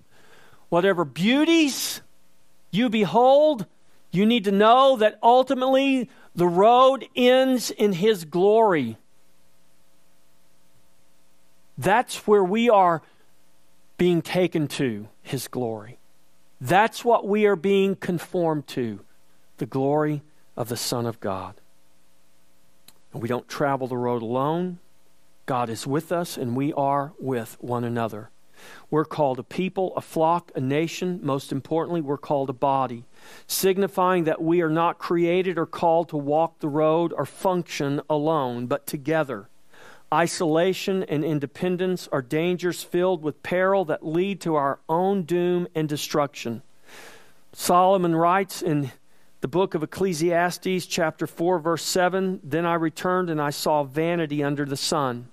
whatever 0.68 1.07
beauties 1.07 2.03
you 2.70 2.90
behold, 2.90 3.64
you 4.11 4.26
need 4.26 4.45
to 4.45 4.53
know 4.53 4.97
that 4.97 5.18
ultimately 5.22 6.11
the 6.34 6.47
road 6.47 7.09
ends 7.16 7.70
in 7.70 7.95
His 7.95 8.26
glory. 8.26 8.99
That's 11.79 12.27
where 12.27 12.45
we 12.45 12.68
are 12.68 13.03
being 13.97 14.23
taken 14.23 14.68
to, 14.68 15.09
His 15.23 15.49
glory. 15.49 15.99
That's 16.61 17.05
what 17.05 17.27
we 17.27 17.47
are 17.47 17.57
being 17.57 17.97
conformed 17.97 18.66
to, 18.68 19.01
the 19.59 19.66
glory 19.66 20.23
of 20.57 20.68
the 20.68 20.77
Son 20.77 21.07
of 21.07 21.20
God. 21.20 21.55
And 23.12 23.23
we 23.23 23.29
don't 23.29 23.49
travel 23.49 23.87
the 23.87 23.97
road 23.97 24.23
alone. 24.23 24.79
God 25.47 25.68
is 25.68 25.87
with 25.87 26.12
us, 26.12 26.37
and 26.37 26.57
we 26.57 26.73
are 26.73 27.12
with 27.18 27.57
one 27.61 27.85
another. 27.85 28.31
We're 28.91 29.05
called 29.05 29.39
a 29.39 29.43
people, 29.43 29.93
a 29.97 30.01
flock, 30.01 30.53
a 30.55 30.61
nation. 30.61 31.18
Most 31.23 31.51
importantly, 31.51 32.01
we're 32.01 32.16
called 32.16 32.49
a 32.49 32.55
body, 32.55 33.05
signifying 33.47 34.25
that 34.25 34.41
we 34.41 34.62
are 34.62 34.70
not 34.70 34.99
created 34.99 35.59
or 35.59 35.66
called 35.66 36.11
to 36.11 36.16
walk 36.16 36.61
the 36.61 36.68
road 36.68 37.12
or 37.12 37.27
function 37.27 38.01
alone, 38.09 38.66
but 38.66 38.87
together 38.87 39.49
Isolation 40.13 41.05
and 41.05 41.25
independence 41.25 42.07
are 42.13 42.21
dangers 42.21 42.83
filled 42.83 43.23
with 43.23 43.43
peril 43.43 43.87
that 43.87 44.07
lead 44.07 44.43
to 44.43 44.57
our 44.57 44.79
own 44.87 45.23
doom 45.23 45.67
and 45.75 45.89
destruction. 45.89 46.61
Solomon 47.55 48.15
writes 48.15 48.61
in 48.61 48.93
the 49.41 49.49
book 49.49 49.75
of 49.75 49.83
Ecclesiastes, 49.83 50.87
chapter 50.87 51.27
4, 51.27 51.59
verse 51.59 51.83
7 51.83 52.41
Then 52.45 52.67
I 52.67 52.75
returned 52.75 53.31
and 53.31 53.41
I 53.41 53.51
saw 53.51 53.85
vanity 53.85 54.43
under 54.43 54.67
the 54.67 54.77
sun. 54.77 55.29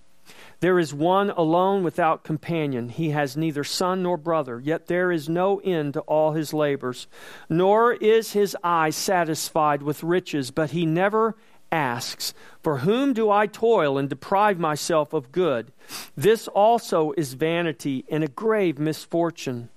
There 0.62 0.80
is 0.80 0.94
one 0.94 1.30
alone 1.30 1.84
without 1.84 2.24
companion. 2.24 2.90
He 2.90 3.12
has 3.12 3.38
neither 3.38 3.64
son 3.64 4.04
nor 4.04 4.18
brother, 4.18 4.60
yet 4.60 4.88
there 4.88 5.12
is 5.12 5.30
no 5.30 5.60
end 5.60 5.94
to 5.94 6.02
all 6.02 6.34
his 6.34 6.54
labors. 6.54 7.08
Nor 7.50 7.94
is 7.94 8.34
his 8.34 8.58
eye 8.64 8.90
satisfied 8.90 9.82
with 9.82 10.04
riches, 10.04 10.52
but 10.52 10.72
he 10.72 10.86
never 10.86 11.36
asks, 11.72 12.34
For 12.62 12.80
whom 12.80 13.14
do 13.14 13.30
I 13.30 13.48
toil 13.48 13.98
and 13.98 14.10
deprive 14.10 14.60
myself 14.60 15.14
of 15.14 15.32
good? 15.32 15.72
This 16.16 16.48
also 16.48 17.14
is 17.18 17.34
vanity 17.34 18.06
and 18.10 18.24
a 18.24 18.28
grave 18.28 18.80
misfortune. 18.80 19.70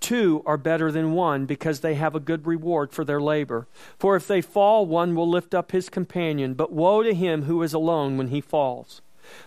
Two 0.00 0.42
are 0.44 0.58
better 0.58 0.92
than 0.92 1.14
one 1.14 1.46
because 1.46 1.80
they 1.80 1.94
have 1.94 2.14
a 2.14 2.20
good 2.20 2.46
reward 2.46 2.92
for 2.92 3.04
their 3.04 3.20
labor. 3.20 3.66
For 3.98 4.14
if 4.14 4.26
they 4.26 4.40
fall, 4.40 4.86
one 4.86 5.14
will 5.14 5.28
lift 5.28 5.54
up 5.54 5.72
his 5.72 5.88
companion, 5.88 6.54
but 6.54 6.72
woe 6.72 7.02
to 7.02 7.14
him 7.14 7.44
who 7.44 7.62
is 7.62 7.72
alone 7.72 8.18
when 8.18 8.28
he 8.28 8.40
falls, 8.40 9.00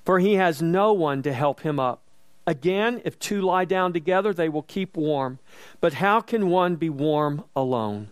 for 0.04 0.20
he 0.20 0.34
has 0.34 0.62
no 0.62 0.92
one 0.92 1.22
to 1.24 1.34
help 1.34 1.62
him 1.62 1.80
up. 1.80 2.02
Again, 2.48 3.02
if 3.06 3.20
two 3.20 3.42
lie 3.42 3.66
down 3.66 3.94
together, 3.94 4.34
they 4.34 4.50
will 4.50 4.64
keep 4.64 4.98
warm. 4.98 5.38
But 5.80 5.94
how 5.94 6.20
can 6.20 6.50
one 6.50 6.78
be 6.78 6.90
warm 6.90 7.44
alone? 7.56 8.10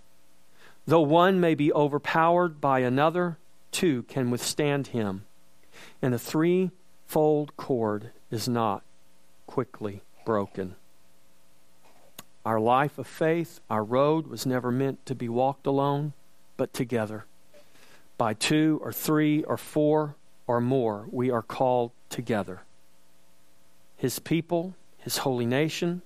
Though 0.86 1.02
one 1.02 1.40
may 1.40 1.56
be 1.56 1.74
overpowered 1.74 2.62
by 2.62 2.80
another, 2.80 3.40
two 3.72 4.04
can 4.04 4.32
withstand 4.32 4.88
him. 4.88 5.26
And 6.02 6.14
a 6.14 6.20
threefold 6.20 7.56
cord 7.58 8.12
is 8.32 8.48
not 8.48 8.84
quickly 9.46 10.02
broken. 10.26 10.76
Our 12.46 12.60
life 12.60 12.98
of 12.98 13.08
faith, 13.08 13.60
our 13.70 13.84
road 13.84 14.28
was 14.28 14.46
never 14.46 14.72
meant 14.72 15.06
to 15.06 15.16
be 15.16 15.28
walked 15.28 15.68
alone, 15.68 16.14
but 16.56 16.74
together. 16.74 17.26
By 18.18 18.34
two 18.34 18.80
or 18.82 18.94
three 18.94 19.44
or 19.44 19.58
four 19.58 20.16
or 20.48 20.62
more, 20.62 21.08
we 21.12 21.30
are 21.30 21.42
called 21.42 21.92
together. 22.10 22.62
His 23.98 24.20
people, 24.20 24.76
His 24.98 25.18
holy 25.18 25.46
nation, 25.46 26.04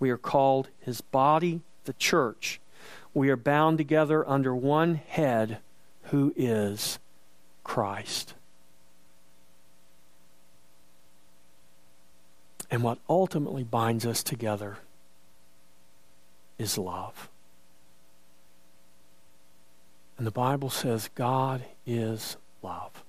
we 0.00 0.10
are 0.10 0.18
called 0.18 0.68
His 0.80 1.00
body, 1.00 1.60
the 1.84 1.92
church. 1.92 2.60
We 3.14 3.30
are 3.30 3.36
bound 3.36 3.78
together 3.78 4.28
under 4.28 4.54
one 4.54 4.96
head 4.96 5.58
who 6.06 6.32
is 6.36 6.98
Christ. 7.64 8.34
And 12.70 12.82
what 12.82 12.98
ultimately 13.08 13.64
binds 13.64 14.04
us 14.04 14.22
together 14.22 14.78
is 16.58 16.76
love. 16.78 17.28
And 20.18 20.26
the 20.26 20.32
Bible 20.32 20.70
says 20.70 21.10
God 21.14 21.64
is 21.86 22.36
love. 22.62 23.04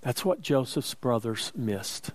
That's 0.00 0.24
what 0.24 0.40
Joseph's 0.40 0.94
brothers 0.94 1.52
missed. 1.54 2.10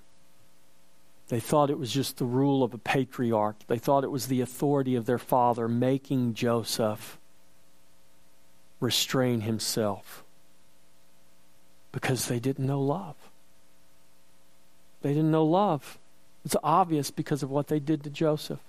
They 1.30 1.39
thought 1.39 1.69
it 1.69 1.80
was 1.80 1.91
just 1.91 2.17
the 2.17 2.25
rule 2.25 2.63
of 2.63 2.73
a 2.73 2.78
patriarch. 2.78 3.57
They 3.67 3.78
thought 3.78 4.03
it 4.03 4.11
was 4.11 4.28
the 4.28 4.41
authority 4.41 4.95
of 4.95 5.05
their 5.05 5.17
father 5.17 5.67
making 5.67 6.34
Joseph 6.34 7.17
restrain 8.80 9.41
himself 9.41 10.23
because 11.91 12.28
they 12.28 12.39
didn't 12.39 12.67
know 12.67 12.82
love. 12.82 13.15
They 15.01 15.09
didn't 15.09 15.32
know 15.32 15.45
love. 15.45 15.97
It's 16.45 16.55
obvious 16.63 17.11
because 17.11 17.43
of 17.43 17.49
what 17.49 17.67
they 17.67 17.80
did 17.80 18.03
to 18.03 18.09
Joseph. 18.09 18.59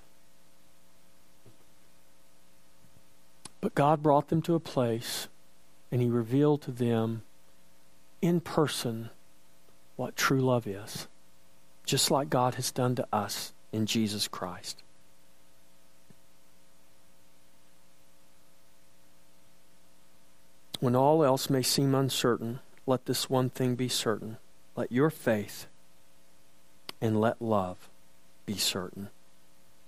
But 3.61 3.75
God 3.75 4.03
brought 4.03 4.29
them 4.29 4.43
to 4.43 4.55
a 4.55 4.61
place 4.61 5.29
and 5.91 6.01
He 6.01 6.09
revealed 6.09 6.63
to 6.63 6.71
them 6.71 7.23
in 8.21 8.41
person 8.41 9.11
what 9.97 10.17
true 10.17 10.41
love 10.41 10.67
is, 10.67 11.07
just 11.89 12.11
like 12.11 12.29
God 12.29 12.57
has 12.57 12.71
done 12.71 12.95
to 12.97 13.09
us 13.11 13.55
in 13.73 13.87
Jesus 13.87 14.29
Christ. 14.29 14.83
When 20.81 20.95
all 20.95 21.25
else 21.25 21.49
may 21.49 21.63
seem 21.63 21.95
uncertain, 21.95 22.61
let 22.87 23.07
this 23.07 23.31
one 23.31 23.49
thing 23.49 23.75
be 23.75 23.89
certain. 23.89 24.37
Let 24.77 24.93
your 24.93 25.09
faith 25.09 25.67
and 27.01 27.19
let 27.19 27.41
love 27.41 27.89
be 28.45 28.59
certain. 28.59 29.09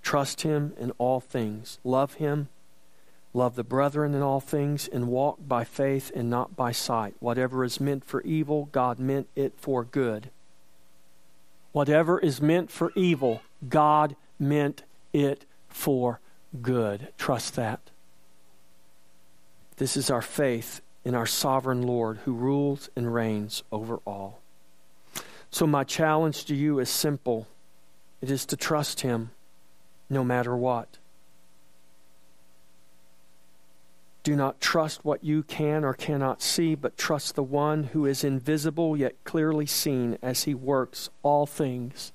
Trust 0.02 0.40
Him 0.40 0.72
in 0.78 0.92
all 0.92 1.20
things. 1.20 1.78
Love 1.84 2.14
Him. 2.14 2.48
Love 3.34 3.56
the 3.56 3.62
brethren 3.62 4.14
in 4.14 4.22
all 4.22 4.40
things, 4.40 4.88
and 4.88 5.06
walk 5.06 5.38
by 5.46 5.64
faith 5.64 6.10
and 6.16 6.30
not 6.30 6.56
by 6.56 6.72
sight. 6.72 7.14
Whatever 7.20 7.62
is 7.62 7.78
meant 7.78 8.06
for 8.06 8.22
evil, 8.22 8.70
God 8.72 8.98
meant 8.98 9.28
it 9.36 9.52
for 9.58 9.84
good. 9.84 10.30
Whatever 11.72 12.18
is 12.18 12.40
meant 12.40 12.70
for 12.70 12.92
evil, 12.94 13.42
God 13.68 14.16
meant 14.38 14.82
it 15.12 15.44
for 15.68 16.20
good. 16.60 17.08
Trust 17.16 17.54
that. 17.56 17.80
This 19.76 19.96
is 19.96 20.10
our 20.10 20.22
faith 20.22 20.80
in 21.04 21.14
our 21.14 21.26
sovereign 21.26 21.82
Lord 21.82 22.18
who 22.24 22.32
rules 22.32 22.90
and 22.96 23.14
reigns 23.14 23.62
over 23.72 24.00
all. 24.06 24.40
So, 25.50 25.66
my 25.66 25.84
challenge 25.84 26.44
to 26.46 26.54
you 26.54 26.78
is 26.78 26.90
simple 26.90 27.46
it 28.20 28.30
is 28.30 28.44
to 28.46 28.56
trust 28.56 29.00
Him 29.00 29.30
no 30.08 30.22
matter 30.22 30.56
what. 30.56 30.98
Do 34.22 34.36
not 34.36 34.60
trust 34.60 35.04
what 35.04 35.24
you 35.24 35.42
can 35.42 35.84
or 35.84 35.94
cannot 35.94 36.42
see, 36.42 36.74
but 36.74 36.98
trust 36.98 37.34
the 37.34 37.42
one 37.42 37.84
who 37.84 38.04
is 38.04 38.22
invisible 38.22 38.96
yet 38.96 39.14
clearly 39.24 39.66
seen 39.66 40.18
as 40.22 40.44
he 40.44 40.54
works 40.54 41.08
all 41.22 41.46
things 41.46 42.12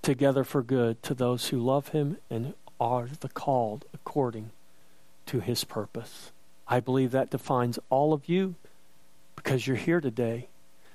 together 0.00 0.44
for 0.44 0.62
good 0.62 1.02
to 1.02 1.14
those 1.14 1.48
who 1.48 1.58
love 1.58 1.88
him 1.88 2.16
and 2.30 2.54
are 2.80 3.08
the 3.20 3.28
called 3.28 3.84
according 3.92 4.50
to 5.26 5.40
his 5.40 5.64
purpose. 5.64 6.32
I 6.66 6.80
believe 6.80 7.10
that 7.10 7.30
defines 7.30 7.78
all 7.90 8.12
of 8.12 8.28
you 8.28 8.54
because 9.36 9.66
you're 9.66 9.76
here 9.76 10.00
today. 10.00 10.48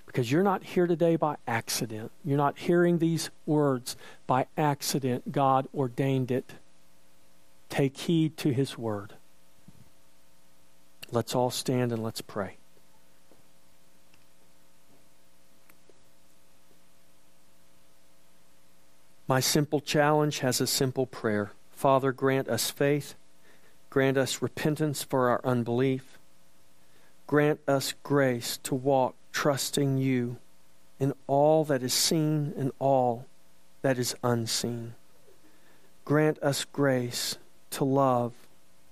Because 0.06 0.32
you're 0.32 0.44
not 0.44 0.64
here 0.64 0.88
today 0.88 1.18
by 1.18 1.36
accident. 1.48 2.12
You're 2.24 2.38
not 2.38 2.58
hearing 2.58 2.98
these 2.98 3.30
words 3.46 3.96
by 4.26 4.48
accident. 4.58 5.32
God 5.32 5.68
ordained 5.76 6.32
it. 6.32 6.54
Take 7.70 7.98
heed 7.98 8.38
to 8.38 8.52
his 8.52 8.78
word. 8.78 9.14
Let's 11.12 11.36
all 11.36 11.52
stand 11.52 11.92
and 11.92 12.04
let's 12.04 12.22
pray. 12.22 12.58
My 19.28 19.40
simple 19.40 19.82
challenge 19.82 20.40
has 20.40 20.62
a 20.62 20.68
simple 20.68 21.06
prayer. 21.06 21.52
Father, 21.72 22.12
grant 22.12 22.48
us 22.48 22.72
faith 22.72 23.16
Grant 23.90 24.18
us 24.18 24.42
repentance 24.42 25.04
for 25.04 25.30
our 25.30 25.42
unbelief. 25.44 26.20
Grant 27.26 27.60
us 27.68 27.94
grace 28.04 28.58
to 28.58 28.76
walk 28.76 29.16
trusting 29.32 29.98
you 29.98 30.38
in 31.00 31.14
all 31.26 31.64
that 31.66 31.84
is 31.84 31.94
seen 31.94 32.54
and 32.58 32.72
all 32.80 33.26
that 33.82 33.98
is 33.98 34.16
unseen. 34.24 34.94
Grant 36.06 36.38
us 36.44 36.66
grace 36.66 37.38
to 37.72 37.84
love 37.84 38.34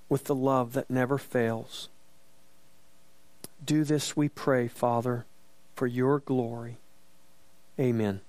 with 0.10 0.26
the 0.26 0.36
love 0.36 0.74
that 0.74 0.90
never 0.90 1.18
fails. 1.18 1.90
Do 3.66 3.84
this, 3.84 4.16
we 4.16 4.30
pray, 4.30 4.68
Father, 4.68 5.26
for 5.76 5.88
your 5.88 6.20
glory. 6.20 6.78
Amen. 7.80 8.22